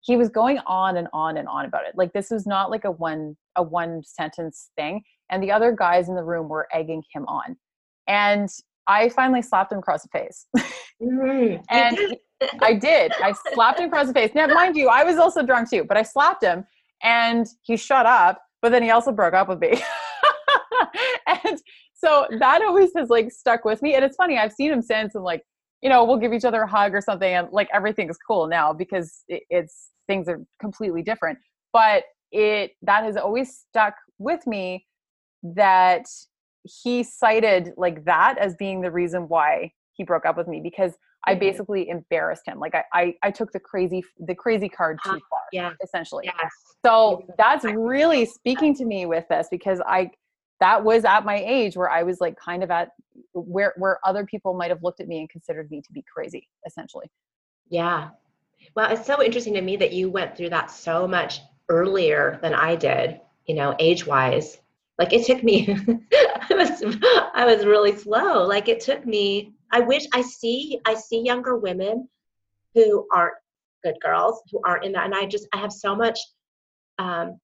he 0.00 0.16
was 0.16 0.28
going 0.28 0.58
on 0.66 0.96
and 0.96 1.08
on 1.12 1.36
and 1.36 1.48
on 1.48 1.64
about 1.66 1.84
it 1.84 1.94
like 1.96 2.12
this 2.12 2.30
was 2.30 2.46
not 2.46 2.70
like 2.70 2.84
a 2.84 2.90
one 2.90 3.36
a 3.56 3.62
one 3.62 4.02
sentence 4.04 4.70
thing 4.76 5.02
and 5.30 5.42
the 5.42 5.50
other 5.50 5.72
guys 5.72 6.08
in 6.08 6.14
the 6.14 6.22
room 6.22 6.48
were 6.48 6.68
egging 6.72 7.02
him 7.12 7.24
on 7.26 7.56
and 8.06 8.48
i 8.86 9.08
finally 9.08 9.42
slapped 9.42 9.72
him 9.72 9.78
across 9.78 10.02
the 10.02 10.08
face 10.08 10.46
mm, 11.02 11.60
and 11.70 12.16
i 12.60 12.74
did. 12.74 13.12
I 13.22 13.34
slapped 13.54 13.80
him 13.80 13.88
across 13.88 14.08
the 14.08 14.14
face. 14.14 14.32
Now 14.34 14.46
mind 14.46 14.76
you 14.76 14.88
i 14.88 15.04
was 15.04 15.16
also 15.16 15.42
drunk 15.42 15.70
too 15.70 15.84
but 15.84 15.96
i 15.96 16.02
slapped 16.02 16.44
him 16.44 16.64
and 17.02 17.46
he 17.62 17.76
shut 17.76 18.06
up 18.06 18.40
but 18.62 18.70
then 18.70 18.82
he 18.82 18.90
also 18.90 19.12
broke 19.12 19.34
up 19.34 19.48
with 19.48 19.60
me. 19.60 19.80
And 21.26 21.58
so 21.94 22.26
that 22.38 22.62
always 22.62 22.90
has 22.96 23.08
like 23.08 23.32
stuck 23.32 23.64
with 23.64 23.82
me 23.82 23.94
and 23.94 24.04
it's 24.04 24.16
funny 24.16 24.38
i've 24.38 24.52
seen 24.52 24.70
him 24.70 24.82
since 24.82 25.14
and 25.14 25.24
like 25.24 25.42
you 25.82 25.88
know 25.88 26.04
we'll 26.04 26.18
give 26.18 26.32
each 26.32 26.44
other 26.44 26.62
a 26.62 26.66
hug 26.68 26.94
or 26.94 27.00
something 27.00 27.32
and 27.34 27.48
like 27.50 27.68
everything's 27.72 28.16
cool 28.28 28.46
now 28.46 28.72
because 28.72 29.24
it's 29.28 29.90
things 30.06 30.28
are 30.28 30.44
completely 30.60 31.02
different. 31.02 31.38
But 31.72 32.04
it 32.32 32.72
that 32.82 33.04
has 33.04 33.16
always 33.16 33.64
stuck 33.68 33.94
with 34.18 34.46
me 34.46 34.86
that 35.42 36.06
he 36.64 37.02
cited 37.02 37.72
like 37.76 38.04
that 38.04 38.36
as 38.38 38.54
being 38.56 38.80
the 38.80 38.90
reason 38.90 39.28
why 39.28 39.72
he 39.92 40.04
broke 40.04 40.26
up 40.26 40.36
with 40.36 40.48
me 40.48 40.60
because 40.60 40.92
I 41.26 41.32
mm-hmm. 41.32 41.40
basically 41.40 41.88
embarrassed 41.88 42.42
him. 42.46 42.58
Like 42.58 42.74
I, 42.74 42.84
I, 42.92 43.14
I 43.22 43.30
took 43.30 43.52
the 43.52 43.60
crazy, 43.60 44.04
the 44.20 44.34
crazy 44.34 44.68
card 44.68 44.98
too 45.04 45.10
far. 45.10 45.40
Yeah. 45.52 45.72
Essentially. 45.82 46.24
Yes. 46.26 46.52
So 46.84 47.26
that's 47.36 47.64
really 47.64 48.26
speaking 48.26 48.74
to 48.76 48.84
me 48.84 49.06
with 49.06 49.26
this 49.28 49.48
because 49.50 49.80
I, 49.86 50.10
that 50.60 50.82
was 50.82 51.04
at 51.04 51.24
my 51.24 51.42
age 51.44 51.76
where 51.76 51.90
I 51.90 52.02
was 52.02 52.20
like 52.20 52.36
kind 52.36 52.62
of 52.62 52.70
at 52.70 52.90
where, 53.32 53.74
where 53.76 53.98
other 54.04 54.24
people 54.24 54.54
might 54.54 54.70
have 54.70 54.82
looked 54.82 55.00
at 55.00 55.08
me 55.08 55.18
and 55.18 55.28
considered 55.28 55.70
me 55.70 55.82
to 55.82 55.92
be 55.92 56.04
crazy, 56.12 56.48
essentially. 56.66 57.10
Yeah. 57.68 58.10
Well, 58.74 58.90
it's 58.90 59.06
so 59.06 59.22
interesting 59.22 59.54
to 59.54 59.62
me 59.62 59.76
that 59.76 59.92
you 59.92 60.10
went 60.10 60.36
through 60.36 60.50
that 60.50 60.70
so 60.70 61.06
much 61.06 61.40
earlier 61.68 62.38
than 62.42 62.54
I 62.54 62.76
did, 62.76 63.20
you 63.46 63.54
know, 63.54 63.74
age 63.78 64.06
wise. 64.06 64.58
Like 64.98 65.12
it 65.12 65.26
took 65.26 65.42
me, 65.42 65.68
I 66.50 66.54
was, 66.54 66.82
I 67.34 67.44
was 67.44 67.66
really 67.66 67.96
slow. 67.96 68.46
Like 68.46 68.68
it 68.68 68.80
took 68.80 69.04
me, 69.04 69.55
I 69.72 69.80
wish 69.80 70.06
I 70.12 70.22
see, 70.22 70.80
I 70.86 70.94
see 70.94 71.20
younger 71.20 71.56
women 71.56 72.08
who 72.74 73.06
aren't 73.14 73.34
good 73.82 73.96
girls, 74.02 74.42
who 74.50 74.60
aren't 74.64 74.84
in 74.84 74.92
that. 74.92 75.04
And 75.04 75.14
I 75.14 75.26
just, 75.26 75.46
I 75.52 75.58
have 75.58 75.72
so 75.72 75.94
much 75.94 76.18
um, 76.98 77.38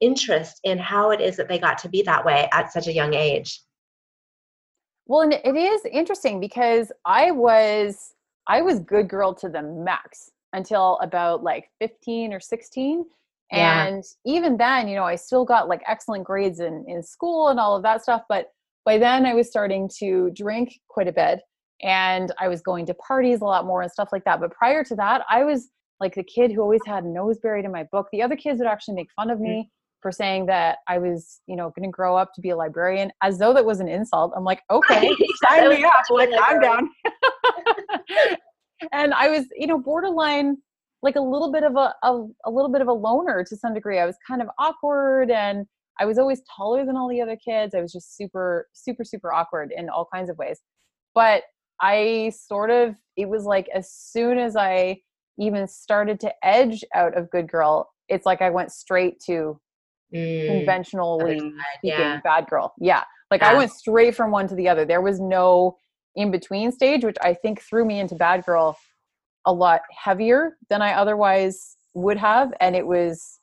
interest 0.00 0.60
in 0.64 0.78
how 0.78 1.10
it 1.10 1.20
is 1.20 1.36
that 1.36 1.48
they 1.48 1.58
got 1.58 1.78
to 1.78 1.88
be 1.88 2.02
that 2.02 2.24
way 2.24 2.48
at 2.52 2.72
such 2.72 2.86
a 2.86 2.92
young 2.92 3.14
age. 3.14 3.60
Well, 5.06 5.22
and 5.22 5.32
it 5.32 5.56
is 5.56 5.84
interesting 5.90 6.40
because 6.40 6.92
I 7.04 7.30
was, 7.30 8.14
I 8.46 8.62
was 8.62 8.80
good 8.80 9.08
girl 9.08 9.34
to 9.34 9.48
the 9.48 9.62
max 9.62 10.30
until 10.52 10.98
about 11.02 11.42
like 11.42 11.70
15 11.80 12.32
or 12.32 12.40
16 12.40 13.04
yeah. 13.52 13.86
and 13.86 14.04
even 14.24 14.56
then 14.56 14.88
you 14.88 14.96
know 14.96 15.04
i 15.04 15.14
still 15.14 15.44
got 15.44 15.68
like 15.68 15.82
excellent 15.86 16.24
grades 16.24 16.60
in 16.60 16.84
in 16.88 17.02
school 17.02 17.48
and 17.48 17.60
all 17.60 17.76
of 17.76 17.82
that 17.82 18.02
stuff 18.02 18.22
but 18.28 18.52
by 18.84 18.98
then 18.98 19.26
i 19.26 19.34
was 19.34 19.48
starting 19.48 19.88
to 19.98 20.30
drink 20.34 20.80
quite 20.88 21.08
a 21.08 21.12
bit 21.12 21.40
and 21.82 22.32
i 22.38 22.48
was 22.48 22.60
going 22.60 22.86
to 22.86 22.94
parties 22.94 23.40
a 23.40 23.44
lot 23.44 23.66
more 23.66 23.82
and 23.82 23.90
stuff 23.90 24.08
like 24.12 24.24
that 24.24 24.40
but 24.40 24.50
prior 24.52 24.84
to 24.84 24.94
that 24.94 25.22
i 25.28 25.44
was 25.44 25.70
like 26.00 26.14
the 26.14 26.22
kid 26.22 26.50
who 26.50 26.60
always 26.60 26.80
had 26.86 27.04
nose 27.04 27.38
buried 27.38 27.64
in 27.64 27.72
my 27.72 27.84
book 27.92 28.08
the 28.12 28.22
other 28.22 28.36
kids 28.36 28.58
would 28.58 28.68
actually 28.68 28.94
make 28.94 29.08
fun 29.14 29.30
of 29.30 29.40
me 29.40 29.50
mm-hmm. 29.50 29.68
for 30.00 30.10
saying 30.10 30.46
that 30.46 30.78
i 30.88 30.98
was 30.98 31.40
you 31.46 31.56
know 31.56 31.72
going 31.76 31.88
to 31.88 31.92
grow 31.92 32.16
up 32.16 32.32
to 32.34 32.40
be 32.40 32.50
a 32.50 32.56
librarian 32.56 33.10
as 33.22 33.38
though 33.38 33.52
that 33.52 33.64
was 33.64 33.80
an 33.80 33.88
insult 33.88 34.32
i'm 34.36 34.44
like 34.44 34.60
okay 34.70 35.10
sign 35.48 35.68
me 35.68 35.84
up 35.84 36.02
like 36.10 36.30
i'm 36.40 36.60
down 36.60 36.88
and 38.90 39.14
I 39.14 39.28
was, 39.28 39.46
you 39.56 39.66
know, 39.66 39.78
borderline 39.78 40.56
like 41.02 41.16
a 41.16 41.20
little 41.20 41.52
bit 41.52 41.64
of 41.64 41.76
a, 41.76 41.94
a, 42.02 42.26
a 42.46 42.50
little 42.50 42.70
bit 42.70 42.80
of 42.80 42.88
a 42.88 42.92
loner 42.92 43.44
to 43.44 43.56
some 43.56 43.74
degree. 43.74 43.98
I 43.98 44.06
was 44.06 44.16
kind 44.26 44.40
of 44.40 44.48
awkward 44.58 45.30
and 45.30 45.66
I 46.00 46.04
was 46.04 46.18
always 46.18 46.42
taller 46.56 46.84
than 46.86 46.96
all 46.96 47.08
the 47.08 47.20
other 47.20 47.36
kids. 47.36 47.74
I 47.74 47.80
was 47.80 47.92
just 47.92 48.16
super, 48.16 48.68
super, 48.72 49.04
super 49.04 49.32
awkward 49.32 49.72
in 49.76 49.88
all 49.88 50.08
kinds 50.12 50.30
of 50.30 50.38
ways. 50.38 50.60
But 51.14 51.42
I 51.80 52.32
sort 52.36 52.70
of, 52.70 52.94
it 53.16 53.28
was 53.28 53.44
like 53.44 53.68
as 53.74 53.92
soon 53.92 54.38
as 54.38 54.56
I 54.56 55.00
even 55.38 55.66
started 55.66 56.20
to 56.20 56.32
edge 56.44 56.84
out 56.94 57.16
of 57.16 57.30
good 57.30 57.50
girl, 57.50 57.90
it's 58.08 58.26
like 58.26 58.42
I 58.42 58.50
went 58.50 58.70
straight 58.70 59.20
to 59.26 59.58
mm, 60.14 60.46
conventionally 60.46 61.38
speaking 61.38 61.56
yeah. 61.82 62.20
bad 62.22 62.46
girl. 62.48 62.74
Yeah. 62.78 63.04
Like 63.30 63.40
yeah. 63.40 63.50
I 63.50 63.54
went 63.54 63.72
straight 63.72 64.14
from 64.14 64.30
one 64.30 64.46
to 64.48 64.54
the 64.54 64.68
other. 64.68 64.84
There 64.84 65.00
was 65.00 65.20
no 65.20 65.76
in 66.14 66.30
between 66.30 66.70
stage, 66.72 67.04
which 67.04 67.16
I 67.22 67.34
think 67.34 67.62
threw 67.62 67.84
me 67.84 67.98
into 67.98 68.14
Bad 68.14 68.44
Girl 68.44 68.76
a 69.46 69.52
lot 69.52 69.80
heavier 69.90 70.56
than 70.68 70.82
I 70.82 70.92
otherwise 70.92 71.76
would 71.94 72.18
have. 72.18 72.52
And 72.60 72.76
it 72.76 72.86
was, 72.86 73.38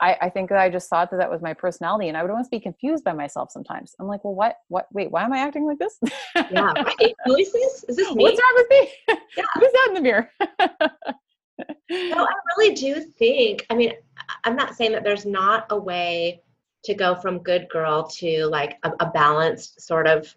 I, 0.00 0.16
I 0.22 0.30
think 0.30 0.48
that 0.48 0.58
I 0.58 0.68
just 0.68 0.88
thought 0.88 1.10
that 1.10 1.18
that 1.18 1.30
was 1.30 1.42
my 1.42 1.54
personality, 1.54 2.08
and 2.08 2.16
I 2.16 2.22
would 2.22 2.30
almost 2.30 2.50
be 2.50 2.60
confused 2.60 3.04
by 3.04 3.12
myself 3.12 3.50
sometimes. 3.50 3.94
I'm 4.00 4.06
like, 4.06 4.24
well, 4.24 4.34
what, 4.34 4.56
what, 4.68 4.86
wait, 4.92 5.10
why 5.10 5.24
am 5.24 5.32
I 5.32 5.38
acting 5.38 5.66
like 5.66 5.78
this? 5.78 5.98
yeah, 6.34 6.72
right. 6.76 7.14
Who 7.26 7.36
is 7.36 7.52
this? 7.52 7.84
Is 7.88 7.96
this 7.96 8.14
me? 8.14 8.24
What's 8.24 8.40
wrong 8.40 8.54
with 8.56 8.66
me? 8.70 8.92
Yeah. 9.36 9.44
Who's 9.54 9.72
that 9.72 9.86
in 9.88 9.94
the 9.94 10.00
mirror? 10.00 10.30
no, 11.90 12.24
I 12.24 12.34
really 12.56 12.74
do 12.74 13.00
think. 13.00 13.66
I 13.70 13.74
mean, 13.74 13.92
I'm 14.44 14.56
not 14.56 14.74
saying 14.74 14.92
that 14.92 15.04
there's 15.04 15.26
not 15.26 15.66
a 15.70 15.78
way 15.78 16.42
to 16.84 16.94
go 16.94 17.14
from 17.14 17.42
good 17.42 17.68
girl 17.68 18.08
to 18.08 18.46
like 18.46 18.78
a, 18.84 18.92
a 19.00 19.10
balanced 19.10 19.80
sort 19.80 20.06
of 20.06 20.34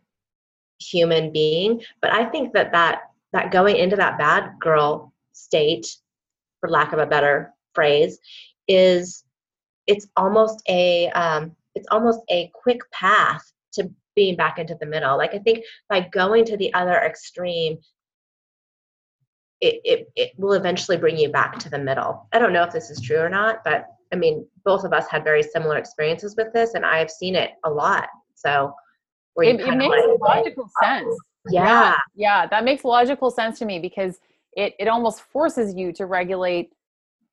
human 0.80 1.32
being 1.32 1.82
but 2.02 2.12
i 2.12 2.26
think 2.26 2.54
that 2.54 2.72
that 2.72 3.04
that 3.32 3.52
going 3.52 3.78
into 3.78 3.96
that 3.96 4.18
bad 4.18 4.52
girl 4.60 5.14
state 5.32 5.88
for 6.60 6.70
lack 6.70 6.92
of 6.94 7.00
a 7.00 7.06
better 7.06 7.54
phrase 7.74 8.20
is 8.68 9.23
it's 9.88 10.08
almost 10.16 10.62
a 10.70 11.10
um, 11.10 11.56
it's 11.76 11.88
almost 11.92 12.22
a 12.30 12.52
quick 12.54 12.80
path 12.92 13.44
to 13.74 13.90
being 14.16 14.36
back 14.36 14.60
into 14.60 14.76
the 14.80 14.86
middle. 14.86 15.18
Like 15.18 15.34
I 15.34 15.40
think 15.40 15.66
by 15.90 16.02
going 16.02 16.46
to 16.46 16.58
the 16.58 16.74
other 16.74 16.94
extreme, 16.94 17.78
it, 19.62 19.82
it, 19.84 20.12
it 20.16 20.32
will 20.38 20.54
eventually 20.54 20.98
bring 20.98 21.18
you 21.18 21.30
back 21.30 21.58
to 21.60 21.70
the 21.70 21.80
middle. 21.80 22.28
I 22.32 22.40
don't 22.40 22.54
know 22.54 22.64
if 22.64 22.74
this 22.74 22.90
is 22.90 23.02
true 23.02 23.20
or 23.20 23.30
not, 23.30 23.64
but 23.64 23.88
I 24.12 24.16
mean, 24.16 24.46
both 24.64 24.84
of 24.84 24.94
us 24.94 25.08
had 25.10 25.24
very 25.24 25.42
similar 25.42 25.78
experiences 25.78 26.36
with 26.38 26.54
this, 26.54 26.76
and 26.76 26.86
I've 26.86 27.10
seen 27.10 27.36
it 27.36 27.52
a 27.64 27.70
lot. 27.70 28.08
So, 28.36 28.74
it, 29.38 29.60
it 29.60 29.76
makes 29.76 29.90
like, 29.90 30.20
logical 30.20 30.70
sense. 30.82 31.16
Yeah. 31.50 31.64
yeah, 31.64 31.98
yeah, 32.14 32.48
that 32.48 32.64
makes 32.64 32.84
logical 32.84 33.32
sense 33.32 33.58
to 33.60 33.66
me 33.66 33.80
because 33.80 34.20
it 34.56 34.76
it 34.80 34.88
almost 34.88 35.22
forces 35.22 35.74
you 35.74 35.92
to 35.94 36.06
regulate 36.06 36.72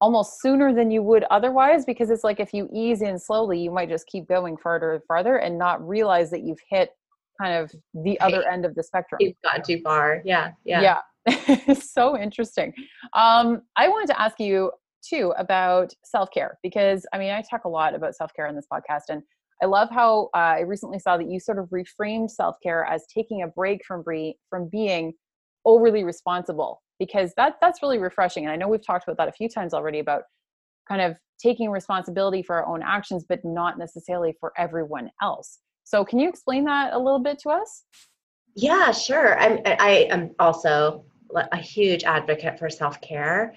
almost 0.00 0.40
sooner 0.40 0.72
than 0.74 0.90
you 0.90 1.02
would 1.02 1.24
otherwise 1.30 1.84
because 1.84 2.10
it's 2.10 2.24
like 2.24 2.40
if 2.40 2.54
you 2.54 2.68
ease 2.72 3.02
in 3.02 3.18
slowly 3.18 3.58
you 3.58 3.70
might 3.70 3.88
just 3.88 4.06
keep 4.06 4.26
going 4.28 4.56
farther 4.56 4.92
and 4.94 5.02
farther 5.04 5.36
and 5.36 5.58
not 5.58 5.86
realize 5.86 6.30
that 6.30 6.42
you've 6.42 6.60
hit 6.68 6.90
kind 7.40 7.54
of 7.54 7.72
the 8.04 8.18
other 8.20 8.46
end 8.48 8.64
of 8.64 8.74
the 8.74 8.82
spectrum. 8.82 9.18
You've 9.20 9.34
gone 9.42 9.62
too 9.62 9.80
far. 9.82 10.22
Yeah 10.24 10.52
yeah. 10.64 10.80
Yeah. 11.26 11.74
So 11.74 12.18
interesting. 12.18 12.72
Um, 13.12 13.62
i 13.76 13.88
wanted 13.88 14.06
to 14.08 14.20
ask 14.20 14.40
you 14.40 14.70
too 15.02 15.32
about 15.38 15.92
self-care 16.04 16.58
because 16.62 17.06
i 17.12 17.18
mean 17.18 17.30
i 17.30 17.42
talk 17.42 17.64
a 17.64 17.68
lot 17.68 17.94
about 17.94 18.14
self-care 18.14 18.46
in 18.46 18.54
this 18.54 18.66
podcast 18.70 19.04
and 19.08 19.22
i 19.62 19.66
love 19.66 19.88
how 19.90 20.28
uh, 20.34 20.38
i 20.38 20.60
recently 20.60 20.98
saw 20.98 21.16
that 21.16 21.30
you 21.30 21.40
sort 21.40 21.58
of 21.58 21.66
reframed 21.70 22.30
self-care 22.30 22.84
as 22.84 23.04
taking 23.12 23.42
a 23.42 23.48
break 23.48 23.84
from 23.86 24.02
bre- 24.02 24.36
from 24.48 24.68
being 24.68 25.12
overly 25.64 26.04
responsible 26.04 26.82
because 27.00 27.32
that 27.36 27.56
that's 27.60 27.82
really 27.82 27.98
refreshing 27.98 28.44
and 28.44 28.52
i 28.52 28.56
know 28.56 28.68
we've 28.68 28.86
talked 28.86 29.02
about 29.08 29.16
that 29.16 29.28
a 29.28 29.32
few 29.32 29.48
times 29.48 29.74
already 29.74 29.98
about 29.98 30.22
kind 30.88 31.00
of 31.00 31.16
taking 31.42 31.70
responsibility 31.70 32.42
for 32.42 32.56
our 32.56 32.66
own 32.66 32.82
actions 32.82 33.24
but 33.28 33.44
not 33.44 33.78
necessarily 33.78 34.34
for 34.38 34.52
everyone 34.58 35.10
else. 35.22 35.60
So 35.84 36.04
can 36.04 36.18
you 36.18 36.28
explain 36.28 36.64
that 36.64 36.92
a 36.92 36.98
little 36.98 37.18
bit 37.18 37.38
to 37.40 37.50
us? 37.50 37.84
Yeah 38.54 38.92
sure. 38.92 39.38
I'm 39.40 39.60
i 39.64 40.06
am 40.10 40.30
also 40.38 41.04
a 41.52 41.56
huge 41.56 42.02
advocate 42.04 42.58
for 42.58 42.68
self-care. 42.68 43.54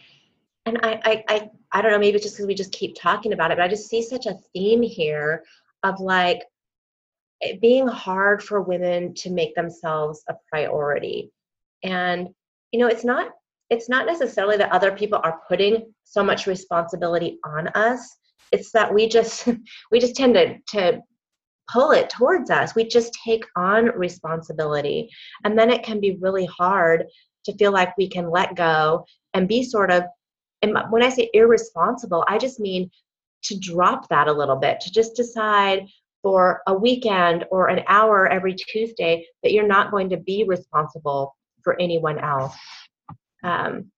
And 0.65 0.79
I, 0.83 1.01
I 1.03 1.23
i 1.27 1.49
i 1.73 1.81
don't 1.81 1.91
know 1.91 1.99
maybe 1.99 2.15
it's 2.15 2.25
just 2.25 2.35
because 2.35 2.47
we 2.47 2.55
just 2.55 2.71
keep 2.71 2.95
talking 2.95 3.33
about 3.33 3.51
it 3.51 3.57
but 3.57 3.63
i 3.63 3.67
just 3.67 3.89
see 3.89 4.01
such 4.01 4.27
a 4.27 4.37
theme 4.53 4.81
here 4.81 5.43
of 5.83 5.99
like 5.99 6.43
being 7.61 7.87
hard 7.87 8.41
for 8.41 8.61
women 8.61 9.13
to 9.15 9.29
make 9.29 9.53
themselves 9.55 10.23
a 10.29 10.35
priority. 10.49 11.31
And 11.83 12.29
you 12.73 12.79
know 12.79 12.87
it's 12.87 13.05
not 13.05 13.29
it's 13.69 13.87
not 13.87 14.05
necessarily 14.05 14.57
that 14.57 14.71
other 14.71 14.91
people 14.91 15.21
are 15.23 15.39
putting 15.47 15.93
so 16.03 16.23
much 16.23 16.45
responsibility 16.45 17.39
on 17.45 17.69
us. 17.69 18.17
It's 18.51 18.71
that 18.71 18.93
we 18.93 19.07
just 19.07 19.47
we 19.91 19.99
just 19.99 20.15
tend 20.15 20.33
to, 20.35 20.57
to 20.69 21.01
pull 21.71 21.91
it 21.91 22.09
towards 22.09 22.49
us. 22.49 22.75
We 22.75 22.85
just 22.85 23.17
take 23.25 23.45
on 23.55 23.85
responsibility. 23.97 25.09
And 25.45 25.57
then 25.57 25.69
it 25.69 25.83
can 25.83 26.01
be 26.01 26.17
really 26.19 26.45
hard 26.45 27.05
to 27.45 27.55
feel 27.57 27.71
like 27.71 27.97
we 27.97 28.09
can 28.09 28.29
let 28.29 28.55
go 28.55 29.05
and 29.33 29.47
be 29.47 29.63
sort 29.63 29.91
of 29.91 30.03
and 30.61 30.77
when 30.89 31.03
i 31.03 31.09
say 31.09 31.29
irresponsible 31.33 32.23
i 32.29 32.37
just 32.37 32.59
mean 32.59 32.89
to 33.43 33.59
drop 33.59 34.07
that 34.07 34.27
a 34.27 34.33
little 34.33 34.55
bit 34.55 34.79
to 34.79 34.91
just 34.91 35.15
decide 35.15 35.85
for 36.21 36.61
a 36.67 36.73
weekend 36.73 37.43
or 37.51 37.67
an 37.67 37.83
hour 37.87 38.27
every 38.29 38.55
tuesday 38.55 39.25
that 39.41 39.51
you're 39.51 39.67
not 39.67 39.91
going 39.91 40.09
to 40.09 40.17
be 40.17 40.45
responsible 40.47 41.35
for 41.63 41.79
anyone 41.79 42.19
else. 42.19 42.55
Um, 43.43 43.91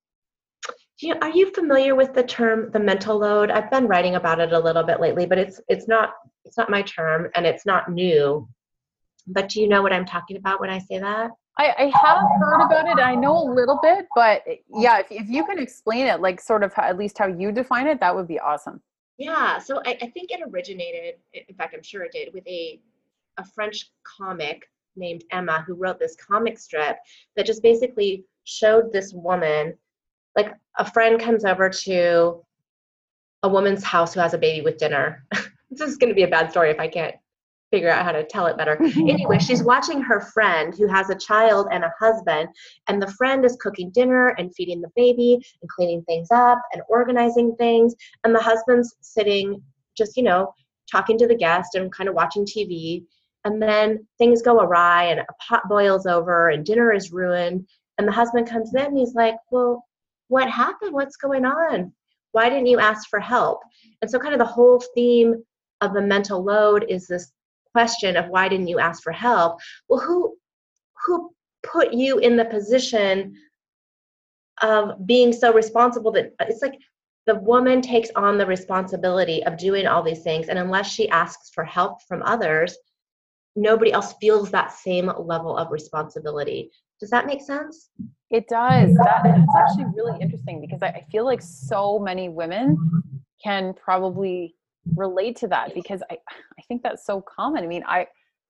you, 1.00 1.16
are 1.22 1.30
you 1.30 1.52
familiar 1.52 1.94
with 1.96 2.14
the 2.14 2.24
term 2.24 2.72
the 2.72 2.80
mental 2.80 3.18
load? 3.18 3.52
I've 3.52 3.70
been 3.70 3.88
writing 3.88 4.16
about 4.16 4.40
it 4.40 4.54
a 4.54 4.60
little 4.60 4.84
bit 4.84 5.00
lately, 5.02 5.26
but 5.26 5.38
it's 5.38 5.60
it's 5.68 5.88
not 5.88 6.14
it's 6.46 6.58
not 6.58 6.70
my 6.70 6.82
term 6.84 7.28
and 7.36 7.46
it's 7.46 7.66
not 7.66 7.92
new. 7.92 8.48
But 9.28 9.50
do 9.50 9.62
you 9.62 9.68
know 9.68 9.82
what 9.82 9.92
I'm 9.92 10.06
talking 10.06 10.38
about 10.38 10.62
when 10.62 10.70
I 10.70 10.80
say 10.80 11.00
that? 11.00 11.32
I, 11.58 11.74
I 11.78 11.92
have 12.06 12.20
heard 12.40 12.62
about 12.66 12.88
it. 12.88 13.02
I 13.02 13.16
know 13.16 13.38
a 13.38 13.48
little 13.50 13.80
bit, 13.82 14.06
but 14.14 14.44
yeah, 14.70 15.00
if, 15.00 15.08
if 15.10 15.30
you 15.30 15.46
can 15.46 15.58
explain 15.58 16.06
it, 16.06 16.20
like 16.20 16.42
sort 16.42 16.64
of 16.64 16.74
how, 16.74 16.84
at 16.84 16.98
least 16.98 17.18
how 17.18 17.28
you 17.28 17.52
define 17.52 17.88
it, 17.88 18.00
that 18.02 18.14
would 18.14 18.28
be 18.28 18.40
awesome. 18.40 18.82
Yeah, 19.18 19.60
so 19.60 19.82
I, 19.86 19.98
I 20.02 20.08
think 20.10 20.32
it 20.32 20.42
originated. 20.46 21.16
In 21.34 21.56
fact, 21.56 21.74
I'm 21.74 21.82
sure 21.82 22.04
it 22.04 22.12
did 22.12 22.34
with 22.34 22.46
a 22.48 22.80
a 23.38 23.46
French 23.46 23.92
comic 24.18 24.64
named 24.96 25.24
Emma 25.32 25.64
who 25.66 25.76
wrote 25.76 26.00
this 26.00 26.16
comic 26.16 26.58
strip 26.58 26.98
that 27.36 27.46
just 27.46 27.64
basically 27.64 28.26
showed 28.44 28.92
this 28.92 29.14
woman 29.14 29.74
like 30.36 30.54
a 30.78 30.90
friend 30.92 31.20
comes 31.20 31.46
over 31.46 31.70
to 31.70 32.42
a 33.44 33.50
woman's 33.50 33.84
house 33.84 34.14
who 34.14 34.20
has 34.20 34.34
a 34.34 34.38
baby 34.38 34.62
with 34.62 34.78
dinner. 34.78 35.26
this 35.72 35.90
is 35.90 35.98
going 35.98 36.10
to 36.10 36.16
be 36.16 36.24
a 36.24 36.28
bad 36.28 36.52
story 36.52 36.72
if 36.72 36.80
I 36.80 36.88
can't 36.88 37.16
figure 37.72 37.90
out 37.90 38.06
how 38.06 38.12
to 38.12 38.24
tell 38.24 38.48
it 38.48 38.58
better. 38.58 38.78
anyway, 38.84 39.40
she's 39.40 39.64
watching 39.64 40.02
her 40.02 40.22
friend 40.22 40.74
who 40.78 40.88
has 40.88 41.10
a 41.10 41.16
child 41.16 41.68
and 41.72 41.84
a 41.84 41.92
husband, 42.00 42.50
and 42.88 43.02
the 43.02 43.12
friend 43.14 43.46
is 43.46 43.58
cooking 43.60 43.92
dinner 43.92 44.30
and 44.38 44.54
feeding 44.56 44.82
the 44.82 44.92
baby 44.96 45.40
and 45.62 45.70
cleaning 45.70 46.04
things 46.04 46.28
up 46.32 46.60
and 46.74 46.82
organizing 46.90 47.56
things, 47.56 47.96
and 48.24 48.34
the 48.34 48.40
husband's 48.40 48.96
sitting 49.02 49.62
just, 49.98 50.18
you 50.18 50.24
know, 50.24 50.52
talking 50.92 51.18
to 51.18 51.28
the 51.28 51.36
guest 51.36 51.76
and 51.76 51.92
kind 51.92 52.10
of 52.10 52.16
watching 52.16 52.46
TV 52.46 53.04
and 53.46 53.62
then 53.62 54.06
things 54.18 54.42
go 54.42 54.60
awry 54.60 55.06
and 55.06 55.22
a 55.22 55.26
pot 55.40 55.62
boils 55.70 56.06
over 56.06 56.50
and 56.50 56.66
dinner 56.66 56.92
is 56.92 57.14
ruined. 57.14 57.66
And 57.98 58.08
the 58.08 58.12
husband 58.12 58.50
comes 58.50 58.74
in 58.74 58.82
and 58.82 58.98
he's 58.98 59.16
like 59.16 59.36
well 59.52 59.86
what 60.28 60.50
happened? 60.50 60.92
What's 60.92 61.18
going 61.18 61.46
on? 61.46 61.94
Why 62.32 62.50
didn't 62.50 62.66
you 62.66 62.80
ask 62.80 63.08
for 63.10 63.20
help? 63.20 63.62
And 64.02 64.10
so 64.10 64.20
kind 64.20 64.34
of 64.34 64.40
the 64.40 64.46
whole 64.46 64.84
theme 64.96 65.44
of 65.82 65.94
the 65.94 66.02
mental 66.02 66.44
load 66.44 66.86
is 66.90 67.08
this 67.08 67.32
question 67.72 68.18
of 68.18 68.28
why 68.28 68.50
didn't 68.50 68.68
you 68.68 68.80
ask 68.80 69.04
for 69.04 69.12
help? 69.12 69.60
Well 69.88 70.00
who 70.00 70.36
who 71.06 71.32
put 71.64 71.94
you 71.94 72.18
in 72.18 72.36
the 72.36 72.46
position 72.46 73.36
of 74.62 75.06
being 75.06 75.32
so 75.32 75.54
responsible 75.54 76.12
that 76.14 76.34
it's 76.40 76.62
like 76.62 76.80
the 77.26 77.36
woman 77.36 77.82
takes 77.82 78.10
on 78.16 78.38
the 78.38 78.46
responsibility 78.46 79.44
of 79.46 79.58
doing 79.58 79.88
all 79.88 80.04
these 80.04 80.22
things. 80.22 80.48
And 80.48 80.60
unless 80.60 80.92
she 80.92 81.10
asks 81.10 81.50
for 81.50 81.64
help 81.64 82.02
from 82.04 82.22
others 82.24 82.78
nobody 83.56 83.92
else 83.92 84.14
feels 84.20 84.52
that 84.52 84.72
same 84.72 85.12
level 85.18 85.58
of 85.58 85.72
responsibility. 85.72 86.72
Does 87.00 87.10
that 87.10 87.26
make 87.26 87.42
sense? 87.42 87.90
It 88.30 88.48
does. 88.48 88.94
That, 88.96 89.22
that's 89.24 89.56
actually 89.56 89.86
really 89.96 90.20
interesting 90.22 90.62
because 90.62 90.82
I, 90.82 90.88
I 90.88 91.02
feel 91.12 91.26
like 91.26 91.42
so 91.42 92.00
many 92.00 92.30
women 92.30 92.78
can 93.44 93.74
probably 93.74 94.56
relate 94.96 95.36
to 95.38 95.48
that 95.48 95.74
because 95.74 96.02
I, 96.10 96.18
I 96.30 96.62
think 96.68 96.84
that's 96.84 97.06
so 97.06 97.22
common. 97.22 97.64
I 97.64 97.68
mean, 97.68 97.84
I 97.88 98.08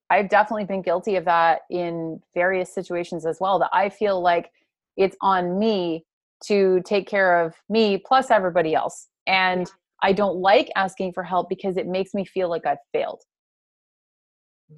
I've 0.10 0.30
definitely 0.30 0.66
been 0.66 0.84
guilty 0.84 1.16
of 1.16 1.26
that 1.26 1.62
in 1.70 2.22
various 2.34 2.74
situations 2.74 3.26
as 3.26 3.40
well. 3.40 3.58
That 3.60 3.72
I 3.74 3.90
feel 3.90 4.22
like 4.22 4.52
it's 4.98 5.18
on 5.22 5.58
me 5.58 6.06
to 6.46 6.82
take 6.86 7.08
care 7.08 7.42
of 7.44 7.56
me 7.70 7.98
plus 7.98 8.30
everybody 8.30 8.76
else. 8.76 9.08
And 9.26 9.70
I 10.04 10.14
don't 10.14 10.38
like 10.38 10.70
asking 10.76 11.14
for 11.14 11.24
help 11.24 11.50
because 11.50 11.78
it 11.78 11.88
makes 11.88 12.14
me 12.14 12.26
feel 12.26 12.50
like 12.50 12.66
I've 12.66 12.78
failed. 12.92 13.24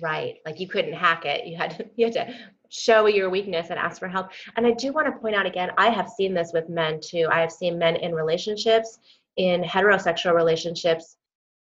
Right. 0.01 0.35
Like 0.45 0.59
you 0.59 0.67
couldn't 0.67 0.93
hack 0.93 1.25
it. 1.25 1.45
You 1.45 1.57
had 1.57 1.77
to 1.77 1.89
you 1.95 2.05
had 2.05 2.13
to 2.13 2.33
show 2.69 3.05
your 3.05 3.29
weakness 3.29 3.69
and 3.69 3.79
ask 3.79 3.99
for 3.99 4.07
help. 4.07 4.29
And 4.55 4.65
I 4.67 4.71
do 4.71 4.91
want 4.91 5.07
to 5.07 5.19
point 5.19 5.35
out 5.35 5.45
again, 5.45 5.71
I 5.77 5.89
have 5.89 6.09
seen 6.09 6.33
this 6.33 6.51
with 6.53 6.69
men 6.69 6.99
too. 7.01 7.27
I 7.31 7.39
have 7.39 7.51
seen 7.51 7.77
men 7.77 7.95
in 7.95 8.13
relationships, 8.13 8.99
in 9.37 9.63
heterosexual 9.63 10.35
relationships 10.35 11.17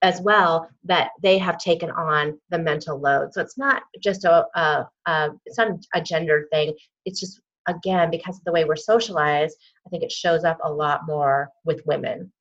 as 0.01 0.21
well, 0.21 0.69
that 0.83 1.09
they 1.21 1.37
have 1.37 1.57
taken 1.57 1.89
on 1.91 2.39
the 2.49 2.57
mental 2.57 2.99
load. 2.99 3.33
So 3.33 3.41
it's 3.41 3.57
not 3.57 3.83
just 4.01 4.25
a, 4.25 4.45
a, 4.55 4.87
a 5.05 5.29
it's 5.45 5.57
not 5.57 5.71
a 5.93 6.01
gender 6.01 6.47
thing. 6.51 6.73
It's 7.05 7.19
just 7.19 7.41
again 7.67 8.09
because 8.09 8.37
of 8.37 8.43
the 8.43 8.51
way 8.51 8.65
we're 8.65 8.75
socialized. 8.75 9.57
I 9.85 9.89
think 9.89 10.03
it 10.03 10.11
shows 10.11 10.43
up 10.43 10.57
a 10.63 10.71
lot 10.71 11.05
more 11.05 11.49
with 11.65 11.85
women. 11.85 12.31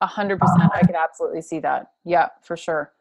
A 0.00 0.06
hundred 0.06 0.38
percent. 0.38 0.70
I 0.72 0.80
could 0.82 0.94
absolutely 0.94 1.42
see 1.42 1.58
that. 1.60 1.88
Yeah, 2.04 2.28
for 2.42 2.56
sure. 2.56 2.92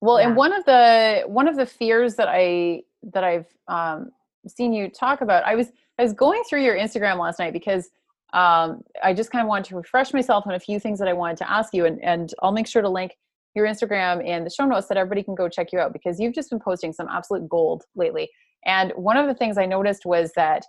Well, 0.00 0.20
yeah. 0.20 0.28
and 0.28 0.36
one 0.36 0.52
of 0.52 0.64
the 0.64 1.22
one 1.26 1.48
of 1.48 1.56
the 1.56 1.66
fears 1.66 2.14
that 2.16 2.28
I 2.28 2.82
that 3.02 3.24
I've 3.24 3.46
um, 3.66 4.10
seen 4.46 4.72
you 4.72 4.88
talk 4.88 5.20
about, 5.20 5.44
I 5.44 5.54
was 5.54 5.72
I 5.98 6.02
was 6.02 6.12
going 6.12 6.42
through 6.48 6.62
your 6.62 6.76
Instagram 6.76 7.18
last 7.18 7.38
night 7.38 7.52
because 7.52 7.90
um, 8.32 8.82
I 9.02 9.14
just 9.14 9.30
kind 9.30 9.42
of 9.42 9.48
wanted 9.48 9.64
to 9.70 9.76
refresh 9.76 10.12
myself 10.12 10.46
on 10.46 10.54
a 10.54 10.60
few 10.60 10.78
things 10.78 10.98
that 10.98 11.08
I 11.08 11.12
wanted 11.12 11.38
to 11.38 11.50
ask 11.50 11.74
you, 11.74 11.84
and 11.84 12.02
and 12.02 12.32
I'll 12.42 12.52
make 12.52 12.66
sure 12.66 12.82
to 12.82 12.88
link 12.88 13.16
your 13.54 13.66
Instagram 13.66 14.24
in 14.24 14.44
the 14.44 14.50
show 14.50 14.66
notes 14.66 14.86
that 14.88 14.96
everybody 14.96 15.22
can 15.22 15.34
go 15.34 15.48
check 15.48 15.72
you 15.72 15.80
out 15.80 15.92
because 15.92 16.20
you've 16.20 16.34
just 16.34 16.50
been 16.50 16.60
posting 16.60 16.92
some 16.92 17.08
absolute 17.10 17.48
gold 17.48 17.82
lately. 17.96 18.28
And 18.66 18.92
one 18.94 19.16
of 19.16 19.26
the 19.26 19.34
things 19.34 19.58
I 19.58 19.66
noticed 19.66 20.04
was 20.04 20.30
that 20.36 20.64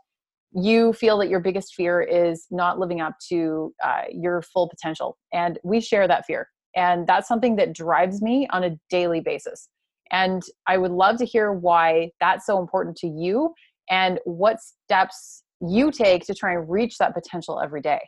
you 0.54 0.94
feel 0.94 1.18
that 1.20 1.30
your 1.30 1.40
biggest 1.40 1.76
fear 1.76 2.02
is 2.02 2.48
not 2.50 2.80
living 2.80 3.02
up 3.02 3.14
to 3.28 3.74
uh, 3.84 4.04
your 4.12 4.42
full 4.42 4.68
potential, 4.68 5.18
and 5.32 5.60
we 5.64 5.82
share 5.82 6.08
that 6.08 6.26
fear. 6.26 6.48
And 6.76 7.08
that's 7.08 7.28
something 7.28 7.56
that 7.58 7.74
drives 7.74 8.22
me 8.22 8.48
on 8.52 8.64
a 8.64 8.78
daily 8.90 9.22
basis. 9.22 9.70
And 10.12 10.44
I 10.68 10.78
would 10.78 10.92
love 10.92 11.18
to 11.18 11.26
hear 11.26 11.52
why 11.52 12.12
that's 12.20 12.46
so 12.46 12.60
important 12.60 12.98
to 12.98 13.08
you 13.08 13.54
and 13.90 14.20
what 14.26 14.58
steps 14.62 15.44
you 15.62 15.92
take 15.92 16.26
to 16.26 16.34
try 16.34 16.54
and 16.54 16.70
reach 16.70 16.98
that 16.98 17.14
potential 17.14 17.62
every 17.62 17.82
day. 17.82 18.00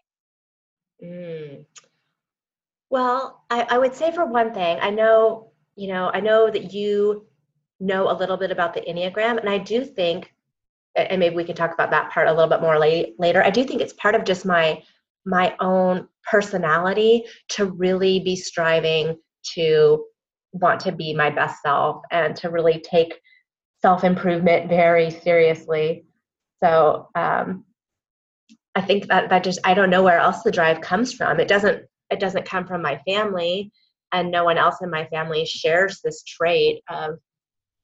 Mm. 1.03 1.65
Well, 2.89 3.43
I, 3.49 3.65
I 3.69 3.77
would 3.77 3.95
say 3.95 4.11
for 4.11 4.25
one 4.25 4.53
thing, 4.53 4.77
I 4.81 4.89
know, 4.89 5.51
you 5.75 5.87
know, 5.87 6.11
I 6.13 6.19
know 6.19 6.49
that 6.49 6.73
you 6.73 7.25
know 7.79 8.11
a 8.11 8.13
little 8.13 8.37
bit 8.37 8.51
about 8.51 8.73
the 8.73 8.81
Enneagram, 8.81 9.39
and 9.39 9.49
I 9.49 9.57
do 9.57 9.83
think, 9.83 10.33
and 10.95 11.19
maybe 11.19 11.35
we 11.35 11.43
can 11.43 11.55
talk 11.55 11.73
about 11.73 11.89
that 11.91 12.11
part 12.11 12.27
a 12.27 12.33
little 12.33 12.49
bit 12.49 12.61
more 12.61 12.77
late, 12.77 13.15
later. 13.17 13.43
I 13.43 13.49
do 13.49 13.63
think 13.63 13.81
it's 13.81 13.93
part 13.93 14.13
of 14.13 14.25
just 14.25 14.45
my 14.45 14.83
my 15.25 15.55
own 15.59 16.07
personality 16.29 17.23
to 17.49 17.65
really 17.65 18.19
be 18.19 18.35
striving 18.35 19.17
to 19.55 20.05
want 20.53 20.79
to 20.81 20.91
be 20.91 21.13
my 21.13 21.29
best 21.29 21.61
self 21.61 22.01
and 22.11 22.35
to 22.35 22.49
really 22.49 22.79
take 22.79 23.19
self 23.81 24.03
improvement 24.03 24.69
very 24.69 25.09
seriously. 25.09 26.05
So 26.63 27.07
um, 27.15 27.65
I 28.75 28.81
think 28.81 29.07
that 29.07 29.29
that 29.29 29.43
just 29.43 29.59
I 29.63 29.73
don't 29.73 29.89
know 29.89 30.03
where 30.03 30.19
else 30.19 30.43
the 30.43 30.51
drive 30.51 30.81
comes 30.81 31.13
from. 31.13 31.39
It 31.39 31.47
doesn't 31.47 31.83
it 32.09 32.19
doesn't 32.19 32.45
come 32.45 32.67
from 32.67 32.81
my 32.81 33.01
family, 33.07 33.71
and 34.11 34.31
no 34.31 34.43
one 34.43 34.57
else 34.57 34.75
in 34.81 34.89
my 34.89 35.05
family 35.05 35.45
shares 35.45 36.01
this 36.03 36.23
trait 36.23 36.81
of 36.89 37.17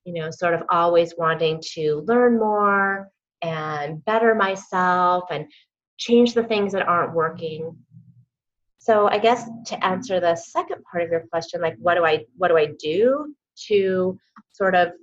you 0.06 0.14
know 0.14 0.30
sort 0.32 0.54
of 0.54 0.64
always 0.70 1.14
wanting 1.18 1.62
to 1.74 2.04
learn 2.08 2.40
more 2.40 3.10
and 3.42 4.04
better 4.06 4.34
myself 4.34 5.26
and 5.30 5.46
change 5.98 6.34
the 6.34 6.44
things 6.44 6.74
that 6.74 6.88
aren't 6.88 7.14
working. 7.14 7.76
So 8.80 9.10
i 9.10 9.18
guess 9.18 9.50
to 9.66 9.86
answer 9.86 10.22
the 10.22 10.36
second 10.36 10.82
part 10.90 11.04
of 11.04 11.10
your 11.12 11.28
question 11.28 11.60
like 11.60 11.76
what 11.78 11.96
do 11.96 12.06
i 12.06 12.24
what 12.38 12.48
do 12.48 12.58
i 12.58 12.68
do 12.80 13.36
to 13.68 14.18
sort 14.54 14.76
of 14.76 14.94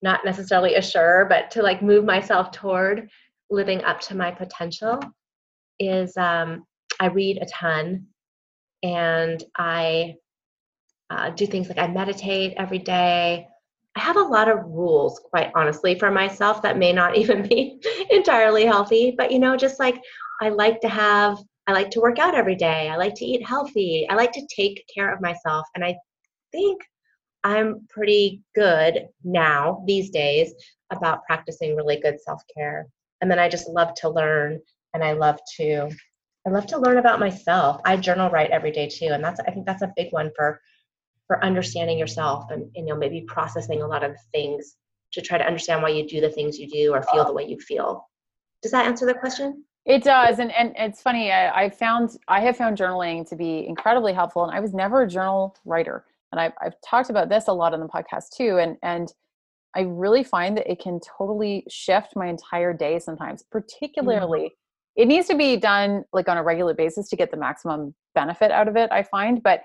not 0.00 0.24
necessarily 0.24 0.76
assure 0.76 1.26
but 1.28 1.50
to 1.50 1.62
like 1.62 1.82
move 1.82 2.06
myself 2.06 2.50
toward 2.50 3.10
living 3.50 3.84
up 3.84 4.00
to 4.00 4.16
my 4.16 4.30
potential 4.30 4.98
is 5.78 6.16
um, 6.16 6.64
i 6.98 7.08
read 7.08 7.38
a 7.42 7.46
ton 7.46 8.06
and 8.82 9.44
i 9.58 10.14
uh, 11.10 11.30
do 11.30 11.46
things 11.46 11.68
like 11.68 11.78
i 11.78 11.86
meditate 11.86 12.54
every 12.56 12.78
day. 12.78 13.46
I 13.96 14.00
have 14.00 14.16
a 14.16 14.22
lot 14.22 14.48
of 14.48 14.64
rules, 14.64 15.18
quite 15.18 15.50
honestly, 15.54 15.98
for 15.98 16.10
myself 16.10 16.62
that 16.62 16.78
may 16.78 16.92
not 16.92 17.16
even 17.22 17.46
be 17.46 17.80
entirely 18.10 18.64
healthy. 18.64 19.14
But, 19.16 19.30
you 19.30 19.38
know, 19.38 19.56
just 19.56 19.78
like 19.78 20.00
I 20.40 20.48
like 20.50 20.80
to 20.80 20.88
have, 20.88 21.38
I 21.66 21.72
like 21.72 21.90
to 21.90 22.00
work 22.00 22.18
out 22.18 22.34
every 22.34 22.56
day. 22.56 22.88
I 22.88 22.96
like 22.96 23.14
to 23.16 23.24
eat 23.24 23.44
healthy. 23.46 24.06
I 24.08 24.14
like 24.14 24.32
to 24.32 24.46
take 24.54 24.84
care 24.92 25.12
of 25.12 25.20
myself. 25.20 25.66
And 25.74 25.84
I 25.84 25.96
think 26.52 26.80
I'm 27.44 27.86
pretty 27.88 28.42
good 28.54 29.08
now, 29.24 29.82
these 29.86 30.10
days, 30.10 30.52
about 30.90 31.24
practicing 31.24 31.76
really 31.76 32.00
good 32.00 32.20
self 32.20 32.42
care. 32.56 32.86
And 33.20 33.30
then 33.30 33.38
I 33.38 33.48
just 33.48 33.68
love 33.68 33.94
to 33.96 34.08
learn 34.08 34.60
and 34.94 35.04
I 35.04 35.12
love 35.12 35.38
to. 35.56 35.90
I 36.46 36.50
love 36.50 36.66
to 36.68 36.78
learn 36.78 36.96
about 36.96 37.20
myself. 37.20 37.80
I 37.84 37.96
journal 37.96 38.30
write 38.30 38.50
every 38.50 38.70
day 38.70 38.88
too, 38.88 39.08
and 39.08 39.22
that's 39.22 39.40
I 39.40 39.50
think 39.50 39.66
that's 39.66 39.82
a 39.82 39.92
big 39.96 40.12
one 40.12 40.30
for 40.34 40.60
for 41.26 41.44
understanding 41.44 41.98
yourself 41.98 42.50
and, 42.50 42.62
and, 42.74 42.86
you 42.86 42.86
know 42.86 42.96
maybe 42.96 43.20
processing 43.28 43.82
a 43.82 43.86
lot 43.86 44.02
of 44.02 44.16
things 44.32 44.76
to 45.12 45.20
try 45.20 45.38
to 45.38 45.44
understand 45.44 45.82
why 45.82 45.88
you 45.88 46.06
do 46.06 46.20
the 46.20 46.30
things 46.30 46.58
you 46.58 46.68
do 46.68 46.92
or 46.92 47.02
feel 47.02 47.24
the 47.24 47.32
way 47.32 47.44
you 47.44 47.58
feel 47.58 48.08
does 48.62 48.72
that 48.72 48.86
answer 48.86 49.06
the 49.06 49.14
question 49.14 49.64
it 49.84 50.04
does 50.04 50.38
and, 50.38 50.52
and 50.52 50.72
it's 50.76 51.00
funny 51.00 51.32
I, 51.32 51.64
I 51.64 51.70
found 51.70 52.10
i 52.28 52.40
have 52.40 52.56
found 52.56 52.76
journaling 52.76 53.28
to 53.28 53.36
be 53.36 53.66
incredibly 53.66 54.12
helpful 54.12 54.44
and 54.44 54.54
i 54.54 54.60
was 54.60 54.74
never 54.74 55.02
a 55.02 55.08
journal 55.08 55.56
writer 55.64 56.04
and 56.32 56.40
I've, 56.40 56.52
I've 56.60 56.74
talked 56.84 57.10
about 57.10 57.28
this 57.28 57.48
a 57.48 57.52
lot 57.52 57.72
on 57.74 57.80
the 57.80 57.86
podcast 57.86 58.36
too 58.36 58.58
and 58.58 58.76
and 58.82 59.12
i 59.74 59.80
really 59.80 60.22
find 60.22 60.56
that 60.56 60.70
it 60.70 60.80
can 60.80 61.00
totally 61.18 61.64
shift 61.68 62.14
my 62.16 62.26
entire 62.26 62.72
day 62.72 62.98
sometimes 62.98 63.44
particularly 63.50 64.40
mm. 64.40 64.50
it 64.96 65.06
needs 65.06 65.26
to 65.28 65.36
be 65.36 65.56
done 65.56 66.04
like 66.12 66.28
on 66.28 66.36
a 66.36 66.42
regular 66.42 66.74
basis 66.74 67.08
to 67.08 67.16
get 67.16 67.30
the 67.30 67.36
maximum 67.36 67.94
benefit 68.14 68.50
out 68.50 68.68
of 68.68 68.76
it 68.76 68.90
i 68.92 69.02
find 69.02 69.42
but 69.42 69.62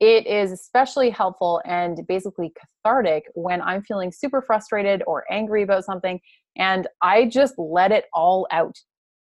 it 0.00 0.26
is 0.26 0.52
especially 0.52 1.10
helpful 1.10 1.62
and 1.64 2.06
basically 2.06 2.52
cathartic 2.84 3.24
when 3.34 3.62
I'm 3.62 3.82
feeling 3.82 4.12
super 4.12 4.42
frustrated 4.42 5.02
or 5.06 5.24
angry 5.30 5.62
about 5.62 5.84
something 5.84 6.20
and 6.56 6.86
I 7.02 7.26
just 7.26 7.54
let 7.58 7.92
it 7.92 8.06
all 8.12 8.46
out. 8.50 8.76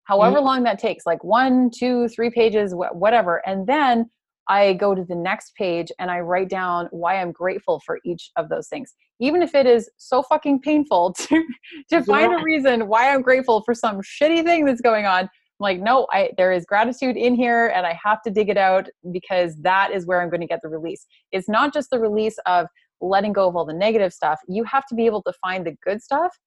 However 0.06 0.38
mm-hmm. 0.38 0.46
long 0.46 0.64
that 0.64 0.80
takes, 0.80 1.06
like 1.06 1.24
one, 1.24 1.70
two, 1.76 2.08
three 2.10 2.30
pages, 2.30 2.74
whatever. 2.76 3.42
And 3.48 3.66
then 3.68 4.10
I 4.48 4.74
go 4.74 4.94
to 4.94 5.04
the 5.04 5.16
next 5.16 5.56
page 5.56 5.92
and 6.00 6.12
I 6.12 6.20
write 6.20 6.50
down 6.50 6.88
why 6.92 7.20
I'm 7.20 7.32
grateful 7.32 7.82
for 7.86 8.00
each 8.06 8.30
of 8.38 8.50
those 8.50 8.68
things. 8.68 8.94
Even 9.20 9.42
if 9.42 9.56
it 9.56 9.66
is 9.66 9.90
so 9.98 10.22
fucking 10.22 10.62
painful 10.62 11.14
to, 11.20 11.44
to 11.90 12.04
find 12.04 12.34
a 12.34 12.44
reason 12.44 12.88
why 12.88 13.14
I'm 13.14 13.22
grateful 13.22 13.62
for 13.64 13.74
some 13.74 14.02
shitty 14.02 14.44
thing 14.44 14.66
that's 14.66 14.82
going 14.82 15.06
on, 15.06 15.30
like, 15.60 15.80
no, 15.80 16.08
I 16.12 16.32
there 16.38 16.52
is 16.52 16.66
gratitude 16.66 17.16
in 17.16 17.36
here 17.36 17.68
and 17.68 17.86
I 17.86 17.98
have 18.04 18.22
to 18.24 18.32
dig 18.32 18.50
it 18.50 18.58
out 18.58 18.88
because 19.12 19.56
that 19.62 19.92
is 19.92 20.06
where 20.06 20.22
I'm 20.22 20.30
going 20.30 20.42
to 20.42 20.48
get 20.48 20.62
the 20.62 20.70
release. 20.70 21.06
It's 21.32 21.48
not 21.48 21.74
just 21.74 21.90
the 21.90 22.00
release 22.00 22.38
of 22.46 22.68
letting 23.02 23.34
go 23.34 23.48
of 23.48 23.56
all 23.56 23.66
the 23.66 23.74
negative 23.74 24.14
stuff. 24.14 24.40
You 24.48 24.64
have 24.66 24.86
to 24.88 24.96
be 24.96 25.06
able 25.06 25.22
to 25.24 25.34
find 25.42 25.66
the 25.66 25.76
good 25.84 26.02
stuff 26.02 26.38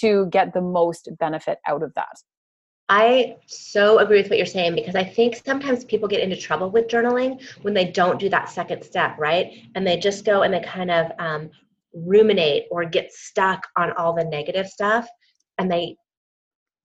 to 0.00 0.26
get 0.26 0.52
the 0.52 0.60
most 0.60 1.08
benefit 1.18 1.58
out 1.66 1.82
of 1.82 1.92
that. 1.94 2.16
I 2.88 3.36
so 3.46 3.98
agree 4.00 4.20
with 4.20 4.30
what 4.30 4.36
you're 4.36 4.46
saying 4.46 4.74
because 4.74 4.96
I 4.96 5.04
think 5.04 5.40
sometimes 5.44 5.84
people 5.84 6.08
get 6.08 6.20
into 6.20 6.36
trouble 6.36 6.70
with 6.70 6.88
journaling 6.88 7.40
when 7.62 7.72
they 7.72 7.84
don't 7.84 8.18
do 8.18 8.28
that 8.30 8.48
second 8.48 8.82
step, 8.82 9.16
right? 9.16 9.52
And 9.76 9.86
they 9.86 9.96
just 9.96 10.24
go 10.24 10.42
and 10.42 10.52
they 10.52 10.60
kind 10.60 10.90
of 10.90 11.12
um, 11.20 11.50
ruminate 11.94 12.64
or 12.70 12.84
get 12.84 13.12
stuck 13.12 13.66
on 13.76 13.92
all 13.92 14.12
the 14.12 14.24
negative 14.24 14.66
stuff 14.66 15.08
and 15.58 15.70
they 15.70 15.96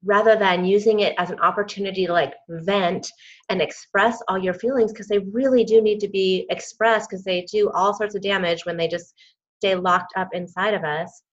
rather 0.05 0.35
than 0.35 0.63
using 0.63 0.99
it 0.99 1.15
as 1.17 1.31
an 1.31 1.39
opportunity 1.39 2.05
to 2.05 2.13
like 2.13 2.33
vent 2.49 3.11
and 3.49 3.61
express 3.61 4.21
all 4.27 4.37
your 4.37 4.53
feelings 4.53 4.91
because 4.91 5.07
they 5.07 5.19
really 5.19 5.63
do 5.63 5.81
need 5.81 5.99
to 5.99 6.07
be 6.07 6.45
expressed 6.49 7.09
because 7.09 7.23
they 7.23 7.41
do 7.51 7.69
all 7.71 7.93
sorts 7.93 8.15
of 8.15 8.21
damage 8.21 8.65
when 8.65 8.77
they 8.77 8.87
just 8.87 9.13
stay 9.59 9.75
locked 9.75 10.13
up 10.15 10.29
inside 10.33 10.73
of 10.73 10.83
us. 10.83 11.23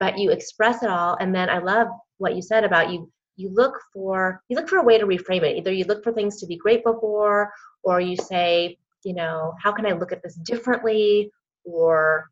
But 0.00 0.18
you 0.18 0.30
express 0.30 0.82
it 0.82 0.90
all 0.90 1.16
and 1.20 1.34
then 1.34 1.48
i 1.48 1.58
love 1.58 1.88
what 2.18 2.34
you 2.34 2.42
said 2.42 2.64
about 2.64 2.90
you 2.90 3.10
you 3.36 3.50
look 3.52 3.78
for 3.92 4.40
you 4.48 4.56
look 4.56 4.68
for 4.68 4.78
a 4.78 4.82
way 4.82 4.98
to 4.98 5.06
reframe 5.06 5.42
it. 5.42 5.56
Either 5.56 5.72
you 5.72 5.84
look 5.84 6.02
for 6.02 6.12
things 6.12 6.38
to 6.38 6.46
be 6.46 6.56
grateful 6.56 6.98
for 7.00 7.50
or 7.82 8.00
you 8.00 8.16
say 8.16 8.76
you 9.04 9.14
know 9.14 9.54
how 9.62 9.70
can 9.72 9.86
i 9.86 9.92
look 9.92 10.12
at 10.12 10.22
this 10.22 10.34
differently? 10.36 11.30
or 11.64 12.30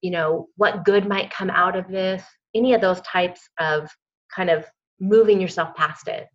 you 0.00 0.10
know 0.10 0.48
what 0.56 0.84
good 0.84 1.06
might 1.06 1.30
come 1.30 1.50
out 1.50 1.76
of 1.76 1.88
this? 1.88 2.22
Any 2.54 2.74
of 2.74 2.80
those 2.80 3.00
types 3.02 3.40
of 3.58 3.90
kind 4.34 4.50
of 4.50 4.64
moving 5.00 5.40
yourself 5.40 5.74
past 5.74 6.08
it. 6.08 6.28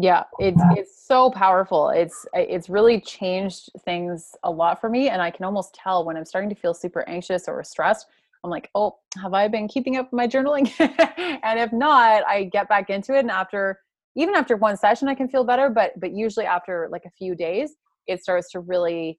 Yeah 0.00 0.24
it's 0.40 0.60
it's 0.76 1.06
so 1.06 1.30
powerful. 1.30 1.90
It's 1.90 2.26
it's 2.34 2.68
really 2.68 3.00
changed 3.00 3.70
things 3.84 4.34
a 4.42 4.50
lot 4.50 4.80
for 4.80 4.90
me 4.90 5.08
and 5.08 5.22
i 5.22 5.30
can 5.30 5.44
almost 5.44 5.74
tell 5.74 6.04
when 6.04 6.16
i'm 6.16 6.24
starting 6.24 6.50
to 6.50 6.56
feel 6.56 6.74
super 6.74 7.08
anxious 7.08 7.46
or 7.46 7.62
stressed 7.62 8.06
i'm 8.42 8.50
like 8.50 8.70
oh 8.74 8.96
have 9.22 9.34
i 9.34 9.46
been 9.46 9.68
keeping 9.68 9.96
up 9.96 10.12
my 10.12 10.26
journaling? 10.26 10.68
And 11.44 11.60
if 11.60 11.72
not 11.72 12.24
i 12.26 12.44
get 12.44 12.68
back 12.68 12.90
into 12.90 13.14
it 13.14 13.20
and 13.20 13.30
after 13.30 13.78
even 14.16 14.34
after 14.34 14.56
one 14.56 14.76
session 14.76 15.06
i 15.08 15.14
can 15.14 15.28
feel 15.28 15.44
better 15.44 15.68
but 15.70 15.92
but 16.00 16.12
usually 16.12 16.46
after 16.46 16.88
like 16.90 17.04
a 17.04 17.10
few 17.10 17.34
days 17.34 17.76
it 18.06 18.22
starts 18.22 18.50
to 18.52 18.60
really 18.60 19.18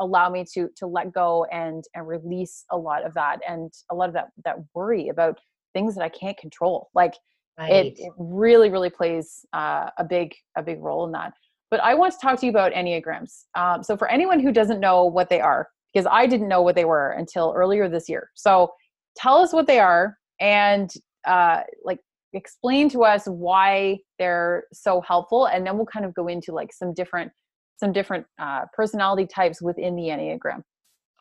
allow 0.00 0.28
me 0.28 0.44
to 0.54 0.68
to 0.76 0.86
let 0.86 1.12
go 1.12 1.44
and 1.52 1.84
and 1.94 2.06
release 2.06 2.64
a 2.70 2.76
lot 2.76 3.06
of 3.06 3.14
that 3.14 3.38
and 3.48 3.72
a 3.90 3.94
lot 3.94 4.08
of 4.08 4.14
that 4.14 4.28
that 4.44 4.56
worry 4.74 5.08
about 5.08 5.38
things 5.72 5.94
that 5.94 6.02
i 6.02 6.08
can't 6.08 6.36
control. 6.36 6.90
Like 6.94 7.14
Right. 7.58 7.86
It, 7.86 7.94
it, 7.98 8.12
really, 8.16 8.70
really 8.70 8.90
plays 8.90 9.44
uh, 9.52 9.90
a 9.98 10.04
big, 10.04 10.34
a 10.56 10.62
big 10.62 10.80
role 10.80 11.04
in 11.04 11.12
that. 11.12 11.32
But 11.70 11.80
I 11.80 11.94
want 11.94 12.12
to 12.12 12.18
talk 12.20 12.40
to 12.40 12.46
you 12.46 12.50
about 12.50 12.72
enneagrams. 12.72 13.44
Um, 13.54 13.82
so 13.82 13.96
for 13.96 14.08
anyone 14.08 14.40
who 14.40 14.52
doesn't 14.52 14.80
know 14.80 15.04
what 15.04 15.28
they 15.28 15.40
are, 15.40 15.68
because 15.92 16.06
I 16.10 16.26
didn't 16.26 16.48
know 16.48 16.62
what 16.62 16.74
they 16.74 16.84
were 16.84 17.12
until 17.12 17.52
earlier 17.54 17.88
this 17.88 18.08
year. 18.08 18.30
So 18.34 18.72
tell 19.16 19.36
us 19.36 19.52
what 19.52 19.66
they 19.66 19.78
are 19.78 20.16
and 20.40 20.92
uh, 21.26 21.60
like 21.84 21.98
explain 22.32 22.88
to 22.90 23.04
us 23.04 23.26
why 23.26 23.98
they're 24.18 24.64
so 24.72 25.00
helpful, 25.02 25.46
and 25.46 25.66
then 25.66 25.76
we'll 25.76 25.86
kind 25.86 26.06
of 26.06 26.14
go 26.14 26.28
into 26.28 26.52
like 26.52 26.72
some 26.72 26.94
different, 26.94 27.30
some 27.76 27.92
different 27.92 28.26
uh, 28.38 28.62
personality 28.72 29.26
types 29.26 29.60
within 29.60 29.94
the 29.96 30.04
enneagram. 30.04 30.62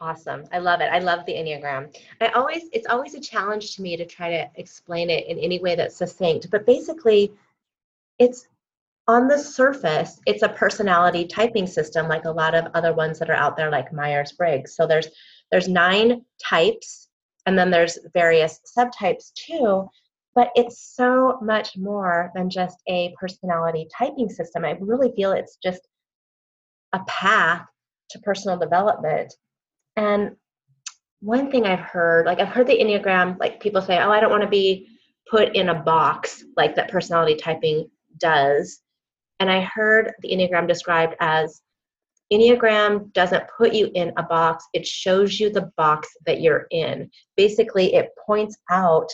Awesome. 0.02 0.46
I 0.52 0.58
love 0.58 0.82
it. 0.82 0.90
I 0.92 0.98
love 0.98 1.28
the 1.28 1.34
Enneagram. 1.34 1.96
I 2.22 2.30
always 2.30 2.64
it's 2.74 2.88
always 2.88 3.14
a 3.14 3.20
challenge 3.20 3.76
to 3.76 3.84
me 3.84 3.96
to 3.96 4.04
try 4.04 4.32
to 4.32 4.50
explain 4.56 5.12
it 5.12 5.28
in 5.28 5.38
any 5.38 5.60
way 5.60 5.76
that's 5.76 5.96
succinct, 5.96 6.50
but 6.50 6.66
basically 6.66 7.32
it's 8.18 8.48
on 9.08 9.28
the 9.28 9.38
surface, 9.38 10.20
it's 10.26 10.42
a 10.42 10.50
personality 10.50 11.28
typing 11.28 11.68
system 11.68 12.08
like 12.08 12.26
a 12.26 12.32
lot 12.32 12.56
of 12.56 12.72
other 12.74 12.94
ones 12.94 13.20
that 13.20 13.30
are 13.30 13.36
out 13.36 13.56
there 13.56 13.70
like 13.70 13.94
Myers-Briggs. 13.94 14.76
So 14.76 14.88
there's 14.88 15.08
there's 15.52 15.68
nine 15.68 16.26
types 16.44 17.10
and 17.46 17.56
then 17.56 17.70
there's 17.70 18.00
various 18.12 18.60
subtypes 18.76 19.32
too, 19.34 19.88
but 20.34 20.50
it's 20.56 20.96
so 20.96 21.38
much 21.44 21.78
more 21.78 22.32
than 22.34 22.50
just 22.50 22.80
a 22.88 23.14
personality 23.20 23.88
typing 23.96 24.30
system. 24.30 24.66
I 24.66 24.78
really 24.80 25.12
feel 25.16 25.32
it's 25.34 25.58
just 25.64 25.88
a 26.94 27.02
path 27.08 27.68
to 28.10 28.20
personal 28.20 28.58
development 28.58 29.36
and 29.96 30.36
one 31.20 31.52
thing 31.52 31.66
I've 31.66 31.80
heard, 31.80 32.26
like 32.26 32.40
I've 32.40 32.48
heard 32.48 32.68
the 32.68 32.80
Enneagram, 32.80 33.38
like 33.40 33.60
people 33.60 33.82
say, 33.82 34.00
oh, 34.00 34.12
I 34.12 34.20
don't 34.20 34.32
want 34.32 34.44
to 34.44 34.50
be 34.50 34.88
put 35.30 35.56
in 35.56 35.70
a 35.70 35.76
box 35.84 36.44
like 36.58 36.76
that 36.76 36.90
personality 36.90 37.36
typing 37.36 37.90
does. 38.18 38.80
And 39.40 39.50
I 39.50 39.62
heard 39.62 40.14
the 40.22 40.30
Enneagram 40.30 40.68
described 40.68 41.16
as 41.20 41.62
Enneagram 42.32 43.12
doesn't 43.14 43.44
put 43.58 43.74
you 43.74 43.92
in 43.94 44.14
a 44.18 44.24
box, 44.24 44.66
it 44.74 44.88
shows 44.88 45.40
you 45.40 45.50
the 45.50 45.70
box 45.76 46.08
that 46.26 46.42
you're 46.42 46.66
in. 46.72 47.10
Basically, 47.36 47.94
it 47.94 48.10
points 48.26 48.58
out 48.70 49.10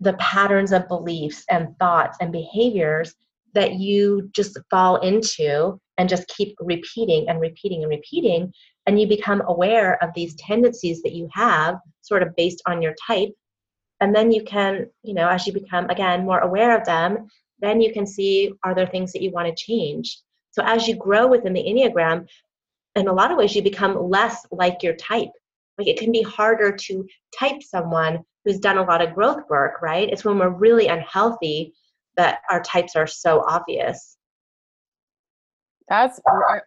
the 0.00 0.14
patterns 0.14 0.72
of 0.72 0.88
beliefs 0.88 1.44
and 1.48 1.68
thoughts 1.78 2.18
and 2.20 2.32
behaviors 2.32 3.14
that 3.54 3.74
you 3.74 4.28
just 4.34 4.58
fall 4.68 4.96
into 4.96 5.78
and 5.96 6.08
just 6.08 6.26
keep 6.26 6.56
repeating 6.60 7.28
and 7.28 7.40
repeating 7.40 7.82
and 7.82 7.90
repeating. 7.90 8.52
And 8.86 9.00
you 9.00 9.06
become 9.06 9.42
aware 9.46 10.02
of 10.02 10.10
these 10.14 10.34
tendencies 10.36 11.02
that 11.02 11.12
you 11.12 11.28
have, 11.32 11.76
sort 12.02 12.22
of 12.22 12.36
based 12.36 12.62
on 12.66 12.82
your 12.82 12.94
type. 13.06 13.30
And 14.00 14.14
then 14.14 14.30
you 14.30 14.42
can, 14.44 14.90
you 15.02 15.14
know, 15.14 15.28
as 15.28 15.46
you 15.46 15.52
become, 15.52 15.88
again, 15.88 16.24
more 16.24 16.40
aware 16.40 16.76
of 16.76 16.84
them, 16.84 17.28
then 17.60 17.80
you 17.80 17.92
can 17.92 18.06
see 18.06 18.52
are 18.62 18.74
there 18.74 18.86
things 18.86 19.12
that 19.12 19.22
you 19.22 19.30
want 19.30 19.48
to 19.48 19.64
change. 19.64 20.18
So 20.50 20.62
as 20.64 20.86
you 20.86 20.96
grow 20.96 21.26
within 21.26 21.52
the 21.52 21.62
Enneagram, 21.62 22.28
in 22.94 23.08
a 23.08 23.12
lot 23.12 23.32
of 23.32 23.38
ways, 23.38 23.56
you 23.56 23.62
become 23.62 24.10
less 24.10 24.44
like 24.50 24.82
your 24.82 24.94
type. 24.94 25.30
Like 25.78 25.88
it 25.88 25.98
can 25.98 26.12
be 26.12 26.22
harder 26.22 26.76
to 26.76 27.06
type 27.36 27.62
someone 27.62 28.24
who's 28.44 28.58
done 28.58 28.78
a 28.78 28.84
lot 28.84 29.02
of 29.02 29.14
growth 29.14 29.42
work, 29.48 29.80
right? 29.82 30.08
It's 30.08 30.24
when 30.24 30.38
we're 30.38 30.50
really 30.50 30.88
unhealthy 30.88 31.72
that 32.16 32.40
our 32.50 32.62
types 32.62 32.94
are 32.94 33.06
so 33.06 33.42
obvious. 33.48 34.13
That's 35.88 36.20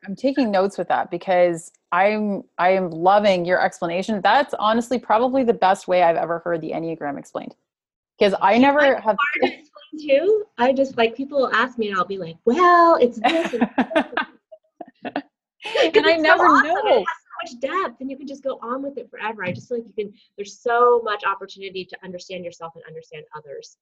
I'm 0.05 0.15
taking 0.15 0.51
notes 0.51 0.77
with 0.77 0.87
that 0.89 1.09
because 1.09 1.71
I'm 1.91 2.43
I 2.57 2.69
am 2.69 2.91
loving 2.91 3.45
your 3.45 3.61
explanation. 3.61 4.21
That's 4.21 4.53
honestly 4.59 4.99
probably 4.99 5.43
the 5.43 5.53
best 5.53 5.87
way 5.87 6.03
I've 6.03 6.17
ever 6.17 6.39
heard 6.39 6.61
the 6.61 6.71
Enneagram 6.71 7.17
explained. 7.17 7.55
Because 8.17 8.35
I 8.41 8.57
never 8.57 8.95
have 8.95 9.03
hard 9.03 9.17
to 9.41 9.59
explain 9.59 10.07
too. 10.07 10.45
I 10.57 10.73
just 10.73 10.97
like 10.97 11.15
people 11.15 11.39
will 11.39 11.53
ask 11.53 11.77
me 11.77 11.89
and 11.89 11.97
I'll 11.97 12.05
be 12.05 12.17
like, 12.17 12.37
well, 12.45 12.95
it's 12.95 13.19
this 13.19 13.53
and, 13.53 13.63
and 15.95 16.05
I 16.05 16.17
never 16.17 16.43
so 16.43 16.51
awesome. 16.51 16.67
know. 16.67 16.97
It 16.97 17.05
has 17.07 17.57
so 17.57 17.57
much 17.57 17.83
depth 17.83 18.01
and 18.01 18.11
you 18.11 18.17
can 18.17 18.27
just 18.27 18.43
go 18.43 18.59
on 18.61 18.83
with 18.83 18.97
it 18.97 19.09
forever. 19.09 19.43
I 19.43 19.51
just 19.51 19.67
feel 19.67 19.79
like 19.79 19.87
you 19.87 19.93
can 19.93 20.13
there's 20.35 20.59
so 20.59 21.01
much 21.03 21.23
opportunity 21.25 21.85
to 21.85 21.97
understand 22.03 22.45
yourself 22.45 22.73
and 22.75 22.83
understand 22.85 23.23
others. 23.35 23.77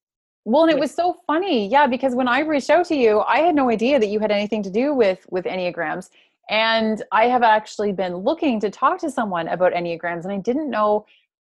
Well, 0.47 0.63
and 0.63 0.71
it 0.71 0.79
was 0.79 0.93
so 0.93 1.15
funny, 1.25 1.67
yeah, 1.67 1.87
because 1.87 2.13
when 2.13 2.27
I 2.27 2.41
reached 2.41 2.69
out 2.69 2.85
to 2.87 2.95
you, 2.95 3.21
I 3.21 3.39
had 3.39 3.55
no 3.55 3.71
idea 3.71 3.99
that 3.99 4.09
you 4.09 4.19
had 4.19 4.31
anything 4.31 4.61
to 4.63 4.69
do 4.69 4.93
with 4.93 5.25
with 5.31 5.45
enneagrams, 5.45 6.09
and 6.51 7.03
I 7.11 7.25
have 7.25 7.41
actually 7.41 7.91
been 7.93 8.15
looking 8.17 8.59
to 8.59 8.69
talk 8.69 8.99
to 8.99 9.09
someone 9.09 9.47
about 9.47 9.73
enneagrams, 9.73 10.23
and 10.23 10.31
I 10.31 10.37
didn't 10.37 10.69
know 10.69 11.07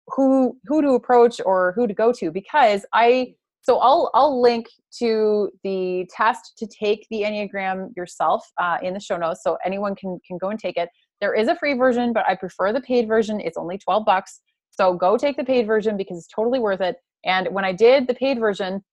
who 0.07 0.57
who 0.65 0.81
to 0.81 0.91
approach 0.91 1.41
or 1.45 1.73
who 1.75 1.87
to 1.87 1.93
go 1.93 2.13
to 2.13 2.31
because 2.31 2.85
I 2.93 3.35
so 3.63 3.79
I'll 3.79 4.11
I'll 4.13 4.41
link 4.41 4.67
to 4.99 5.51
the 5.65 6.09
test 6.15 6.57
to 6.59 6.65
take 6.67 7.05
the 7.11 7.23
enneagram 7.23 7.93
yourself 7.97 8.49
uh, 8.61 8.77
in 8.81 8.93
the 8.93 8.99
show 9.01 9.17
notes, 9.17 9.43
so 9.43 9.57
anyone 9.65 9.95
can 9.95 10.19
can 10.25 10.37
go 10.37 10.49
and 10.51 10.59
take 10.59 10.77
it. 10.77 10.87
There 11.19 11.33
is 11.33 11.49
a 11.49 11.55
free 11.57 11.73
version, 11.73 12.13
but 12.13 12.25
I 12.29 12.35
prefer 12.35 12.71
the 12.71 12.81
paid 12.81 13.09
version. 13.09 13.41
It's 13.41 13.57
only 13.57 13.77
twelve 13.77 14.05
bucks, 14.05 14.39
so 14.71 14.93
go 14.93 15.17
take 15.17 15.35
the 15.35 15.43
paid 15.43 15.67
version 15.67 15.97
because 15.97 16.17
it's 16.17 16.27
totally 16.33 16.59
worth 16.59 16.79
it. 16.79 16.95
And 17.25 17.47
when 17.51 17.65
I 17.65 17.71
did 17.71 18.07
the 18.07 18.13
paid 18.13 18.39
version, 18.39 18.83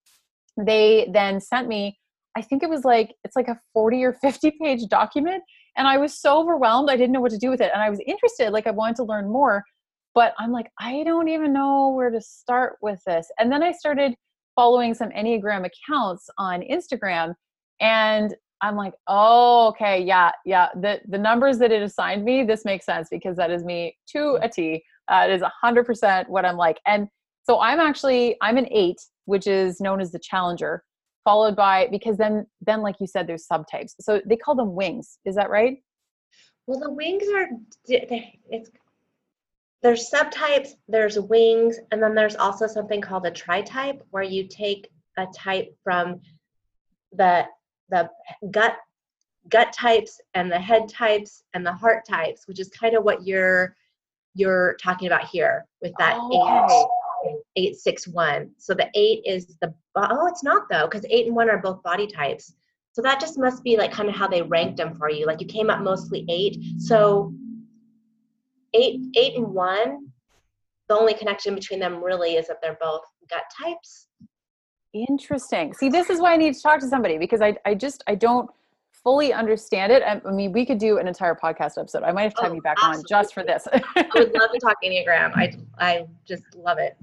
they 0.57 1.09
then 1.13 1.41
sent 1.41 1.69
me, 1.69 1.99
I 2.37 2.43
think 2.43 2.63
it 2.63 2.71
was 2.71 2.85
like, 2.85 3.15
it's 3.25 3.37
like 3.37 3.49
a 3.49 3.61
40 3.73 4.05
or 4.05 4.13
50 4.15 4.53
page 4.63 4.89
document. 4.89 5.43
And 5.77 5.87
I 5.87 5.99
was 5.99 6.21
so 6.21 6.39
overwhelmed. 6.39 6.91
I 6.91 6.97
didn't 6.97 7.13
know 7.13 7.21
what 7.21 7.33
to 7.33 7.39
do 7.39 7.51
with 7.51 7.61
it. 7.61 7.71
And 7.73 7.83
I 7.83 7.91
was 7.91 8.01
interested, 8.07 8.51
like, 8.51 8.67
I 8.67 8.71
wanted 8.71 8.97
to 8.97 9.05
learn 9.05 9.31
more. 9.31 9.63
But 10.15 10.35
I'm 10.39 10.53
like, 10.53 10.71
I 10.79 11.03
don't 11.05 11.29
even 11.29 11.53
know 11.53 11.93
where 11.97 12.11
to 12.11 12.21
start 12.21 12.77
with 12.83 13.01
this. 13.07 13.31
And 13.39 13.51
then 13.51 13.63
I 13.63 13.73
started 13.73 14.15
following 14.55 14.93
some 14.93 15.09
Enneagram 15.11 15.67
accounts 15.67 16.29
on 16.37 16.61
Instagram. 16.61 17.35
And 17.81 18.35
I'm 18.61 18.77
like, 18.77 18.93
oh, 19.09 19.69
okay, 19.69 20.03
yeah, 20.03 20.31
yeah. 20.45 20.69
The 20.81 21.01
the 21.09 21.19
numbers 21.19 21.59
that 21.59 21.73
it 21.73 21.83
assigned 21.83 22.25
me, 22.25 22.45
this 22.45 22.65
makes 22.65 22.87
sense 22.87 23.09
because 23.11 23.37
that 23.37 23.51
is 23.51 23.65
me 23.65 23.97
to 24.11 24.39
a 24.41 24.49
T. 24.49 24.85
Uh, 25.09 25.27
it 25.29 25.33
is 25.33 25.43
hundred 25.61 25.85
percent 25.85 26.31
what 26.31 26.45
I'm 26.45 26.57
like. 26.57 26.79
And 26.87 27.09
so 27.45 27.61
I'm 27.61 27.81
actually 27.81 28.37
I'm 28.41 28.57
an 28.57 28.69
eight, 28.71 29.01
which 29.25 29.47
is 29.47 29.81
known 29.81 30.01
as 30.01 30.13
the 30.13 30.19
challenger, 30.19 30.85
followed 31.25 31.57
by 31.57 31.89
because 31.91 32.17
then 32.17 32.47
then 32.61 32.83
like 32.83 32.97
you 33.01 33.07
said, 33.07 33.27
there's 33.27 33.47
subtypes. 33.47 33.95
So 34.01 34.21
they 34.25 34.37
call 34.37 34.55
them 34.55 34.75
wings. 34.75 35.19
Is 35.25 35.35
that 35.37 35.51
right? 35.51 35.79
Well, 36.67 36.79
the 36.79 36.91
wings 36.91 37.25
are 37.35 37.49
it's 37.89 38.71
there's 39.83 40.09
subtypes, 40.09 40.71
there's 40.87 41.19
wings, 41.19 41.79
and 41.91 42.01
then 42.01 42.15
there's 42.15 42.37
also 42.37 42.69
something 42.69 43.01
called 43.01 43.27
a 43.27 43.33
tri-type 43.33 44.01
where 44.11 44.23
you 44.23 44.47
take 44.47 44.89
a 45.19 45.27
type 45.35 45.75
from 45.83 46.21
the 47.13 47.47
the 47.91 48.09
gut 48.51 48.77
gut 49.49 49.73
types 49.73 50.21
and 50.35 50.51
the 50.51 50.59
head 50.59 50.89
types 50.89 51.43
and 51.53 51.67
the 51.67 51.73
heart 51.73 52.05
types, 52.09 52.47
which 52.47 52.61
is 52.61 52.69
kind 52.69 52.97
of 52.97 53.03
what 53.03 53.27
you're 53.27 53.75
you're 54.35 54.77
talking 54.81 55.09
about 55.09 55.25
here 55.25 55.67
with 55.83 55.93
that 55.99 56.17
oh, 56.19 56.89
eight 57.57 57.77
861. 57.85 58.51
So 58.59 58.75
the 58.75 58.89
eight 58.95 59.23
is 59.27 59.57
the, 59.61 59.75
oh, 59.97 60.27
it's 60.27 60.45
not 60.45 60.69
though, 60.71 60.87
because 60.87 61.05
eight 61.11 61.27
and 61.27 61.37
one 61.37 61.51
are 61.51 61.59
both 61.59 61.83
body 61.83 62.07
types. 62.07 62.55
So 62.93 63.03
that 63.03 63.21
just 63.21 63.39
must 63.39 63.63
be 63.65 63.77
like 63.77 63.93
kind 63.93 64.09
of 64.09 64.15
how 64.15 64.29
they 64.29 64.43
ranked 64.43 64.77
them 64.77 64.95
for 64.95 65.11
you. 65.11 65.27
Like 65.27 65.41
you 65.41 65.47
came 65.47 65.71
up 65.71 65.81
mostly 65.81 66.25
eight. 66.29 66.59
So 66.79 67.33
eight, 68.75 69.01
eight 69.17 69.37
and 69.37 69.49
one, 69.49 70.09
the 70.89 70.97
only 70.97 71.15
connection 71.15 71.55
between 71.55 71.81
them 71.81 72.03
really 72.03 72.35
is 72.37 72.49
that 72.49 72.61
they're 72.61 72.79
both 72.81 73.03
gut 73.31 73.45
types. 73.59 74.09
Interesting. 74.93 75.73
See, 75.73 75.89
this 75.89 76.11
is 76.11 76.21
why 76.21 76.35
I 76.35 76.37
need 76.37 76.55
to 76.55 76.61
talk 76.61 76.81
to 76.81 76.89
somebody 76.89 77.17
because 77.17 77.41
I, 77.41 77.57
I 77.65 77.75
just, 77.75 78.05
I 78.07 78.15
don't 78.15 78.51
fully 79.03 79.33
understand 79.33 79.91
it. 79.91 80.03
I, 80.03 80.31
mean, 80.31 80.53
we 80.53 80.67
could 80.67 80.79
do 80.79 80.99
an 80.99 81.09
entire 81.09 81.35
podcast 81.35 81.79
episode. 81.79 82.03
I 82.03 82.13
might 82.13 82.23
have 82.25 82.35
to 82.35 82.43
have 82.43 82.53
oh, 82.53 82.57
you 82.57 82.63
back 82.63 82.77
absolutely. 82.79 82.99
on 82.99 83.05
just 83.09 83.35
for 83.35 83.43
this. 83.43 83.67
I 83.73 84.07
would 84.15 84.35
love 84.35 84.51
to 84.53 84.59
talk 84.63 84.77
Enneagram. 84.85 85.33
I, 85.35 85.55
I 85.79 86.07
just 86.27 86.45
love 86.55 86.79
it. 86.79 86.97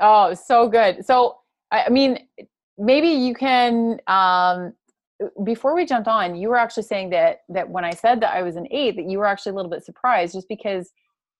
Oh, 0.00 0.34
so 0.34 0.68
good. 0.68 1.04
So, 1.04 1.38
I 1.70 1.88
mean, 1.88 2.28
maybe 2.78 3.08
you 3.08 3.34
can, 3.34 4.00
um, 4.06 4.72
before 5.44 5.74
we 5.74 5.84
jumped 5.84 6.08
on, 6.08 6.36
you 6.36 6.48
were 6.48 6.56
actually 6.56 6.84
saying 6.84 7.10
that, 7.10 7.40
that 7.48 7.68
when 7.68 7.84
I 7.84 7.90
said 7.90 8.20
that 8.20 8.34
I 8.34 8.42
was 8.42 8.56
an 8.56 8.68
eight, 8.70 8.96
that 8.96 9.10
you 9.10 9.18
were 9.18 9.26
actually 9.26 9.52
a 9.52 9.54
little 9.56 9.70
bit 9.70 9.84
surprised 9.84 10.34
just 10.34 10.48
because 10.48 10.90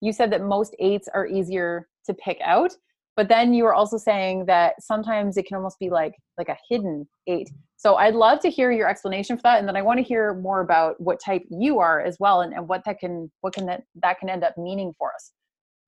you 0.00 0.12
said 0.12 0.32
that 0.32 0.42
most 0.42 0.74
eights 0.80 1.08
are 1.14 1.26
easier 1.26 1.88
to 2.06 2.14
pick 2.14 2.38
out. 2.44 2.72
But 3.16 3.28
then 3.28 3.52
you 3.52 3.64
were 3.64 3.74
also 3.74 3.98
saying 3.98 4.46
that 4.46 4.80
sometimes 4.80 5.36
it 5.36 5.46
can 5.46 5.56
almost 5.56 5.78
be 5.80 5.90
like, 5.90 6.14
like 6.36 6.48
a 6.48 6.56
hidden 6.68 7.08
eight. 7.26 7.50
So 7.76 7.96
I'd 7.96 8.14
love 8.14 8.38
to 8.40 8.50
hear 8.50 8.70
your 8.70 8.88
explanation 8.88 9.36
for 9.36 9.42
that, 9.42 9.58
and 9.58 9.66
then 9.66 9.76
I 9.76 9.82
want 9.82 9.98
to 9.98 10.04
hear 10.04 10.34
more 10.34 10.60
about 10.60 11.00
what 11.00 11.20
type 11.20 11.42
you 11.50 11.80
are 11.80 12.00
as 12.00 12.16
well, 12.20 12.42
and, 12.42 12.52
and 12.52 12.68
what 12.68 12.84
that 12.84 13.00
can 13.00 13.30
what 13.40 13.54
can 13.54 13.66
that, 13.66 13.82
that 14.02 14.20
can 14.20 14.28
end 14.28 14.44
up 14.44 14.56
meaning 14.56 14.92
for 14.98 15.12
us. 15.14 15.32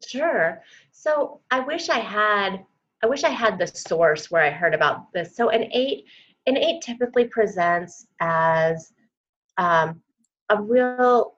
Sure. 0.06 0.62
So 0.92 1.40
I 1.50 1.60
wish 1.60 1.88
I 1.88 1.98
had 1.98 2.64
I 3.02 3.06
wish 3.06 3.24
I 3.24 3.30
had 3.30 3.58
the 3.58 3.66
source 3.66 4.30
where 4.30 4.42
I 4.42 4.50
heard 4.50 4.74
about 4.74 5.10
this. 5.12 5.36
So 5.36 5.48
an 5.50 5.70
eight 5.72 6.04
an 6.46 6.56
eight 6.56 6.82
typically 6.82 7.26
presents 7.26 8.06
as 8.20 8.92
um, 9.58 10.00
a 10.48 10.60
real 10.60 11.34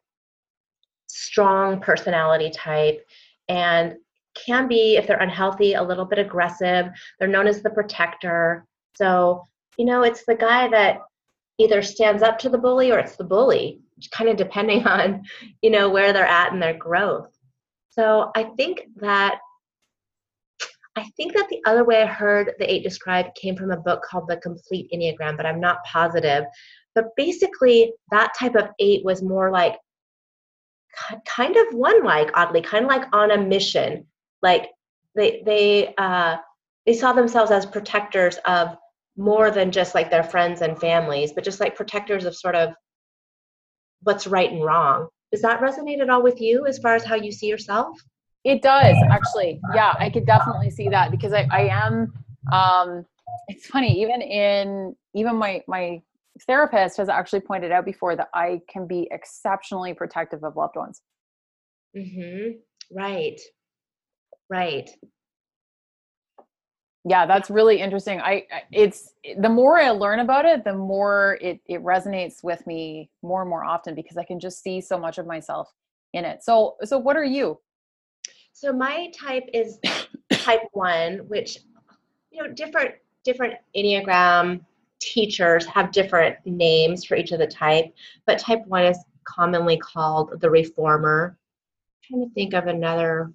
strong 1.06 1.80
personality 1.80 2.50
type 2.50 3.04
and 3.48 3.96
can 4.34 4.66
be 4.66 4.96
if 4.96 5.06
they're 5.06 5.18
unhealthy 5.18 5.74
a 5.74 5.82
little 5.82 6.06
bit 6.06 6.18
aggressive 6.18 6.86
they're 7.18 7.28
known 7.28 7.46
as 7.46 7.62
the 7.62 7.68
protector 7.68 8.64
so 8.94 9.44
you 9.78 9.84
know, 9.84 10.02
it's 10.02 10.24
the 10.24 10.34
guy 10.34 10.68
that 10.68 10.98
either 11.58 11.82
stands 11.82 12.22
up 12.22 12.38
to 12.38 12.48
the 12.48 12.58
bully 12.58 12.90
or 12.90 12.98
it's 12.98 13.16
the 13.16 13.24
bully, 13.24 13.80
kind 14.10 14.30
of 14.30 14.36
depending 14.36 14.86
on, 14.86 15.24
you 15.62 15.70
know, 15.70 15.88
where 15.90 16.12
they're 16.12 16.26
at 16.26 16.52
in 16.52 16.60
their 16.60 16.76
growth. 16.76 17.31
So 17.92 18.30
I 18.34 18.44
think 18.56 18.86
that 18.96 19.38
I 20.96 21.04
think 21.16 21.34
that 21.34 21.48
the 21.48 21.60
other 21.66 21.84
way 21.84 22.02
I 22.02 22.06
heard 22.06 22.52
the 22.58 22.70
eight 22.70 22.82
described 22.82 23.34
came 23.34 23.56
from 23.56 23.70
a 23.70 23.78
book 23.78 24.02
called 24.02 24.28
The 24.28 24.36
Complete 24.38 24.90
Enneagram, 24.92 25.36
but 25.36 25.46
I'm 25.46 25.60
not 25.60 25.84
positive. 25.84 26.44
But 26.94 27.06
basically, 27.16 27.92
that 28.10 28.32
type 28.38 28.54
of 28.54 28.68
eight 28.78 29.04
was 29.04 29.22
more 29.22 29.50
like 29.50 29.78
kind 31.26 31.56
of 31.56 31.72
one 31.72 32.04
like 32.04 32.30
oddly, 32.34 32.60
kind 32.60 32.84
of 32.84 32.90
like 32.90 33.04
on 33.14 33.30
a 33.30 33.38
mission. 33.38 34.06
Like 34.42 34.70
they 35.14 35.42
they 35.44 35.94
uh, 35.96 36.36
they 36.86 36.94
saw 36.94 37.12
themselves 37.12 37.50
as 37.50 37.64
protectors 37.66 38.38
of 38.46 38.76
more 39.16 39.50
than 39.50 39.70
just 39.70 39.94
like 39.94 40.10
their 40.10 40.24
friends 40.24 40.62
and 40.62 40.78
families, 40.78 41.32
but 41.32 41.44
just 41.44 41.60
like 41.60 41.76
protectors 41.76 42.24
of 42.24 42.34
sort 42.34 42.54
of 42.54 42.70
what's 44.02 44.26
right 44.26 44.50
and 44.50 44.64
wrong. 44.64 45.08
Does 45.32 45.42
that 45.42 45.60
resonate 45.60 46.00
at 46.00 46.10
all 46.10 46.22
with 46.22 46.40
you 46.40 46.66
as 46.66 46.78
far 46.78 46.94
as 46.94 47.04
how 47.04 47.14
you 47.14 47.32
see 47.32 47.46
yourself? 47.46 47.98
It 48.44 48.60
does 48.60 48.96
actually. 49.10 49.60
Yeah, 49.74 49.94
I 49.98 50.10
could 50.10 50.26
definitely 50.26 50.70
see 50.70 50.88
that 50.90 51.10
because 51.10 51.32
I, 51.32 51.46
I 51.50 51.68
am 51.68 52.12
um 52.52 53.06
it's 53.48 53.66
funny, 53.66 54.00
even 54.02 54.20
in 54.20 54.94
even 55.14 55.36
my 55.36 55.62
my 55.66 56.02
therapist 56.46 56.96
has 56.96 57.08
actually 57.08 57.40
pointed 57.40 57.72
out 57.72 57.84
before 57.84 58.16
that 58.16 58.28
I 58.34 58.60
can 58.68 58.86
be 58.86 59.08
exceptionally 59.10 59.94
protective 59.94 60.44
of 60.44 60.56
loved 60.56 60.76
ones. 60.76 61.02
Mm-hmm. 61.96 62.58
Right. 62.96 63.40
Right. 64.50 64.90
Yeah 67.04 67.26
that's 67.26 67.50
really 67.50 67.80
interesting. 67.80 68.20
I 68.20 68.46
it's 68.70 69.14
the 69.38 69.48
more 69.48 69.78
i 69.78 69.90
learn 69.90 70.20
about 70.20 70.44
it 70.44 70.64
the 70.64 70.74
more 70.74 71.38
it 71.40 71.60
it 71.66 71.82
resonates 71.82 72.42
with 72.42 72.66
me 72.66 73.10
more 73.22 73.42
and 73.42 73.50
more 73.50 73.64
often 73.64 73.94
because 73.94 74.16
i 74.16 74.24
can 74.24 74.38
just 74.38 74.62
see 74.62 74.80
so 74.80 74.98
much 74.98 75.18
of 75.18 75.26
myself 75.26 75.72
in 76.12 76.24
it. 76.24 76.42
So 76.42 76.76
so 76.84 76.98
what 76.98 77.16
are 77.16 77.24
you? 77.24 77.58
So 78.52 78.72
my 78.72 79.10
type 79.18 79.48
is 79.52 79.78
type 80.32 80.62
1 80.72 81.18
which 81.28 81.58
you 82.30 82.42
know 82.42 82.52
different 82.52 82.94
different 83.24 83.54
enneagram 83.76 84.60
teachers 85.00 85.66
have 85.66 85.92
different 85.92 86.36
names 86.44 87.04
for 87.04 87.16
each 87.16 87.32
of 87.32 87.38
the 87.38 87.46
type 87.46 87.92
but 88.26 88.38
type 88.38 88.64
1 88.66 88.84
is 88.84 88.98
commonly 89.24 89.76
called 89.76 90.40
the 90.40 90.50
reformer. 90.50 91.38
I'm 92.10 92.18
trying 92.18 92.28
to 92.28 92.34
think 92.34 92.54
of 92.54 92.66
another 92.66 93.32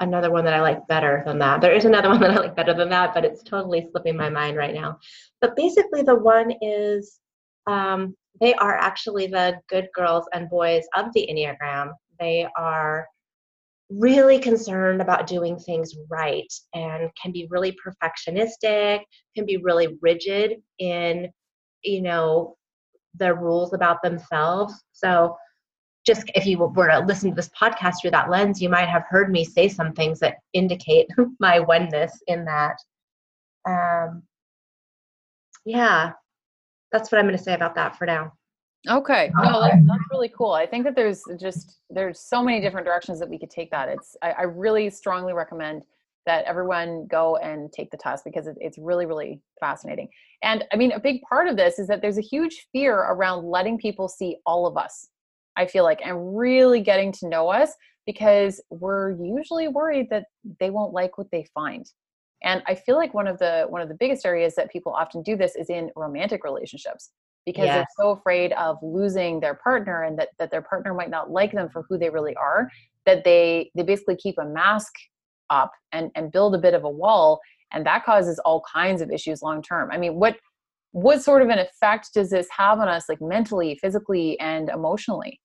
another 0.00 0.30
one 0.30 0.44
that 0.44 0.54
I 0.54 0.60
like 0.60 0.86
better 0.88 1.22
than 1.26 1.38
that. 1.38 1.60
There 1.60 1.72
is 1.72 1.84
another 1.84 2.08
one 2.10 2.20
that 2.20 2.30
I 2.30 2.38
like 2.38 2.56
better 2.56 2.74
than 2.74 2.88
that, 2.90 3.14
but 3.14 3.24
it's 3.24 3.42
totally 3.42 3.88
slipping 3.90 4.16
my 4.16 4.28
mind 4.28 4.56
right 4.56 4.74
now. 4.74 4.98
But 5.40 5.56
basically, 5.56 6.02
the 6.02 6.16
one 6.16 6.52
is 6.60 7.18
um, 7.66 8.16
they 8.40 8.54
are 8.54 8.76
actually 8.76 9.26
the 9.26 9.58
good 9.68 9.88
girls 9.94 10.26
and 10.32 10.50
boys 10.50 10.84
of 10.96 11.06
the 11.14 11.28
Enneagram. 11.30 11.92
They 12.18 12.46
are 12.56 13.06
really 13.90 14.38
concerned 14.38 15.02
about 15.02 15.26
doing 15.26 15.58
things 15.58 15.94
right 16.08 16.50
and 16.74 17.10
can 17.20 17.32
be 17.32 17.46
really 17.50 17.76
perfectionistic, 17.84 19.00
can 19.36 19.44
be 19.44 19.58
really 19.58 19.98
rigid 20.00 20.56
in, 20.78 21.28
you 21.84 22.00
know, 22.00 22.56
the 23.18 23.34
rules 23.34 23.74
about 23.74 24.02
themselves. 24.02 24.74
So 24.92 25.36
just 26.04 26.30
if 26.34 26.46
you 26.46 26.58
were 26.58 26.88
to 26.88 27.00
listen 27.00 27.30
to 27.30 27.36
this 27.36 27.50
podcast 27.50 28.00
through 28.00 28.10
that 28.10 28.30
lens, 28.30 28.60
you 28.60 28.68
might 28.68 28.88
have 28.88 29.04
heard 29.08 29.30
me 29.30 29.44
say 29.44 29.68
some 29.68 29.92
things 29.92 30.18
that 30.20 30.38
indicate 30.52 31.08
my 31.38 31.60
oneness 31.60 32.20
in 32.26 32.44
that. 32.44 32.76
Um, 33.68 34.22
yeah, 35.64 36.12
that's 36.90 37.12
what 37.12 37.18
I'm 37.18 37.26
going 37.26 37.38
to 37.38 37.42
say 37.42 37.54
about 37.54 37.74
that 37.76 37.96
for 37.96 38.06
now. 38.06 38.32
Okay, 38.90 39.30
no, 39.40 39.60
that's, 39.60 39.76
that's, 39.86 40.04
really 40.10 40.28
cool. 40.36 40.50
I 40.50 40.66
think 40.66 40.84
that 40.84 40.96
there's 40.96 41.22
just 41.38 41.78
there's 41.88 42.18
so 42.18 42.42
many 42.42 42.60
different 42.60 42.84
directions 42.84 43.20
that 43.20 43.28
we 43.28 43.38
could 43.38 43.50
take 43.50 43.70
that. 43.70 43.88
It's 43.88 44.16
I, 44.22 44.32
I 44.32 44.42
really 44.42 44.90
strongly 44.90 45.32
recommend 45.32 45.84
that 46.26 46.44
everyone 46.46 47.06
go 47.08 47.36
and 47.36 47.72
take 47.72 47.92
the 47.92 47.96
test 47.96 48.24
because 48.24 48.48
it, 48.48 48.56
it's 48.60 48.78
really 48.78 49.06
really 49.06 49.40
fascinating. 49.60 50.08
And 50.42 50.64
I 50.72 50.76
mean, 50.76 50.90
a 50.90 50.98
big 50.98 51.22
part 51.22 51.46
of 51.46 51.56
this 51.56 51.78
is 51.78 51.86
that 51.86 52.02
there's 52.02 52.18
a 52.18 52.22
huge 52.22 52.66
fear 52.72 52.96
around 52.96 53.44
letting 53.44 53.78
people 53.78 54.08
see 54.08 54.38
all 54.46 54.66
of 54.66 54.76
us 54.76 55.10
I 55.56 55.66
feel 55.66 55.84
like, 55.84 56.00
and 56.04 56.36
really 56.36 56.80
getting 56.80 57.12
to 57.12 57.28
know 57.28 57.48
us 57.48 57.72
because 58.06 58.60
we're 58.70 59.12
usually 59.12 59.68
worried 59.68 60.08
that 60.10 60.24
they 60.60 60.70
won't 60.70 60.92
like 60.92 61.18
what 61.18 61.30
they 61.30 61.46
find. 61.54 61.86
And 62.42 62.62
I 62.66 62.74
feel 62.74 62.96
like 62.96 63.14
one 63.14 63.28
of 63.28 63.38
the 63.38 63.66
one 63.68 63.80
of 63.80 63.88
the 63.88 63.94
biggest 63.94 64.26
areas 64.26 64.54
that 64.56 64.70
people 64.70 64.92
often 64.92 65.22
do 65.22 65.36
this 65.36 65.54
is 65.54 65.70
in 65.70 65.90
romantic 65.94 66.42
relationships 66.44 67.10
because 67.46 67.66
yes. 67.66 67.74
they're 67.76 68.04
so 68.04 68.10
afraid 68.10 68.52
of 68.52 68.76
losing 68.82 69.40
their 69.40 69.54
partner 69.54 70.04
and 70.04 70.18
that, 70.18 70.28
that 70.38 70.50
their 70.50 70.62
partner 70.62 70.94
might 70.94 71.10
not 71.10 71.30
like 71.30 71.52
them 71.52 71.68
for 71.68 71.84
who 71.88 71.98
they 71.98 72.10
really 72.10 72.34
are 72.36 72.68
that 73.06 73.24
they 73.24 73.70
they 73.74 73.82
basically 73.82 74.16
keep 74.16 74.36
a 74.38 74.44
mask 74.44 74.92
up 75.50 75.72
and 75.92 76.10
and 76.14 76.32
build 76.32 76.54
a 76.54 76.58
bit 76.58 76.74
of 76.74 76.84
a 76.84 76.90
wall 76.90 77.40
and 77.72 77.84
that 77.86 78.04
causes 78.04 78.38
all 78.40 78.62
kinds 78.72 79.00
of 79.02 79.10
issues 79.10 79.42
long 79.42 79.62
term 79.62 79.90
i 79.92 79.98
mean 79.98 80.14
what 80.14 80.36
what 80.92 81.22
sort 81.22 81.42
of 81.42 81.48
an 81.48 81.58
effect 81.58 82.10
does 82.14 82.30
this 82.30 82.46
have 82.56 82.78
on 82.78 82.88
us 82.88 83.08
like 83.08 83.20
mentally 83.20 83.78
physically 83.80 84.38
and 84.40 84.68
emotionally 84.68 85.40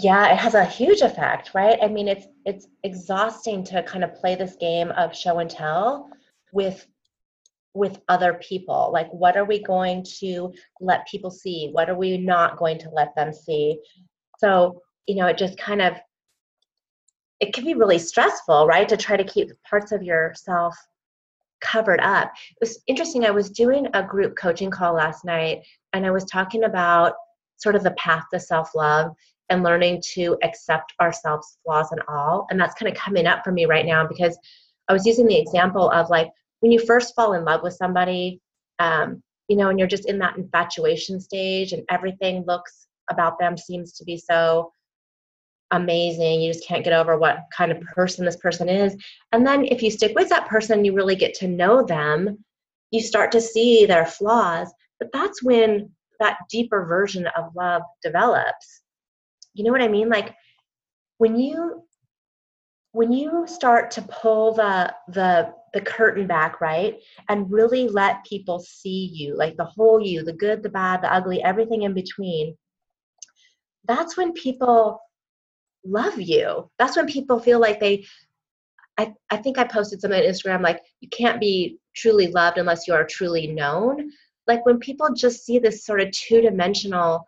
yeah 0.00 0.32
it 0.32 0.36
has 0.36 0.54
a 0.54 0.64
huge 0.64 1.00
effect 1.00 1.50
right? 1.54 1.78
I 1.82 1.88
mean 1.88 2.08
it's 2.08 2.26
it's 2.44 2.66
exhausting 2.84 3.64
to 3.64 3.82
kind 3.82 4.04
of 4.04 4.14
play 4.14 4.34
this 4.34 4.56
game 4.56 4.90
of 4.92 5.16
show 5.16 5.38
and 5.38 5.50
tell 5.50 6.10
with 6.52 6.86
with 7.74 8.00
other 8.08 8.34
people. 8.34 8.90
Like 8.92 9.08
what 9.12 9.36
are 9.36 9.44
we 9.44 9.62
going 9.62 10.04
to 10.18 10.52
let 10.80 11.06
people 11.06 11.30
see? 11.30 11.68
What 11.72 11.88
are 11.88 11.96
we 11.96 12.18
not 12.18 12.56
going 12.56 12.78
to 12.80 12.90
let 12.90 13.14
them 13.14 13.32
see? 13.32 13.78
So 14.38 14.82
you 15.06 15.16
know 15.16 15.26
it 15.26 15.38
just 15.38 15.58
kind 15.58 15.82
of 15.82 15.94
it 17.40 17.54
can 17.54 17.64
be 17.64 17.74
really 17.74 17.98
stressful 17.98 18.66
right 18.66 18.88
to 18.88 18.96
try 18.96 19.16
to 19.16 19.24
keep 19.24 19.50
parts 19.68 19.92
of 19.92 20.02
yourself 20.02 20.76
covered 21.60 22.00
up. 22.00 22.32
It 22.50 22.58
was 22.60 22.82
interesting 22.86 23.24
i 23.24 23.30
was 23.30 23.50
doing 23.50 23.88
a 23.94 24.02
group 24.02 24.36
coaching 24.36 24.70
call 24.70 24.94
last 24.94 25.24
night 25.24 25.62
and 25.92 26.06
i 26.06 26.10
was 26.10 26.24
talking 26.24 26.64
about 26.64 27.14
sort 27.58 27.76
of 27.76 27.82
the 27.82 27.92
path 27.92 28.24
to 28.32 28.40
self 28.40 28.74
love 28.74 29.12
and 29.50 29.62
learning 29.62 30.02
to 30.14 30.36
accept 30.42 30.92
ourselves, 31.00 31.58
flaws 31.64 31.90
and 31.92 32.02
all. 32.08 32.46
And 32.50 32.60
that's 32.60 32.74
kind 32.74 32.90
of 32.90 32.98
coming 32.98 33.26
up 33.26 33.44
for 33.44 33.52
me 33.52 33.66
right 33.66 33.86
now 33.86 34.06
because 34.06 34.38
I 34.88 34.92
was 34.92 35.06
using 35.06 35.26
the 35.26 35.38
example 35.38 35.90
of 35.90 36.10
like 36.10 36.30
when 36.60 36.72
you 36.72 36.84
first 36.84 37.14
fall 37.14 37.34
in 37.34 37.44
love 37.44 37.62
with 37.62 37.74
somebody, 37.74 38.40
um, 38.78 39.22
you 39.48 39.56
know, 39.56 39.68
and 39.68 39.78
you're 39.78 39.88
just 39.88 40.08
in 40.08 40.18
that 40.18 40.36
infatuation 40.36 41.20
stage 41.20 41.72
and 41.72 41.82
everything 41.90 42.44
looks 42.46 42.86
about 43.10 43.38
them 43.38 43.56
seems 43.56 43.92
to 43.94 44.04
be 44.04 44.18
so 44.18 44.70
amazing. 45.70 46.40
You 46.40 46.52
just 46.52 46.66
can't 46.66 46.84
get 46.84 46.92
over 46.92 47.18
what 47.18 47.44
kind 47.54 47.72
of 47.72 47.80
person 47.80 48.24
this 48.24 48.36
person 48.36 48.68
is. 48.68 48.96
And 49.32 49.46
then 49.46 49.64
if 49.66 49.82
you 49.82 49.90
stick 49.90 50.12
with 50.14 50.28
that 50.30 50.48
person, 50.48 50.84
you 50.84 50.94
really 50.94 51.16
get 51.16 51.34
to 51.34 51.48
know 51.48 51.82
them, 51.82 52.44
you 52.90 53.00
start 53.00 53.32
to 53.32 53.40
see 53.40 53.86
their 53.86 54.06
flaws. 54.06 54.72
But 54.98 55.10
that's 55.12 55.42
when 55.42 55.90
that 56.20 56.38
deeper 56.50 56.84
version 56.86 57.26
of 57.36 57.54
love 57.54 57.82
develops. 58.02 58.82
You 59.54 59.64
know 59.64 59.72
what 59.72 59.82
i 59.82 59.88
mean? 59.88 60.08
Like 60.08 60.34
when 61.18 61.36
you 61.38 61.82
when 62.92 63.12
you 63.12 63.46
start 63.46 63.90
to 63.92 64.02
pull 64.02 64.54
the 64.54 64.94
the 65.08 65.52
the 65.74 65.80
curtain 65.82 66.26
back 66.26 66.62
right 66.62 66.96
and 67.28 67.52
really 67.52 67.88
let 67.88 68.24
people 68.24 68.58
see 68.58 69.10
you 69.12 69.36
like 69.36 69.54
the 69.58 69.64
whole 69.64 70.00
you 70.00 70.24
the 70.24 70.32
good 70.32 70.62
the 70.62 70.68
bad 70.70 71.02
the 71.02 71.12
ugly 71.12 71.42
everything 71.42 71.82
in 71.82 71.92
between 71.92 72.56
that's 73.88 74.16
when 74.16 74.32
people 74.32 75.00
love 75.84 76.20
you. 76.20 76.70
That's 76.78 76.96
when 76.96 77.06
people 77.06 77.40
feel 77.40 77.58
like 77.58 77.80
they 77.80 78.06
I, 78.98 79.14
I 79.30 79.36
think 79.36 79.58
I 79.58 79.64
posted 79.64 80.00
something 80.00 80.20
on 80.20 80.26
Instagram 80.26 80.60
like 80.60 80.82
you 81.00 81.08
can't 81.08 81.40
be 81.40 81.78
truly 81.94 82.28
loved 82.28 82.58
unless 82.58 82.88
you 82.88 82.94
are 82.94 83.04
truly 83.04 83.46
known 83.46 84.10
like 84.48 84.66
when 84.66 84.78
people 84.78 85.14
just 85.14 85.44
see 85.44 85.58
this 85.58 85.84
sort 85.84 86.00
of 86.00 86.10
two-dimensional 86.10 87.24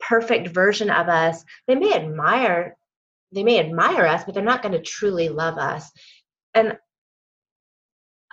perfect 0.00 0.48
version 0.48 0.90
of 0.90 1.08
us 1.08 1.44
they 1.66 1.74
may 1.74 1.94
admire 1.94 2.76
they 3.32 3.44
may 3.44 3.58
admire 3.58 4.04
us 4.04 4.24
but 4.24 4.34
they're 4.34 4.42
not 4.42 4.62
going 4.62 4.72
to 4.72 4.82
truly 4.82 5.28
love 5.28 5.56
us. 5.58 5.90
And 6.54 6.76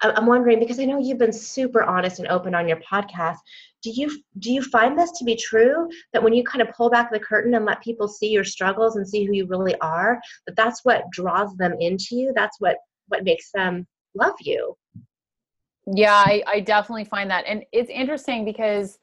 i'm 0.01 0.25
wondering 0.25 0.59
because 0.59 0.79
i 0.79 0.85
know 0.85 0.97
you've 0.97 1.17
been 1.17 1.33
super 1.33 1.83
honest 1.83 2.19
and 2.19 2.27
open 2.29 2.55
on 2.55 2.67
your 2.67 2.79
podcast 2.79 3.37
do 3.81 3.91
you 3.91 4.09
do 4.39 4.51
you 4.51 4.61
find 4.61 4.97
this 4.97 5.11
to 5.17 5.23
be 5.23 5.35
true? 5.35 5.89
That 6.13 6.23
when 6.23 6.33
you 6.33 6.43
kind 6.43 6.61
of 6.61 6.73
pull 6.75 6.89
back 6.89 7.11
the 7.11 7.19
curtain 7.19 7.53
and 7.53 7.65
let 7.65 7.81
people 7.81 8.07
see 8.07 8.27
your 8.29 8.43
struggles 8.43 8.95
and 8.95 9.07
see 9.07 9.25
who 9.25 9.33
you 9.33 9.45
really 9.47 9.75
are 9.79 10.19
that 10.47 10.55
that's 10.55 10.83
what 10.83 11.09
draws 11.11 11.55
them 11.55 11.75
into 11.79 12.15
you 12.15 12.33
that's 12.35 12.59
what 12.59 12.77
what 13.07 13.23
makes 13.23 13.51
them 13.51 13.87
love 14.15 14.35
you 14.41 14.75
yeah, 15.93 16.15
I, 16.15 16.43
I 16.47 16.59
definitely 16.59 17.05
find 17.05 17.29
that. 17.31 17.45
And 17.47 17.63
it's 17.71 17.89
interesting 17.89 18.45
because 18.45 18.99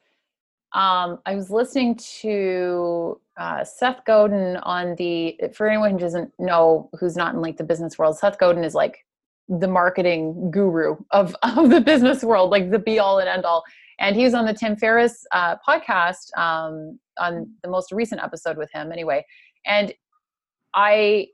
um, 0.73 1.19
I 1.25 1.35
was 1.35 1.49
listening 1.49 1.95
to 2.21 3.19
uh, 3.37 3.63
Seth 3.63 4.03
Godin 4.05 4.57
on 4.57 4.95
the, 4.95 5.37
for 5.53 5.67
anyone 5.67 5.91
who 5.91 5.99
doesn't 5.99 6.31
know, 6.39 6.89
who's 6.99 7.15
not 7.15 7.33
in 7.33 7.41
like 7.41 7.57
the 7.57 7.63
business 7.63 7.97
world, 7.97 8.17
Seth 8.17 8.37
Godin 8.37 8.63
is 8.63 8.75
like 8.75 9.05
the 9.49 9.67
marketing 9.67 10.51
guru 10.51 10.97
of, 11.11 11.35
of 11.43 11.69
the 11.69 11.81
business 11.81 12.23
world, 12.23 12.51
like 12.51 12.71
the 12.71 12.79
be 12.79 12.99
all 12.99 13.19
and 13.19 13.29
end 13.29 13.45
all. 13.45 13.63
And 13.99 14.15
he 14.15 14.23
was 14.23 14.33
on 14.33 14.45
the 14.45 14.53
Tim 14.53 14.75
Ferriss 14.75 15.25
uh, 15.31 15.55
podcast 15.67 16.37
um, 16.37 16.99
on 17.17 17.51
the 17.63 17.69
most 17.69 17.91
recent 17.91 18.21
episode 18.21 18.57
with 18.57 18.69
him, 18.71 18.91
anyway. 18.91 19.25
And 19.65 19.91
I 20.75 21.29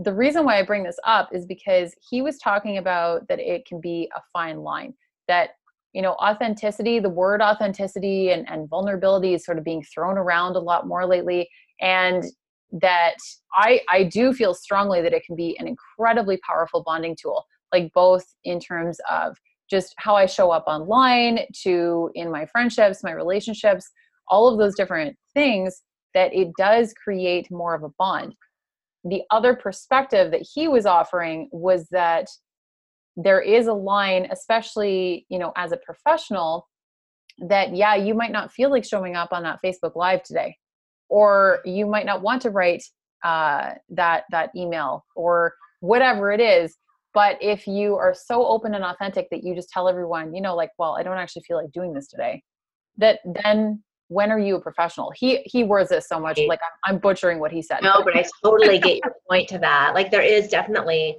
the 0.00 0.14
reason 0.14 0.44
why 0.44 0.58
I 0.58 0.62
bring 0.62 0.84
this 0.84 0.98
up 1.04 1.30
is 1.32 1.44
because 1.44 1.92
he 2.08 2.22
was 2.22 2.38
talking 2.38 2.78
about 2.78 3.26
that 3.28 3.40
it 3.40 3.66
can 3.66 3.80
be 3.80 4.08
a 4.16 4.20
fine 4.32 4.58
line. 4.58 4.94
That, 5.26 5.50
you 5.92 6.02
know, 6.02 6.12
authenticity, 6.12 7.00
the 7.00 7.08
word 7.08 7.42
authenticity 7.42 8.30
and, 8.30 8.48
and 8.48 8.68
vulnerability 8.68 9.34
is 9.34 9.44
sort 9.44 9.58
of 9.58 9.64
being 9.64 9.82
thrown 9.82 10.16
around 10.16 10.54
a 10.54 10.60
lot 10.60 10.86
more 10.86 11.04
lately. 11.04 11.50
And 11.80 12.24
that 12.70 13.16
I, 13.54 13.80
I 13.90 14.04
do 14.04 14.32
feel 14.32 14.54
strongly 14.54 15.02
that 15.02 15.12
it 15.12 15.24
can 15.26 15.34
be 15.34 15.58
an 15.58 15.66
incredibly 15.66 16.38
powerful 16.46 16.84
bonding 16.84 17.16
tool, 17.20 17.44
like 17.72 17.90
both 17.92 18.24
in 18.44 18.60
terms 18.60 19.00
of 19.10 19.36
just 19.68 19.94
how 19.98 20.14
I 20.14 20.26
show 20.26 20.52
up 20.52 20.64
online 20.68 21.40
to 21.62 22.10
in 22.14 22.30
my 22.30 22.46
friendships, 22.46 23.02
my 23.02 23.12
relationships, 23.12 23.90
all 24.28 24.48
of 24.48 24.58
those 24.58 24.76
different 24.76 25.16
things, 25.34 25.82
that 26.14 26.32
it 26.32 26.48
does 26.56 26.94
create 27.02 27.50
more 27.50 27.74
of 27.74 27.82
a 27.82 27.90
bond 27.98 28.34
the 29.08 29.22
other 29.30 29.54
perspective 29.54 30.30
that 30.30 30.46
he 30.54 30.68
was 30.68 30.86
offering 30.86 31.48
was 31.52 31.88
that 31.90 32.28
there 33.16 33.40
is 33.40 33.66
a 33.66 33.72
line 33.72 34.28
especially 34.30 35.26
you 35.28 35.38
know 35.38 35.52
as 35.56 35.72
a 35.72 35.76
professional 35.78 36.68
that 37.38 37.74
yeah 37.74 37.94
you 37.94 38.14
might 38.14 38.32
not 38.32 38.52
feel 38.52 38.70
like 38.70 38.84
showing 38.84 39.16
up 39.16 39.32
on 39.32 39.42
that 39.42 39.58
facebook 39.64 39.96
live 39.96 40.22
today 40.22 40.56
or 41.08 41.60
you 41.64 41.86
might 41.86 42.06
not 42.06 42.22
want 42.22 42.42
to 42.42 42.50
write 42.50 42.82
uh, 43.24 43.72
that 43.90 44.24
that 44.30 44.50
email 44.54 45.04
or 45.16 45.54
whatever 45.80 46.30
it 46.30 46.40
is. 46.40 46.76
But 47.14 47.38
if 47.40 47.66
you 47.66 47.96
are 47.96 48.14
so 48.14 48.46
open 48.46 48.74
and 48.74 48.84
authentic 48.84 49.28
that 49.30 49.42
you 49.42 49.54
just 49.54 49.70
tell 49.70 49.88
everyone, 49.88 50.34
you 50.34 50.40
know, 50.40 50.54
like, 50.54 50.70
well, 50.78 50.96
I 50.96 51.02
don't 51.02 51.16
actually 51.16 51.42
feel 51.42 51.56
like 51.56 51.72
doing 51.72 51.94
this 51.94 52.06
today, 52.06 52.42
that 52.98 53.20
then 53.44 53.82
when 54.08 54.32
are 54.32 54.38
you 54.38 54.56
a 54.56 54.60
professional? 54.60 55.12
He 55.14 55.42
he 55.44 55.64
words 55.64 55.90
this 55.90 56.08
so 56.08 56.18
much, 56.18 56.38
like 56.48 56.60
I'm, 56.84 56.94
I'm 56.94 57.00
butchering 57.00 57.38
what 57.38 57.52
he 57.52 57.62
said. 57.62 57.80
No, 57.82 58.02
but 58.02 58.16
I 58.16 58.24
totally 58.42 58.78
get 58.78 58.96
your 59.04 59.14
point 59.28 59.48
to 59.50 59.58
that. 59.58 59.94
Like 59.94 60.10
there 60.10 60.22
is 60.22 60.48
definitely, 60.48 61.18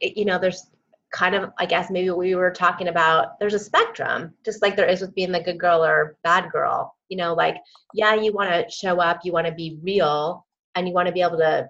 you 0.00 0.24
know, 0.24 0.38
there's 0.38 0.70
kind 1.12 1.34
of, 1.34 1.50
I 1.58 1.66
guess 1.66 1.90
maybe 1.90 2.10
we 2.10 2.34
were 2.34 2.50
talking 2.50 2.88
about. 2.88 3.38
There's 3.38 3.52
a 3.54 3.58
spectrum, 3.58 4.32
just 4.44 4.62
like 4.62 4.74
there 4.74 4.88
is 4.88 5.02
with 5.02 5.14
being 5.14 5.32
the 5.32 5.42
good 5.42 5.60
girl 5.60 5.84
or 5.84 6.16
bad 6.24 6.50
girl. 6.50 6.96
You 7.10 7.18
know, 7.18 7.34
like 7.34 7.56
yeah, 7.92 8.14
you 8.14 8.32
want 8.32 8.50
to 8.50 8.70
show 8.74 8.98
up, 8.98 9.20
you 9.22 9.32
want 9.32 9.46
to 9.46 9.52
be 9.52 9.78
real, 9.82 10.46
and 10.74 10.88
you 10.88 10.94
want 10.94 11.08
to 11.08 11.12
be 11.12 11.20
able 11.20 11.38
to 11.38 11.68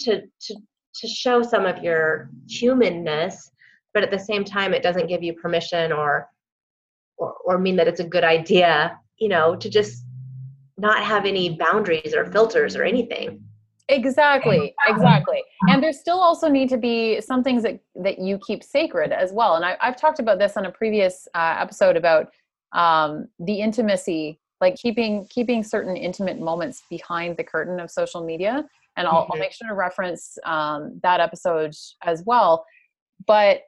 to 0.00 0.22
to 0.22 0.56
to 0.92 1.06
show 1.06 1.40
some 1.40 1.66
of 1.66 1.84
your 1.84 2.30
humanness, 2.48 3.52
but 3.94 4.02
at 4.02 4.10
the 4.10 4.18
same 4.18 4.44
time, 4.44 4.74
it 4.74 4.82
doesn't 4.82 5.06
give 5.06 5.22
you 5.22 5.34
permission 5.34 5.92
or 5.92 6.28
or, 7.16 7.34
or 7.44 7.58
mean 7.58 7.76
that 7.76 7.86
it's 7.86 8.00
a 8.00 8.04
good 8.04 8.24
idea 8.24 8.98
you 9.20 9.28
know, 9.28 9.54
to 9.56 9.68
just 9.68 10.04
not 10.78 11.02
have 11.04 11.26
any 11.26 11.56
boundaries 11.56 12.14
or 12.14 12.24
filters 12.32 12.74
or 12.74 12.82
anything. 12.82 13.44
Exactly, 13.88 14.72
exactly. 14.86 15.42
And 15.68 15.82
there 15.82 15.92
still 15.92 16.20
also 16.20 16.48
need 16.48 16.68
to 16.68 16.78
be 16.78 17.20
some 17.20 17.42
things 17.42 17.64
that, 17.64 17.80
that 17.96 18.20
you 18.20 18.38
keep 18.46 18.62
sacred 18.62 19.10
as 19.12 19.32
well. 19.32 19.56
And 19.56 19.64
I, 19.64 19.76
have 19.80 19.96
talked 19.96 20.20
about 20.20 20.38
this 20.38 20.56
on 20.56 20.66
a 20.66 20.70
previous 20.70 21.26
uh, 21.34 21.56
episode 21.58 21.96
about 21.96 22.28
um, 22.72 23.26
the 23.40 23.60
intimacy, 23.60 24.38
like 24.60 24.76
keeping 24.76 25.26
keeping 25.28 25.64
certain 25.64 25.96
intimate 25.96 26.38
moments 26.38 26.84
behind 26.88 27.36
the 27.36 27.42
curtain 27.42 27.80
of 27.80 27.90
social 27.90 28.24
media. 28.24 28.64
And 28.96 29.08
I'll, 29.08 29.22
mm-hmm. 29.22 29.32
I'll 29.32 29.38
make 29.38 29.52
sure 29.52 29.68
to 29.68 29.74
reference 29.74 30.38
um, 30.44 31.00
that 31.02 31.18
episode 31.18 31.74
as 32.02 32.22
well. 32.24 32.64
But 33.26 33.62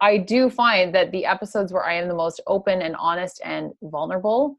I 0.00 0.18
do 0.18 0.48
find 0.48 0.94
that 0.94 1.10
the 1.10 1.26
episodes 1.26 1.72
where 1.72 1.84
I 1.84 1.94
am 1.94 2.06
the 2.06 2.14
most 2.14 2.40
open 2.46 2.82
and 2.82 2.94
honest 2.96 3.40
and 3.44 3.72
vulnerable 3.82 4.58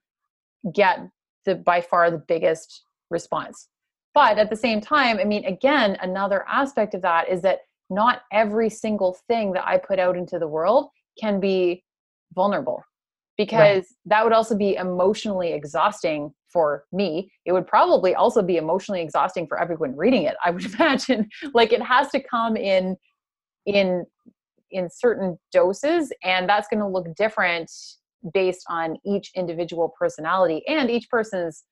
get 0.73 0.99
the 1.45 1.55
by 1.55 1.81
far 1.81 2.11
the 2.11 2.23
biggest 2.27 2.83
response. 3.09 3.69
But 4.13 4.37
at 4.37 4.49
the 4.49 4.55
same 4.55 4.81
time, 4.81 5.19
I 5.19 5.23
mean, 5.23 5.45
again, 5.45 5.97
another 6.01 6.43
aspect 6.47 6.93
of 6.93 7.01
that 7.03 7.29
is 7.29 7.41
that 7.43 7.59
not 7.89 8.23
every 8.31 8.69
single 8.69 9.17
thing 9.27 9.53
that 9.53 9.65
I 9.65 9.77
put 9.77 9.99
out 9.99 10.17
into 10.17 10.39
the 10.39 10.47
world 10.47 10.89
can 11.19 11.39
be 11.39 11.83
vulnerable 12.33 12.83
because 13.37 13.59
right. 13.59 13.85
that 14.05 14.23
would 14.23 14.33
also 14.33 14.57
be 14.57 14.75
emotionally 14.75 15.53
exhausting 15.53 16.33
for 16.51 16.85
me. 16.91 17.31
It 17.45 17.51
would 17.51 17.67
probably 17.67 18.15
also 18.15 18.41
be 18.41 18.57
emotionally 18.57 19.01
exhausting 19.01 19.47
for 19.47 19.59
everyone 19.59 19.95
reading 19.95 20.23
it. 20.23 20.35
I 20.43 20.51
would 20.51 20.65
imagine 20.73 21.29
like 21.53 21.71
it 21.71 21.81
has 21.81 22.09
to 22.09 22.21
come 22.21 22.57
in 22.57 22.97
in 23.65 24.05
in 24.71 24.89
certain 24.89 25.37
doses 25.51 26.11
and 26.23 26.49
that's 26.49 26.67
going 26.67 26.81
to 26.81 26.87
look 26.87 27.15
different 27.15 27.71
based 28.34 28.65
on 28.69 28.97
each 29.05 29.32
individual 29.36 29.93
personality 29.99 30.63
and 30.67 30.89
each 30.89 31.09
person's 31.09 31.63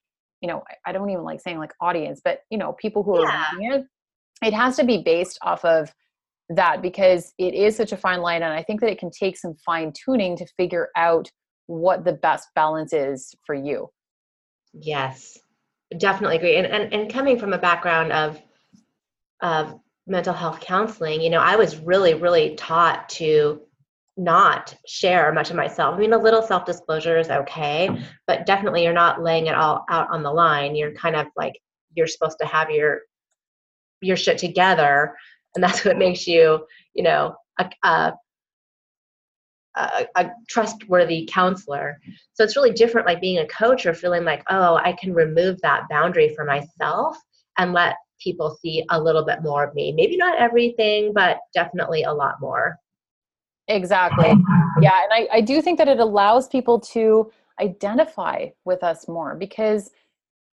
you 0.41 0.47
know 0.47 0.63
i 0.85 0.91
don't 0.91 1.09
even 1.09 1.23
like 1.23 1.41
saying 1.41 1.57
like 1.57 1.73
audience 1.81 2.21
but 2.23 2.39
you 2.49 2.57
know 2.57 2.73
people 2.73 3.03
who 3.03 3.19
yeah. 3.21 3.27
are 3.27 3.57
reading 3.57 3.79
it 3.79 3.85
it 4.45 4.53
has 4.53 4.75
to 4.75 4.83
be 4.83 5.01
based 5.03 5.37
off 5.41 5.63
of 5.65 5.91
that 6.49 6.81
because 6.81 7.33
it 7.39 7.53
is 7.53 7.75
such 7.75 7.91
a 7.91 7.97
fine 7.97 8.21
line 8.21 8.43
and 8.43 8.53
i 8.53 8.61
think 8.61 8.79
that 8.79 8.91
it 8.91 8.99
can 8.99 9.09
take 9.11 9.37
some 9.37 9.55
fine 9.65 9.91
tuning 9.93 10.37
to 10.37 10.45
figure 10.57 10.89
out 10.95 11.29
what 11.67 12.05
the 12.05 12.13
best 12.13 12.47
balance 12.55 12.93
is 12.93 13.33
for 13.45 13.55
you 13.55 13.89
yes 14.73 15.39
definitely 15.97 16.37
agree 16.37 16.57
and 16.57 16.67
and, 16.67 16.93
and 16.93 17.11
coming 17.11 17.39
from 17.39 17.53
a 17.53 17.57
background 17.57 18.11
of 18.11 18.39
of 19.41 19.79
mental 20.07 20.33
health 20.33 20.59
counseling 20.59 21.21
you 21.21 21.29
know 21.29 21.39
i 21.39 21.55
was 21.55 21.77
really 21.77 22.13
really 22.13 22.55
taught 22.55 23.09
to 23.09 23.61
not 24.17 24.75
share 24.87 25.33
much 25.33 25.49
of 25.49 25.55
myself. 25.55 25.95
I 25.95 25.99
mean, 25.99 26.13
a 26.13 26.17
little 26.17 26.41
self 26.41 26.65
disclosure 26.65 27.17
is 27.17 27.29
okay, 27.29 27.89
but 28.27 28.45
definitely 28.45 28.83
you're 28.83 28.93
not 28.93 29.21
laying 29.21 29.47
it 29.47 29.55
all 29.55 29.85
out 29.89 30.09
on 30.09 30.23
the 30.23 30.31
line. 30.31 30.75
You're 30.75 30.93
kind 30.93 31.15
of 31.15 31.27
like 31.35 31.53
you're 31.95 32.07
supposed 32.07 32.37
to 32.39 32.47
have 32.47 32.69
your 32.69 33.01
your 34.01 34.17
shit 34.17 34.37
together, 34.37 35.15
and 35.55 35.63
that's 35.63 35.83
what 35.85 35.97
makes 35.97 36.27
you, 36.27 36.65
you 36.93 37.03
know, 37.03 37.35
a, 37.59 37.69
a 37.83 38.13
a, 39.77 40.05
a, 40.15 40.31
trustworthy 40.47 41.27
counselor. 41.29 41.99
So 42.33 42.43
it's 42.43 42.55
really 42.55 42.71
different, 42.71 43.07
like 43.07 43.19
being 43.19 43.39
a 43.39 43.47
coach 43.47 43.85
or 43.85 43.93
feeling 43.93 44.23
like, 44.23 44.43
oh, 44.49 44.75
I 44.75 44.93
can 44.93 45.13
remove 45.13 45.59
that 45.61 45.83
boundary 45.89 46.33
for 46.33 46.45
myself 46.45 47.17
and 47.57 47.73
let 47.73 47.95
people 48.21 48.57
see 48.61 48.85
a 48.89 49.01
little 49.01 49.25
bit 49.25 49.43
more 49.43 49.65
of 49.65 49.75
me. 49.75 49.91
Maybe 49.91 50.15
not 50.15 50.39
everything, 50.39 51.11
but 51.13 51.39
definitely 51.53 52.03
a 52.03 52.13
lot 52.13 52.35
more. 52.39 52.77
Exactly. 53.67 54.33
Yeah. 54.81 55.03
And 55.03 55.13
I, 55.13 55.27
I 55.33 55.41
do 55.41 55.61
think 55.61 55.77
that 55.77 55.87
it 55.87 55.99
allows 55.99 56.47
people 56.47 56.79
to 56.81 57.31
identify 57.59 58.47
with 58.65 58.83
us 58.83 59.07
more 59.07 59.35
because 59.35 59.89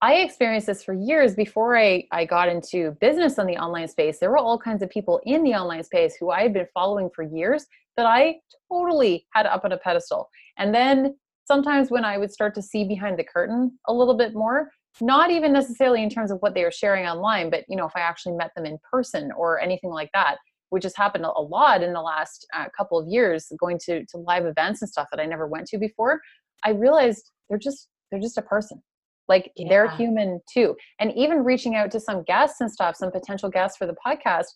I 0.03 0.15
experienced 0.15 0.67
this 0.67 0.83
for 0.83 0.93
years 0.93 1.35
before 1.35 1.77
I, 1.77 2.05
I 2.11 2.25
got 2.25 2.49
into 2.49 2.91
business 3.01 3.37
on 3.37 3.45
the 3.45 3.57
online 3.57 3.87
space. 3.87 4.19
There 4.19 4.31
were 4.31 4.37
all 4.37 4.57
kinds 4.57 4.81
of 4.81 4.89
people 4.89 5.21
in 5.25 5.43
the 5.43 5.53
online 5.53 5.83
space 5.83 6.15
who 6.19 6.31
I 6.31 6.41
had 6.41 6.53
been 6.53 6.67
following 6.73 7.09
for 7.13 7.23
years 7.23 7.67
that 7.97 8.05
I 8.05 8.37
totally 8.71 9.27
had 9.33 9.45
up 9.45 9.63
on 9.65 9.73
a 9.73 9.77
pedestal. 9.77 10.29
And 10.57 10.73
then 10.73 11.15
sometimes 11.45 11.91
when 11.91 12.05
I 12.05 12.17
would 12.17 12.31
start 12.31 12.55
to 12.55 12.61
see 12.61 12.83
behind 12.83 13.19
the 13.19 13.23
curtain 13.23 13.77
a 13.87 13.93
little 13.93 14.15
bit 14.15 14.33
more, 14.33 14.71
not 15.01 15.29
even 15.29 15.53
necessarily 15.53 16.01
in 16.01 16.09
terms 16.09 16.31
of 16.31 16.39
what 16.39 16.53
they 16.53 16.63
were 16.63 16.71
sharing 16.71 17.05
online, 17.05 17.49
but 17.49 17.63
you 17.67 17.75
know, 17.75 17.85
if 17.85 17.95
I 17.95 17.99
actually 17.99 18.35
met 18.35 18.51
them 18.55 18.65
in 18.65 18.77
person 18.91 19.31
or 19.37 19.59
anything 19.59 19.91
like 19.91 20.09
that, 20.13 20.37
which 20.71 20.83
has 20.83 20.95
happened 20.95 21.25
a 21.25 21.29
lot 21.29 21.83
in 21.83 21.93
the 21.93 22.01
last 22.01 22.47
uh, 22.55 22.65
couple 22.75 22.97
of 22.97 23.07
years 23.07 23.51
going 23.59 23.77
to 23.77 24.03
to 24.05 24.17
live 24.17 24.45
events 24.45 24.81
and 24.81 24.89
stuff 24.89 25.07
that 25.11 25.19
i 25.19 25.25
never 25.25 25.47
went 25.47 25.67
to 25.67 25.77
before 25.77 26.19
i 26.65 26.71
realized 26.71 27.31
they're 27.49 27.59
just 27.59 27.87
they're 28.09 28.19
just 28.19 28.37
a 28.37 28.41
person 28.41 28.81
like 29.27 29.51
yeah. 29.55 29.67
they're 29.69 29.91
human 29.91 30.39
too 30.51 30.75
and 30.99 31.11
even 31.15 31.43
reaching 31.43 31.75
out 31.75 31.91
to 31.91 31.99
some 31.99 32.23
guests 32.23 32.59
and 32.61 32.71
stuff 32.71 32.95
some 32.95 33.11
potential 33.11 33.49
guests 33.49 33.77
for 33.77 33.85
the 33.85 33.95
podcast 34.05 34.47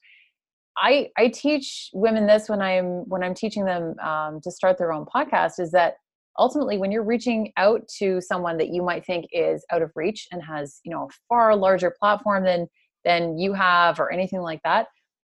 i 0.78 1.08
i 1.18 1.28
teach 1.28 1.90
women 1.94 2.26
this 2.26 2.50
when 2.50 2.62
i'm 2.62 3.08
when 3.10 3.24
i'm 3.24 3.36
teaching 3.36 3.66
them 3.66 3.96
um, 4.00 4.40
to 4.42 4.52
start 4.52 4.78
their 4.78 4.92
own 4.92 5.06
podcast 5.06 5.60
is 5.60 5.72
that 5.72 5.96
ultimately 6.38 6.78
when 6.78 6.92
you're 6.92 7.04
reaching 7.04 7.52
out 7.58 7.82
to 7.88 8.20
someone 8.22 8.58
that 8.58 8.70
you 8.70 8.82
might 8.82 9.06
think 9.06 9.26
is 9.32 9.66
out 9.72 9.82
of 9.82 9.92
reach 9.96 10.28
and 10.32 10.42
has 10.44 10.80
you 10.84 10.92
know 10.92 11.04
a 11.04 11.14
far 11.30 11.56
larger 11.56 11.94
platform 12.00 12.44
than 12.44 12.68
than 13.04 13.38
you 13.38 13.54
have 13.54 14.00
or 14.00 14.12
anything 14.12 14.42
like 14.42 14.60
that 14.64 14.88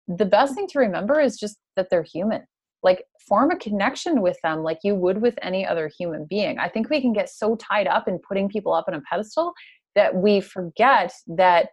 the 0.09 0.25
best 0.25 0.55
thing 0.55 0.67
to 0.69 0.79
remember 0.79 1.21
is 1.21 1.37
just 1.37 1.59
that 1.77 1.89
they're 1.91 2.03
human. 2.03 2.43
Like 2.83 3.05
form 3.27 3.51
a 3.51 3.57
connection 3.57 4.21
with 4.21 4.37
them 4.43 4.63
like 4.63 4.79
you 4.85 4.95
would 4.95 5.23
with 5.23 5.39
any 5.41 5.67
other 5.67 5.91
human 5.99 6.27
being. 6.27 6.59
I 6.59 6.69
think 6.69 6.91
we 6.91 7.01
can 7.01 7.15
get 7.15 7.31
so 7.31 7.57
tied 7.57 7.87
up 7.87 8.09
in 8.09 8.19
putting 8.19 8.49
people 8.49 8.75
up 8.75 8.85
on 8.89 8.95
a 8.95 9.01
pedestal 9.01 9.55
that 9.95 10.15
we 10.15 10.41
forget 10.41 11.13
that 11.29 11.69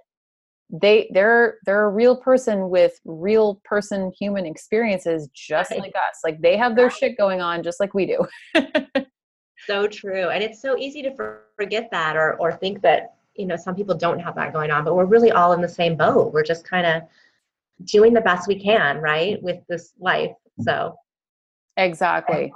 they 0.69 1.09
they're 1.13 1.57
they're 1.65 1.83
a 1.83 1.89
real 1.89 2.15
person 2.15 2.69
with 2.69 2.93
real 3.03 3.59
person 3.65 4.13
human 4.17 4.45
experiences 4.45 5.27
just 5.33 5.71
right. 5.71 5.81
like 5.81 5.93
us. 5.95 6.19
Like 6.23 6.39
they 6.41 6.55
have 6.55 6.77
their 6.77 6.89
shit 6.89 7.17
going 7.17 7.41
on 7.41 7.61
just 7.61 7.79
like 7.79 7.93
we 7.93 8.05
do. 8.05 8.25
So 9.67 9.87
true 9.87 10.29
and 10.29 10.43
it's 10.43 10.61
so 10.61 10.75
easy 10.77 11.03
to 11.03 11.13
forget 11.55 11.89
that 11.91 12.15
or 12.17 12.33
or 12.39 12.51
think 12.51 12.81
that 12.81 13.13
you 13.35 13.45
know 13.45 13.55
some 13.55 13.75
people 13.75 13.95
don't 13.95 14.19
have 14.19 14.35
that 14.35 14.53
going 14.53 14.71
on 14.71 14.83
but 14.83 14.95
we're 14.95 15.05
really 15.05 15.31
all 15.31 15.53
in 15.53 15.61
the 15.61 15.69
same 15.69 15.95
boat. 15.95 16.33
We're 16.33 16.43
just 16.43 16.67
kind 16.67 16.85
of 16.87 17.03
doing 17.85 18.13
the 18.13 18.21
best 18.21 18.47
we 18.47 18.61
can, 18.61 18.97
right, 18.99 19.41
with 19.41 19.59
this 19.69 19.93
life. 19.99 20.31
So 20.59 20.95
exactly. 21.77 22.51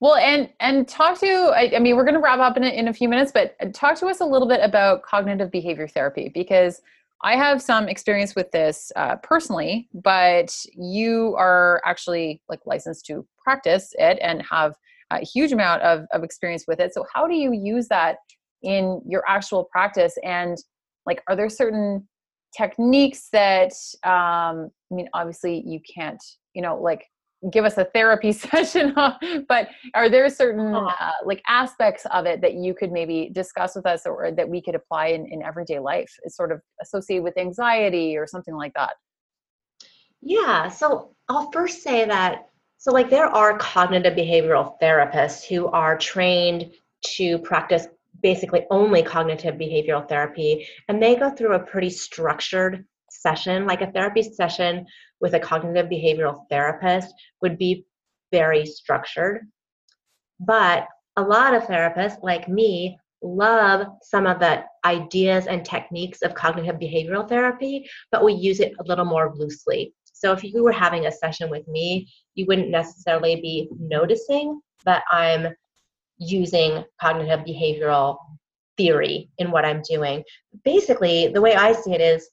Well, 0.00 0.16
and 0.16 0.50
and 0.60 0.86
talk 0.86 1.18
to 1.20 1.26
I, 1.26 1.72
I 1.76 1.78
mean 1.78 1.96
we're 1.96 2.04
going 2.04 2.14
to 2.14 2.20
wrap 2.20 2.38
up 2.38 2.56
in 2.56 2.64
a, 2.64 2.68
in 2.68 2.88
a 2.88 2.92
few 2.92 3.08
minutes, 3.08 3.32
but 3.32 3.56
talk 3.74 3.98
to 4.00 4.06
us 4.06 4.20
a 4.20 4.24
little 4.26 4.48
bit 4.48 4.60
about 4.62 5.02
cognitive 5.02 5.50
behavior 5.50 5.88
therapy 5.88 6.30
because 6.32 6.82
I 7.22 7.36
have 7.36 7.62
some 7.62 7.88
experience 7.88 8.34
with 8.34 8.50
this 8.50 8.92
uh, 8.96 9.16
personally, 9.16 9.88
but 9.94 10.54
you 10.74 11.34
are 11.38 11.80
actually 11.86 12.42
like 12.50 12.60
licensed 12.66 13.06
to 13.06 13.26
practice 13.42 13.94
it 13.98 14.18
and 14.20 14.42
have 14.42 14.74
a 15.10 15.24
huge 15.24 15.52
amount 15.52 15.82
of, 15.82 16.04
of 16.12 16.22
experience 16.22 16.66
with 16.68 16.80
it. 16.80 16.92
So 16.92 17.06
how 17.12 17.26
do 17.26 17.34
you 17.34 17.52
use 17.52 17.88
that 17.88 18.16
in 18.62 19.00
your 19.06 19.22
actual 19.26 19.64
practice? 19.64 20.18
And 20.22 20.58
like, 21.06 21.22
are 21.26 21.34
there 21.34 21.48
certain 21.48 22.06
techniques 22.56 23.28
that 23.32 23.72
um, 24.04 24.70
i 24.90 24.94
mean 24.94 25.08
obviously 25.14 25.62
you 25.66 25.80
can't 25.94 26.22
you 26.54 26.62
know 26.62 26.80
like 26.80 27.06
give 27.52 27.64
us 27.64 27.76
a 27.76 27.84
therapy 27.86 28.32
session 28.32 28.94
but 29.48 29.68
are 29.94 30.08
there 30.08 30.28
certain 30.28 30.74
uh-huh. 30.74 30.94
uh, 30.98 31.12
like 31.24 31.42
aspects 31.48 32.06
of 32.12 32.26
it 32.26 32.40
that 32.40 32.54
you 32.54 32.74
could 32.74 32.92
maybe 32.92 33.30
discuss 33.32 33.74
with 33.74 33.86
us 33.86 34.06
or 34.06 34.30
that 34.32 34.48
we 34.48 34.62
could 34.62 34.74
apply 34.74 35.08
in, 35.08 35.26
in 35.26 35.42
everyday 35.42 35.78
life 35.78 36.12
is 36.24 36.36
sort 36.36 36.52
of 36.52 36.60
associated 36.82 37.22
with 37.22 37.36
anxiety 37.36 38.16
or 38.16 38.26
something 38.26 38.54
like 38.54 38.72
that 38.74 38.94
yeah 40.22 40.68
so 40.68 41.10
i'll 41.28 41.50
first 41.50 41.82
say 41.82 42.04
that 42.04 42.48
so 42.78 42.92
like 42.92 43.10
there 43.10 43.26
are 43.26 43.56
cognitive 43.58 44.14
behavioral 44.14 44.74
therapists 44.80 45.46
who 45.46 45.66
are 45.68 45.96
trained 45.98 46.70
to 47.02 47.38
practice 47.38 47.86
basically 48.24 48.64
only 48.70 49.02
cognitive 49.02 49.56
behavioral 49.56 50.08
therapy 50.08 50.66
and 50.88 51.00
they 51.00 51.14
go 51.14 51.28
through 51.30 51.52
a 51.52 51.66
pretty 51.66 51.90
structured 51.90 52.84
session, 53.10 53.66
like 53.66 53.82
a 53.82 53.92
therapy 53.92 54.22
session 54.22 54.86
with 55.20 55.34
a 55.34 55.40
cognitive 55.40 55.90
behavioral 55.90 56.44
therapist, 56.48 57.14
would 57.42 57.58
be 57.58 57.86
very 58.32 58.64
structured. 58.64 59.46
But 60.40 60.88
a 61.16 61.22
lot 61.22 61.54
of 61.54 61.64
therapists, 61.64 62.22
like 62.22 62.48
me, 62.48 62.98
love 63.22 63.86
some 64.02 64.26
of 64.26 64.40
the 64.40 64.64
ideas 64.84 65.46
and 65.46 65.62
techniques 65.64 66.22
of 66.22 66.34
cognitive 66.34 66.76
behavioral 66.76 67.28
therapy, 67.28 67.88
but 68.10 68.24
we 68.24 68.32
use 68.32 68.58
it 68.58 68.72
a 68.80 68.84
little 68.84 69.04
more 69.04 69.34
loosely. 69.36 69.94
So 70.12 70.32
if 70.32 70.42
you 70.42 70.62
were 70.64 70.72
having 70.72 71.06
a 71.06 71.12
session 71.12 71.50
with 71.50 71.68
me, 71.68 72.10
you 72.34 72.46
wouldn't 72.46 72.70
necessarily 72.70 73.36
be 73.36 73.68
noticing 73.78 74.60
that 74.86 75.04
I'm 75.10 75.48
using 76.18 76.84
cognitive 77.00 77.40
behavioral 77.40 78.16
theory 78.76 79.30
in 79.38 79.50
what 79.50 79.64
I'm 79.64 79.82
doing. 79.82 80.22
Basically, 80.64 81.28
the 81.28 81.40
way 81.40 81.54
I 81.54 81.72
see 81.72 81.92
it 81.92 82.00
is 82.00 82.28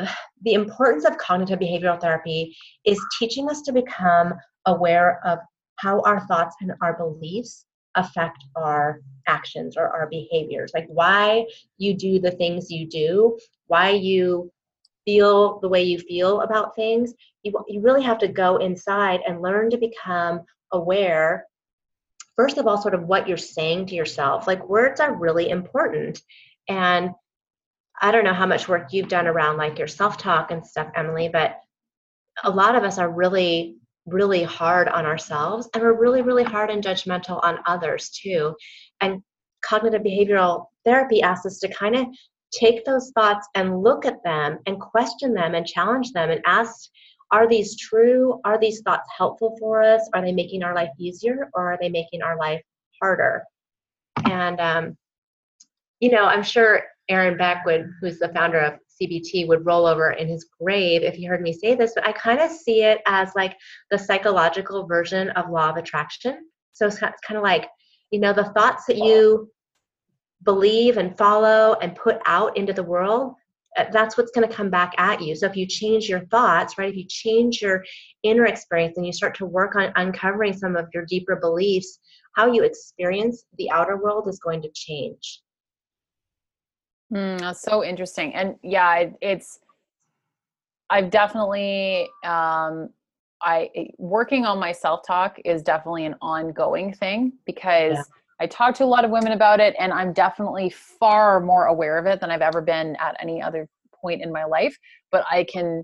the 0.42 0.54
importance 0.54 1.04
of 1.04 1.18
cognitive 1.18 1.58
behavioral 1.58 2.00
therapy 2.00 2.56
is 2.84 3.00
teaching 3.18 3.48
us 3.48 3.62
to 3.62 3.72
become 3.72 4.34
aware 4.66 5.20
of 5.24 5.38
how 5.76 6.00
our 6.02 6.20
thoughts 6.26 6.56
and 6.60 6.72
our 6.82 6.96
beliefs 6.96 7.64
affect 7.94 8.44
our 8.56 9.00
actions 9.26 9.76
or 9.76 9.88
our 9.88 10.08
behaviors 10.08 10.70
like 10.74 10.86
why 10.88 11.44
you 11.78 11.94
do 11.94 12.18
the 12.18 12.30
things 12.30 12.70
you 12.70 12.86
do 12.86 13.36
why 13.66 13.90
you 13.90 14.50
feel 15.04 15.58
the 15.60 15.68
way 15.68 15.82
you 15.82 15.98
feel 15.98 16.42
about 16.42 16.74
things 16.74 17.14
you, 17.42 17.52
you 17.66 17.80
really 17.80 18.02
have 18.02 18.18
to 18.18 18.28
go 18.28 18.56
inside 18.58 19.20
and 19.26 19.42
learn 19.42 19.68
to 19.70 19.76
become 19.76 20.40
aware 20.72 21.46
first 22.38 22.56
of 22.56 22.68
all, 22.68 22.80
sort 22.80 22.94
of 22.94 23.02
what 23.02 23.26
you're 23.26 23.36
saying 23.36 23.86
to 23.86 23.96
yourself. 23.96 24.46
Like 24.46 24.68
words 24.68 25.00
are 25.00 25.12
really 25.12 25.50
important. 25.50 26.22
And 26.68 27.10
I 28.00 28.12
don't 28.12 28.22
know 28.22 28.32
how 28.32 28.46
much 28.46 28.68
work 28.68 28.92
you've 28.92 29.08
done 29.08 29.26
around 29.26 29.56
like 29.56 29.76
your 29.76 29.88
self 29.88 30.18
talk 30.18 30.52
and 30.52 30.64
stuff, 30.64 30.88
Emily, 30.94 31.28
but 31.28 31.56
a 32.44 32.50
lot 32.50 32.76
of 32.76 32.84
us 32.84 32.96
are 32.96 33.10
really, 33.10 33.76
really 34.06 34.44
hard 34.44 34.88
on 34.88 35.04
ourselves 35.04 35.68
and 35.74 35.82
we're 35.82 36.00
really, 36.00 36.22
really 36.22 36.44
hard 36.44 36.70
and 36.70 36.82
judgmental 36.82 37.42
on 37.42 37.58
others 37.66 38.10
too. 38.10 38.54
And 39.00 39.20
cognitive 39.60 40.02
behavioral 40.02 40.66
therapy 40.84 41.22
asks 41.22 41.46
us 41.46 41.58
to 41.58 41.74
kind 41.74 41.96
of 41.96 42.06
take 42.52 42.84
those 42.84 43.10
thoughts 43.16 43.48
and 43.56 43.82
look 43.82 44.06
at 44.06 44.22
them 44.22 44.60
and 44.66 44.80
question 44.80 45.34
them 45.34 45.56
and 45.56 45.66
challenge 45.66 46.12
them 46.12 46.30
and 46.30 46.40
ask 46.46 46.88
are 47.30 47.48
these 47.48 47.76
true? 47.76 48.40
Are 48.44 48.58
these 48.58 48.80
thoughts 48.80 49.08
helpful 49.16 49.56
for 49.58 49.82
us? 49.82 50.08
Are 50.14 50.22
they 50.22 50.32
making 50.32 50.62
our 50.62 50.74
life 50.74 50.90
easier 50.98 51.50
or 51.54 51.72
are 51.72 51.78
they 51.80 51.88
making 51.88 52.22
our 52.22 52.38
life 52.38 52.62
harder? 53.00 53.44
And, 54.24 54.60
um, 54.60 54.96
you 56.00 56.10
know, 56.10 56.24
I'm 56.24 56.42
sure 56.42 56.84
Aaron 57.08 57.36
Beck 57.36 57.64
would, 57.66 57.90
who's 58.00 58.18
the 58.18 58.28
founder 58.30 58.60
of 58.60 58.74
CBT, 59.00 59.46
would 59.48 59.66
roll 59.66 59.86
over 59.86 60.12
in 60.12 60.28
his 60.28 60.46
grave 60.60 61.02
if 61.02 61.14
he 61.14 61.24
heard 61.24 61.42
me 61.42 61.52
say 61.52 61.74
this, 61.74 61.92
but 61.94 62.06
I 62.06 62.12
kind 62.12 62.40
of 62.40 62.50
see 62.50 62.82
it 62.82 63.00
as 63.06 63.30
like 63.36 63.56
the 63.90 63.98
psychological 63.98 64.86
version 64.86 65.30
of 65.30 65.50
law 65.50 65.70
of 65.70 65.76
attraction. 65.76 66.46
So 66.72 66.86
it's 66.86 66.98
kind 66.98 67.36
of 67.36 67.42
like, 67.42 67.68
you 68.10 68.20
know, 68.20 68.32
the 68.32 68.52
thoughts 68.52 68.84
that 68.86 68.96
you 68.96 69.50
believe 70.44 70.96
and 70.96 71.16
follow 71.18 71.76
and 71.82 71.96
put 71.96 72.18
out 72.26 72.56
into 72.56 72.72
the 72.72 72.82
world, 72.82 73.34
that's 73.92 74.16
what's 74.16 74.30
going 74.30 74.48
to 74.48 74.54
come 74.54 74.70
back 74.70 74.94
at 74.98 75.22
you. 75.22 75.34
So 75.36 75.46
if 75.46 75.56
you 75.56 75.66
change 75.66 76.08
your 76.08 76.26
thoughts, 76.26 76.78
right, 76.78 76.90
if 76.90 76.96
you 76.96 77.04
change 77.08 77.62
your 77.62 77.84
inner 78.22 78.46
experience 78.46 78.96
and 78.96 79.06
you 79.06 79.12
start 79.12 79.36
to 79.36 79.46
work 79.46 79.76
on 79.76 79.92
uncovering 79.96 80.52
some 80.52 80.76
of 80.76 80.86
your 80.92 81.04
deeper 81.06 81.36
beliefs, 81.36 82.00
how 82.34 82.52
you 82.52 82.64
experience 82.64 83.44
the 83.56 83.70
outer 83.70 83.96
world 83.96 84.28
is 84.28 84.38
going 84.38 84.62
to 84.62 84.70
change. 84.74 85.42
Mm, 87.12 87.40
that's 87.40 87.62
so 87.62 87.84
interesting. 87.84 88.34
And 88.34 88.56
yeah, 88.62 88.96
it, 88.96 89.14
it's, 89.20 89.60
I've 90.90 91.10
definitely, 91.10 92.08
um, 92.24 92.90
I 93.40 93.70
working 93.98 94.44
on 94.44 94.58
my 94.58 94.72
self 94.72 95.06
talk 95.06 95.38
is 95.44 95.62
definitely 95.62 96.06
an 96.06 96.16
ongoing 96.20 96.92
thing 96.92 97.34
because 97.46 97.96
yeah. 97.96 98.02
I 98.40 98.46
talk 98.46 98.74
to 98.76 98.84
a 98.84 98.86
lot 98.86 99.04
of 99.04 99.10
women 99.10 99.32
about 99.32 99.60
it, 99.60 99.74
and 99.78 99.92
I'm 99.92 100.12
definitely 100.12 100.70
far 100.70 101.40
more 101.40 101.66
aware 101.66 101.98
of 101.98 102.06
it 102.06 102.20
than 102.20 102.30
I've 102.30 102.42
ever 102.42 102.60
been 102.60 102.96
at 103.00 103.16
any 103.20 103.42
other 103.42 103.68
point 104.00 104.22
in 104.22 104.32
my 104.32 104.44
life. 104.44 104.76
But 105.10 105.24
I 105.30 105.44
can, 105.44 105.82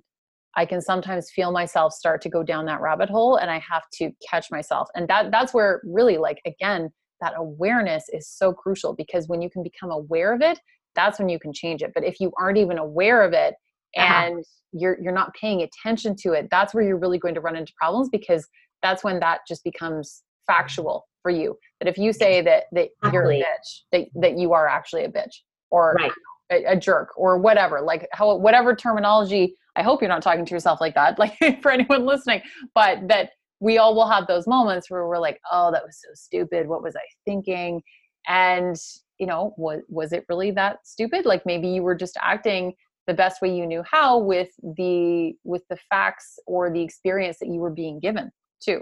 I 0.57 0.65
can 0.65 0.81
sometimes 0.81 1.31
feel 1.31 1.51
myself 1.51 1.93
start 1.93 2.23
to 2.23 2.29
go 2.29 2.45
down 2.45 2.67
that 2.67 2.81
rabbit 2.81 3.11
hole, 3.11 3.37
and 3.37 3.51
I 3.51 3.59
have 3.59 3.83
to 3.95 4.11
catch 4.29 4.51
myself. 4.51 4.89
And 4.95 5.09
that 5.09 5.33
that's 5.33 5.53
where 5.53 5.81
really, 5.85 6.17
like 6.17 6.41
again, 6.47 6.91
that 7.21 7.35
awareness 7.37 8.05
is 8.13 8.29
so 8.29 8.53
crucial 8.53 8.95
because 8.95 9.27
when 9.27 9.43
you 9.43 9.51
can 9.51 9.63
become 9.63 9.91
aware 9.91 10.33
of 10.33 10.41
it, 10.41 10.61
that's 10.95 11.19
when 11.19 11.29
you 11.29 11.41
can 11.41 11.53
change 11.53 11.83
it. 11.83 11.91
But 11.93 12.05
if 12.05 12.21
you 12.21 12.33
aren't 12.39 12.59
even 12.59 12.79
aware 12.79 13.23
of 13.23 13.33
it 13.33 13.55
uh-huh. 13.97 14.27
and 14.27 14.45
you're 14.73 14.97
you're 15.03 15.13
not 15.13 15.35
paying 15.35 15.63
attention 15.63 16.15
to 16.21 16.33
it, 16.35 16.47
that's 16.53 16.73
where 16.73 16.85
you're 16.85 16.99
really 16.99 17.19
going 17.19 17.35
to 17.35 17.41
run 17.41 17.57
into 17.57 17.73
problems 17.77 18.09
because 18.11 18.47
that's 18.81 19.03
when 19.03 19.19
that 19.19 19.41
just 19.49 19.65
becomes 19.65 20.23
factual 20.47 21.07
for 21.25 21.31
you. 21.31 21.59
That 21.81 21.89
if 21.89 21.99
you 21.99 22.13
say 22.13 22.43
that 22.43 22.65
that 22.73 22.91
exactly. 23.03 23.13
you're 23.13 23.33
a 23.33 23.39
bitch, 23.39 23.81
that 23.91 24.07
that 24.15 24.39
you 24.39 24.53
are 24.53 24.69
actually 24.69 25.05
a 25.05 25.09
bitch 25.09 25.41
or 25.71 25.97
right. 25.99 26.13
a, 26.53 26.73
a, 26.73 26.77
jerk 26.77 27.09
or 27.17 27.39
whatever, 27.39 27.81
like 27.81 28.07
how 28.13 28.37
whatever 28.37 28.77
terminology. 28.77 29.57
I 29.75 29.83
hope 29.83 30.01
you're 30.01 30.09
not 30.09 30.23
talking 30.23 30.45
to 30.45 30.55
yourself 30.55 30.81
like 30.81 30.95
that, 30.95 31.19
like 31.25 31.61
for 31.61 31.73
anyone 31.73 32.07
listening, 32.07 32.43
but 32.77 33.09
that 33.09 33.31
we 33.59 33.79
all 33.79 33.97
will 33.97 34.07
have 34.07 34.29
those 34.29 34.47
moments 34.47 34.89
where 34.89 35.09
we're 35.09 35.19
like, 35.19 35.41
oh, 35.51 35.73
that 35.73 35.83
was 35.85 35.99
so 36.01 36.11
stupid. 36.15 36.69
What 36.69 36.83
was 36.83 36.95
I 36.95 37.07
thinking? 37.25 37.83
And 38.29 38.77
you 39.19 39.27
know, 39.27 39.55
was 39.57 39.81
was 39.89 40.13
it 40.13 40.27
really 40.29 40.51
that 40.53 40.87
stupid? 40.87 41.25
Like 41.25 41.45
maybe 41.47 41.69
you 41.69 41.83
were 41.83 41.95
just 41.97 42.17
acting 42.23 42.75
the 43.07 43.15
best 43.15 43.43
way 43.43 43.55
you 43.55 43.67
knew 43.67 43.83
how 43.91 44.19
with 44.19 44.51
the 44.77 45.33
with 45.43 45.63
the 45.69 45.79
facts 45.91 46.39
or 46.47 46.71
the 46.71 46.83
experience 46.83 47.39
that 47.39 47.49
you 47.49 47.61
were 47.61 47.71
being 47.71 48.01
given 48.01 48.31
too 48.63 48.81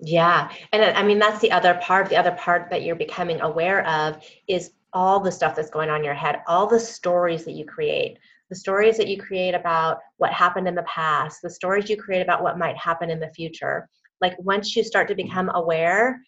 yeah. 0.00 0.50
And 0.72 0.82
I 0.82 1.02
mean, 1.02 1.18
that's 1.18 1.40
the 1.40 1.50
other 1.50 1.74
part. 1.74 2.08
The 2.08 2.16
other 2.16 2.32
part 2.32 2.68
that 2.70 2.82
you're 2.82 2.96
becoming 2.96 3.40
aware 3.40 3.86
of 3.86 4.22
is 4.46 4.72
all 4.92 5.20
the 5.20 5.32
stuff 5.32 5.56
that's 5.56 5.70
going 5.70 5.90
on 5.90 5.98
in 5.98 6.04
your 6.04 6.14
head, 6.14 6.42
all 6.46 6.66
the 6.66 6.80
stories 6.80 7.44
that 7.44 7.52
you 7.52 7.64
create, 7.64 8.18
the 8.50 8.56
stories 8.56 8.96
that 8.96 9.08
you 9.08 9.20
create 9.20 9.54
about 9.54 9.98
what 10.18 10.32
happened 10.32 10.68
in 10.68 10.74
the 10.74 10.82
past, 10.84 11.40
the 11.42 11.50
stories 11.50 11.88
you 11.90 11.96
create 11.96 12.22
about 12.22 12.42
what 12.42 12.58
might 12.58 12.76
happen 12.76 13.10
in 13.10 13.20
the 13.20 13.32
future. 13.34 13.88
Like 14.20 14.34
once 14.38 14.76
you 14.76 14.84
start 14.84 15.08
to 15.08 15.14
become 15.14 15.50
aware 15.54 16.20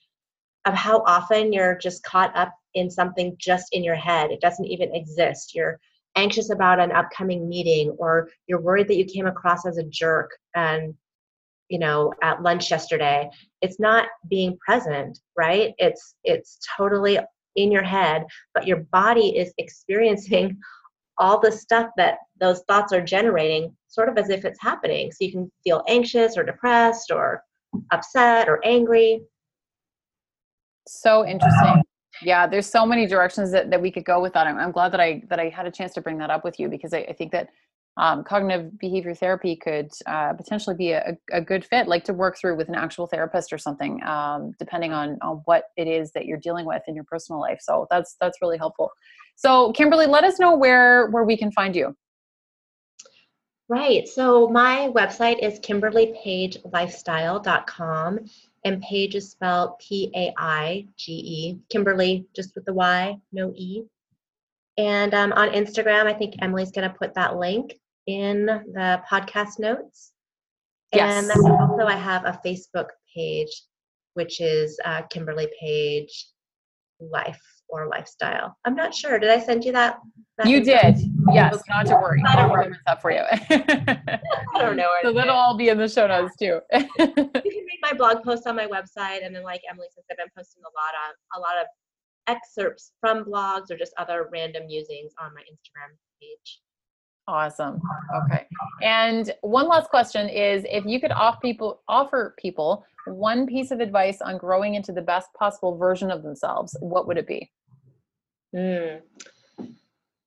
of 0.64 0.74
how 0.74 1.02
often 1.06 1.52
you're 1.52 1.78
just 1.78 2.02
caught 2.02 2.34
up 2.36 2.52
in 2.74 2.90
something 2.90 3.36
just 3.38 3.68
in 3.72 3.84
your 3.84 3.94
head, 3.94 4.30
it 4.30 4.40
doesn't 4.40 4.66
even 4.66 4.94
exist. 4.94 5.54
You're 5.54 5.78
anxious 6.16 6.50
about 6.50 6.80
an 6.80 6.92
upcoming 6.92 7.48
meeting 7.48 7.90
or 7.98 8.28
you're 8.46 8.60
worried 8.60 8.88
that 8.88 8.96
you 8.96 9.04
came 9.04 9.26
across 9.26 9.64
as 9.66 9.78
a 9.78 9.84
jerk 9.84 10.30
and 10.54 10.94
you 11.68 11.78
know 11.78 12.12
at 12.22 12.42
lunch 12.42 12.70
yesterday 12.70 13.28
it's 13.60 13.78
not 13.80 14.06
being 14.28 14.56
present 14.64 15.18
right? 15.36 15.74
It's 15.78 16.14
it's 16.24 16.58
totally 16.76 17.18
in 17.56 17.72
your 17.72 17.82
head 17.82 18.24
but 18.54 18.66
your 18.66 18.78
body 18.92 19.36
is 19.36 19.52
experiencing 19.58 20.58
all 21.18 21.40
the 21.40 21.50
stuff 21.50 21.90
that 21.96 22.18
those 22.40 22.62
thoughts 22.68 22.92
are 22.92 23.00
generating 23.00 23.74
sort 23.88 24.08
of 24.08 24.16
as 24.18 24.30
if 24.30 24.44
it's 24.44 24.60
happening. 24.62 25.10
So 25.10 25.16
you 25.20 25.32
can 25.32 25.52
feel 25.64 25.82
anxious 25.88 26.36
or 26.36 26.44
depressed 26.44 27.10
or 27.10 27.42
upset 27.90 28.48
or 28.48 28.64
angry. 28.64 29.22
So 30.86 31.26
interesting. 31.26 31.82
Yeah 32.22 32.46
there's 32.46 32.66
so 32.66 32.86
many 32.86 33.06
directions 33.06 33.50
that, 33.52 33.70
that 33.70 33.80
we 33.80 33.90
could 33.90 34.04
go 34.04 34.20
with 34.20 34.32
that 34.32 34.46
I'm, 34.46 34.58
I'm 34.58 34.72
glad 34.72 34.92
that 34.92 35.00
i 35.00 35.22
that 35.28 35.38
i 35.38 35.48
had 35.48 35.66
a 35.66 35.70
chance 35.70 35.92
to 35.94 36.00
bring 36.00 36.18
that 36.18 36.30
up 36.30 36.42
with 36.42 36.58
you 36.58 36.68
because 36.68 36.92
i, 36.92 36.98
I 36.98 37.12
think 37.12 37.30
that 37.32 37.48
um, 37.98 38.22
cognitive 38.22 38.78
behavior 38.78 39.12
therapy 39.12 39.56
could 39.56 39.90
uh, 40.06 40.32
potentially 40.32 40.76
be 40.76 40.92
a, 40.92 41.18
a, 41.32 41.40
good 41.40 41.64
fit, 41.64 41.88
like 41.88 42.04
to 42.04 42.14
work 42.14 42.38
through 42.38 42.56
with 42.56 42.68
an 42.68 42.76
actual 42.76 43.08
therapist 43.08 43.52
or 43.52 43.58
something, 43.58 44.00
um, 44.04 44.52
depending 44.58 44.92
on, 44.92 45.18
on 45.20 45.42
what 45.46 45.64
it 45.76 45.88
is 45.88 46.12
that 46.12 46.24
you're 46.24 46.38
dealing 46.38 46.64
with 46.64 46.80
in 46.86 46.94
your 46.94 47.02
personal 47.04 47.40
life. 47.40 47.58
So 47.60 47.88
that's 47.90 48.14
that's 48.20 48.40
really 48.40 48.56
helpful. 48.56 48.92
So 49.34 49.72
Kimberly, 49.72 50.06
let 50.06 50.22
us 50.22 50.38
know 50.38 50.56
where 50.56 51.08
where 51.08 51.24
we 51.24 51.36
can 51.36 51.50
find 51.50 51.74
you. 51.74 51.96
Right. 53.68 54.06
So 54.08 54.48
my 54.48 54.90
website 54.94 55.42
is 55.42 55.58
kimberlypaigelifestyle.com 55.60 58.18
and 58.64 58.82
Paige 58.82 59.14
is 59.16 59.30
spelled 59.30 59.78
P 59.80 60.10
A 60.14 60.32
I 60.38 60.86
G 60.96 61.12
E. 61.12 61.58
Kimberly, 61.68 62.26
just 62.34 62.54
with 62.54 62.64
the 62.64 62.72
Y, 62.72 63.18
no 63.32 63.52
E. 63.56 63.82
And 64.78 65.12
um, 65.12 65.32
on 65.32 65.50
Instagram, 65.50 66.06
I 66.06 66.14
think 66.14 66.36
Emily's 66.40 66.70
going 66.70 66.88
to 66.88 66.96
put 66.96 67.12
that 67.14 67.36
link 67.36 67.74
in 68.08 68.46
the 68.46 69.02
podcast 69.08 69.58
notes. 69.58 70.12
Yes. 70.92 71.28
And 71.30 71.46
also, 71.46 71.84
I 71.84 71.96
have 71.96 72.24
a 72.24 72.40
Facebook 72.44 72.86
page, 73.14 73.64
which 74.14 74.40
is 74.40 74.80
uh, 74.86 75.02
Kimberly 75.10 75.48
Paige 75.60 76.26
Life 76.98 77.42
or 77.68 77.86
Lifestyle. 77.86 78.56
I'm 78.64 78.74
not 78.74 78.94
sure. 78.94 79.18
Did 79.18 79.28
I 79.28 79.38
send 79.38 79.62
you 79.62 79.72
that? 79.72 79.98
that 80.38 80.46
you 80.46 80.64
did. 80.64 80.96
Yes. 81.32 81.54
Okay. 81.54 81.62
Not 81.68 81.86
to 81.86 81.94
worry. 81.96 82.22
I'll 82.26 82.48
remember 82.48 82.78
that 82.86 83.02
for 83.02 83.10
you. 83.10 83.20
I 83.30 84.58
don't 84.58 84.76
know. 84.76 84.88
So 85.02 85.12
that'll 85.12 85.36
all 85.36 85.56
be 85.56 85.68
in 85.68 85.76
the 85.76 85.88
show 85.88 86.06
notes 86.06 86.34
too. 86.36 86.60
you 86.72 86.86
can 86.86 87.30
read 87.34 87.78
my 87.82 87.92
blog 87.92 88.24
post 88.24 88.46
on 88.46 88.56
my 88.56 88.66
website, 88.66 89.24
and 89.24 89.34
then, 89.34 89.42
like 89.42 89.60
Emily 89.70 89.88
said, 89.94 90.02
I've 90.10 90.16
been 90.16 90.26
posting 90.34 90.62
a 90.62 90.72
lot 90.72 90.94
of 91.06 91.38
a 91.38 91.40
lot 91.40 91.60
of 91.60 91.66
excerpts 92.26 92.92
from 93.00 93.24
blogs 93.24 93.70
or 93.70 93.76
just 93.76 93.92
other 93.98 94.28
random 94.32 94.66
musings 94.66 95.12
on 95.20 95.34
my 95.34 95.42
Instagram 95.42 95.94
page. 96.20 96.60
Awesome. 97.28 97.78
Okay. 98.24 98.46
And 98.82 99.34
one 99.42 99.68
last 99.68 99.90
question 99.90 100.30
is 100.30 100.64
if 100.66 100.86
you 100.86 100.98
could 100.98 101.12
offer 101.12 101.38
people 101.42 101.82
offer 101.86 102.34
people 102.38 102.86
one 103.06 103.46
piece 103.46 103.70
of 103.70 103.80
advice 103.80 104.22
on 104.22 104.38
growing 104.38 104.76
into 104.76 104.92
the 104.92 105.02
best 105.02 105.28
possible 105.34 105.76
version 105.76 106.10
of 106.10 106.22
themselves, 106.22 106.74
what 106.80 107.06
would 107.06 107.18
it 107.18 107.26
be? 107.26 107.50
Mm. 108.56 109.02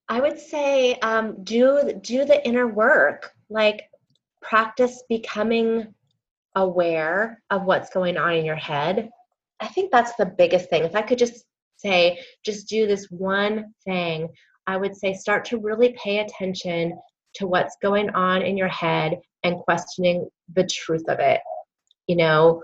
I 0.09 0.19
would 0.19 0.39
say 0.39 0.93
um, 0.99 1.43
do 1.43 1.99
do 2.01 2.23
the 2.23 2.45
inner 2.47 2.67
work. 2.67 3.31
Like 3.49 3.89
practice 4.43 5.03
becoming 5.09 5.93
aware 6.55 7.41
of 7.49 7.63
what's 7.63 7.89
going 7.89 8.17
on 8.17 8.35
in 8.35 8.45
your 8.45 8.55
head. 8.55 9.09
I 9.59 9.67
think 9.67 9.91
that's 9.91 10.15
the 10.17 10.25
biggest 10.25 10.69
thing. 10.69 10.83
If 10.83 10.95
I 10.95 11.01
could 11.01 11.17
just 11.17 11.45
say, 11.77 12.19
just 12.45 12.67
do 12.67 12.85
this 12.85 13.07
one 13.09 13.73
thing, 13.85 14.29
I 14.71 14.77
would 14.77 14.95
say 14.95 15.13
start 15.13 15.43
to 15.45 15.57
really 15.57 15.95
pay 16.01 16.19
attention 16.19 16.97
to 17.35 17.47
what's 17.47 17.75
going 17.81 18.09
on 18.11 18.41
in 18.41 18.55
your 18.57 18.69
head 18.69 19.19
and 19.43 19.57
questioning 19.57 20.29
the 20.53 20.65
truth 20.65 21.03
of 21.09 21.19
it. 21.19 21.41
You 22.07 22.15
know, 22.15 22.61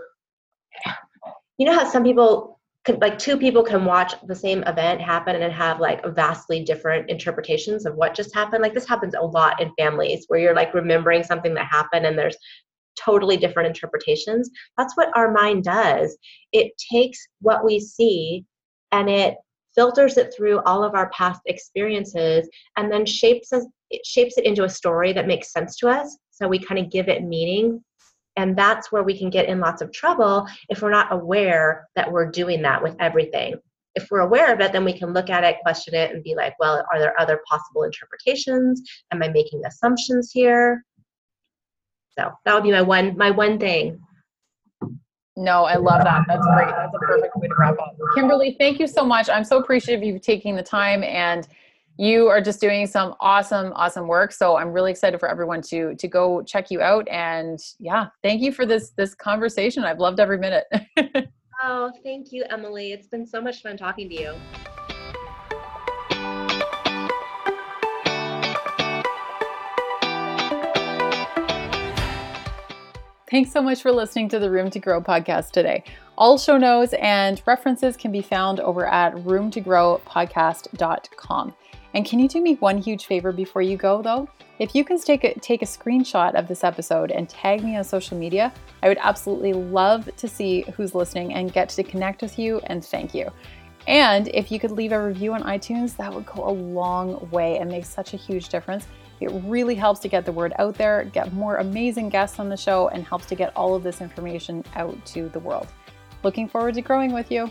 you 1.57 1.65
know 1.65 1.73
how 1.73 1.89
some 1.89 2.03
people 2.03 2.59
like 3.01 3.19
two 3.19 3.37
people 3.37 3.63
can 3.63 3.83
watch 3.83 4.13
the 4.27 4.35
same 4.35 4.63
event 4.63 5.01
happen 5.01 5.35
and 5.35 5.51
have 5.51 5.81
like 5.81 6.01
vastly 6.15 6.63
different 6.63 7.09
interpretations 7.09 7.85
of 7.85 7.95
what 7.95 8.15
just 8.15 8.33
happened. 8.33 8.63
Like 8.63 8.73
this 8.73 8.87
happens 8.87 9.13
a 9.13 9.25
lot 9.25 9.61
in 9.61 9.73
families 9.77 10.23
where 10.29 10.39
you're 10.39 10.55
like 10.55 10.73
remembering 10.73 11.23
something 11.23 11.53
that 11.55 11.67
happened 11.69 12.05
and 12.05 12.17
there's 12.17 12.37
totally 12.97 13.35
different 13.35 13.67
interpretations. 13.67 14.49
That's 14.77 14.95
what 14.95 15.09
our 15.17 15.33
mind 15.33 15.65
does. 15.65 16.17
It 16.53 16.71
takes 16.89 17.19
what 17.41 17.65
we 17.65 17.81
see 17.81 18.45
and 18.93 19.09
it 19.09 19.35
filters 19.77 20.17
it 20.17 20.33
through 20.35 20.59
all 20.63 20.83
of 20.83 20.95
our 20.95 21.09
past 21.11 21.39
experiences 21.45 22.49
and 22.75 22.91
then 22.91 23.05
shapes 23.05 23.53
us 23.53 23.65
it 23.89 24.05
shapes 24.05 24.37
it 24.37 24.43
into 24.45 24.65
a 24.65 24.69
story 24.69 25.13
that 25.13 25.27
makes 25.27 25.53
sense 25.53 25.77
to 25.77 25.87
us 25.87 26.17
so 26.37 26.47
we 26.47 26.59
kind 26.59 26.79
of 26.79 26.91
give 26.91 27.09
it 27.09 27.23
meaning. 27.23 27.83
And 28.35 28.55
that's 28.55 28.91
where 28.91 29.01
we 29.01 29.17
can 29.17 29.31
get 29.31 29.49
in 29.49 29.59
lots 29.59 29.81
of 29.81 29.91
trouble 29.91 30.47
if 30.69 30.83
we're 30.83 30.91
not 30.91 31.11
aware 31.11 31.87
that 31.95 32.11
we're 32.11 32.29
doing 32.29 32.61
that 32.61 32.81
with 32.81 32.95
everything. 32.99 33.55
If 33.95 34.09
we're 34.11 34.19
aware 34.19 34.53
of 34.53 34.61
it 34.61 34.71
then 34.71 34.85
we 34.85 34.93
can 34.93 35.13
look 35.13 35.31
at 35.31 35.43
it 35.43 35.57
question 35.63 35.95
it 35.95 36.13
and 36.13 36.23
be 36.23 36.35
like 36.35 36.53
well 36.59 36.85
are 36.93 36.99
there 36.99 37.19
other 37.19 37.41
possible 37.49 37.81
interpretations? 37.83 38.83
Am 39.11 39.23
i 39.23 39.27
making 39.27 39.65
assumptions 39.65 40.31
here? 40.31 40.83
So 42.17 42.29
that 42.45 42.53
would 42.53 42.63
be 42.63 42.71
my 42.71 42.83
one 42.83 43.17
my 43.17 43.31
one 43.31 43.57
thing 43.57 43.99
no, 45.37 45.65
I 45.65 45.75
love 45.75 46.03
that. 46.03 46.23
That's 46.27 46.45
great. 46.47 46.67
That's 46.67 46.93
a 46.93 46.99
perfect 47.05 47.35
way 47.37 47.47
to 47.47 47.53
wrap 47.59 47.77
up. 47.79 47.95
Kimberly, 48.15 48.55
thank 48.59 48.79
you 48.79 48.87
so 48.87 49.05
much. 49.05 49.29
I'm 49.29 49.43
so 49.43 49.59
appreciative 49.59 50.01
of 50.01 50.07
you 50.07 50.19
taking 50.19 50.55
the 50.55 50.63
time 50.63 51.03
and 51.03 51.47
you 51.99 52.27
are 52.27 52.41
just 52.41 52.59
doing 52.59 52.85
some 52.85 53.15
awesome 53.19 53.73
awesome 53.73 54.07
work 54.07 54.31
so 54.31 54.55
i'm 54.55 54.71
really 54.71 54.91
excited 54.91 55.19
for 55.19 55.27
everyone 55.27 55.63
to 55.63 55.95
to 55.95 56.07
go 56.07 56.43
check 56.43 56.69
you 56.69 56.79
out 56.79 57.07
and 57.09 57.59
yeah 57.79 58.05
thank 58.21 58.39
you 58.39 58.51
for 58.51 58.67
this 58.67 58.91
this 58.91 59.15
conversation 59.15 59.83
i've 59.83 59.97
loved 59.97 60.19
every 60.19 60.37
minute 60.37 60.65
oh 61.63 61.91
thank 62.03 62.31
you 62.31 62.43
emily 62.51 62.91
it's 62.91 63.07
been 63.07 63.25
so 63.25 63.41
much 63.41 63.63
fun 63.63 63.75
talking 63.75 64.07
to 64.07 64.15
you 64.15 64.33
Thanks 73.29 73.51
so 73.51 73.61
much 73.61 73.81
for 73.81 73.91
listening 73.91 74.29
to 74.29 74.39
the 74.39 74.49
Room 74.49 74.69
to 74.69 74.79
Grow 74.79 75.01
podcast 75.01 75.51
today. 75.51 75.83
All 76.17 76.37
show 76.37 76.57
notes 76.57 76.93
and 76.93 77.41
references 77.45 77.97
can 77.97 78.09
be 78.09 78.21
found 78.21 78.61
over 78.61 78.87
at 78.87 79.13
roomtogrowpodcast.com. 79.15 81.53
And 81.93 82.05
can 82.05 82.19
you 82.19 82.29
do 82.29 82.41
me 82.41 82.55
one 82.55 82.77
huge 82.77 83.05
favor 83.05 83.33
before 83.33 83.61
you 83.61 83.75
go, 83.75 84.01
though? 84.01 84.29
If 84.59 84.73
you 84.73 84.85
can 84.85 84.97
take 84.97 85.25
a, 85.25 85.37
take 85.41 85.61
a 85.61 85.65
screenshot 85.65 86.35
of 86.35 86.47
this 86.47 86.63
episode 86.63 87.11
and 87.11 87.27
tag 87.27 87.65
me 87.65 87.75
on 87.75 87.83
social 87.83 88.17
media, 88.17 88.53
I 88.81 88.87
would 88.87 88.99
absolutely 89.01 89.51
love 89.51 90.09
to 90.15 90.27
see 90.29 90.63
who's 90.77 90.95
listening 90.95 91.33
and 91.33 91.51
get 91.51 91.67
to 91.69 91.83
connect 91.83 92.21
with 92.21 92.39
you 92.39 92.61
and 92.67 92.85
thank 92.85 93.13
you. 93.13 93.29
And 93.87 94.29
if 94.29 94.53
you 94.53 94.59
could 94.59 94.71
leave 94.71 94.93
a 94.93 95.05
review 95.05 95.33
on 95.33 95.43
iTunes, 95.43 95.97
that 95.97 96.13
would 96.13 96.25
go 96.25 96.47
a 96.47 96.51
long 96.51 97.29
way 97.29 97.57
and 97.57 97.69
make 97.69 97.83
such 97.83 98.13
a 98.13 98.17
huge 98.17 98.47
difference. 98.47 98.87
It 99.19 99.31
really 99.45 99.75
helps 99.75 99.99
to 100.01 100.07
get 100.07 100.25
the 100.25 100.31
word 100.31 100.53
out 100.59 100.75
there, 100.75 101.03
get 101.05 101.33
more 101.33 101.57
amazing 101.57 102.09
guests 102.09 102.39
on 102.39 102.49
the 102.49 102.57
show, 102.57 102.87
and 102.89 103.03
helps 103.03 103.25
to 103.27 103.35
get 103.35 103.55
all 103.55 103.75
of 103.75 103.83
this 103.83 104.01
information 104.01 104.63
out 104.75 105.03
to 105.07 105.29
the 105.29 105.39
world. 105.39 105.67
Looking 106.23 106.47
forward 106.47 106.75
to 106.75 106.81
growing 106.81 107.13
with 107.13 107.31
you. 107.31 107.49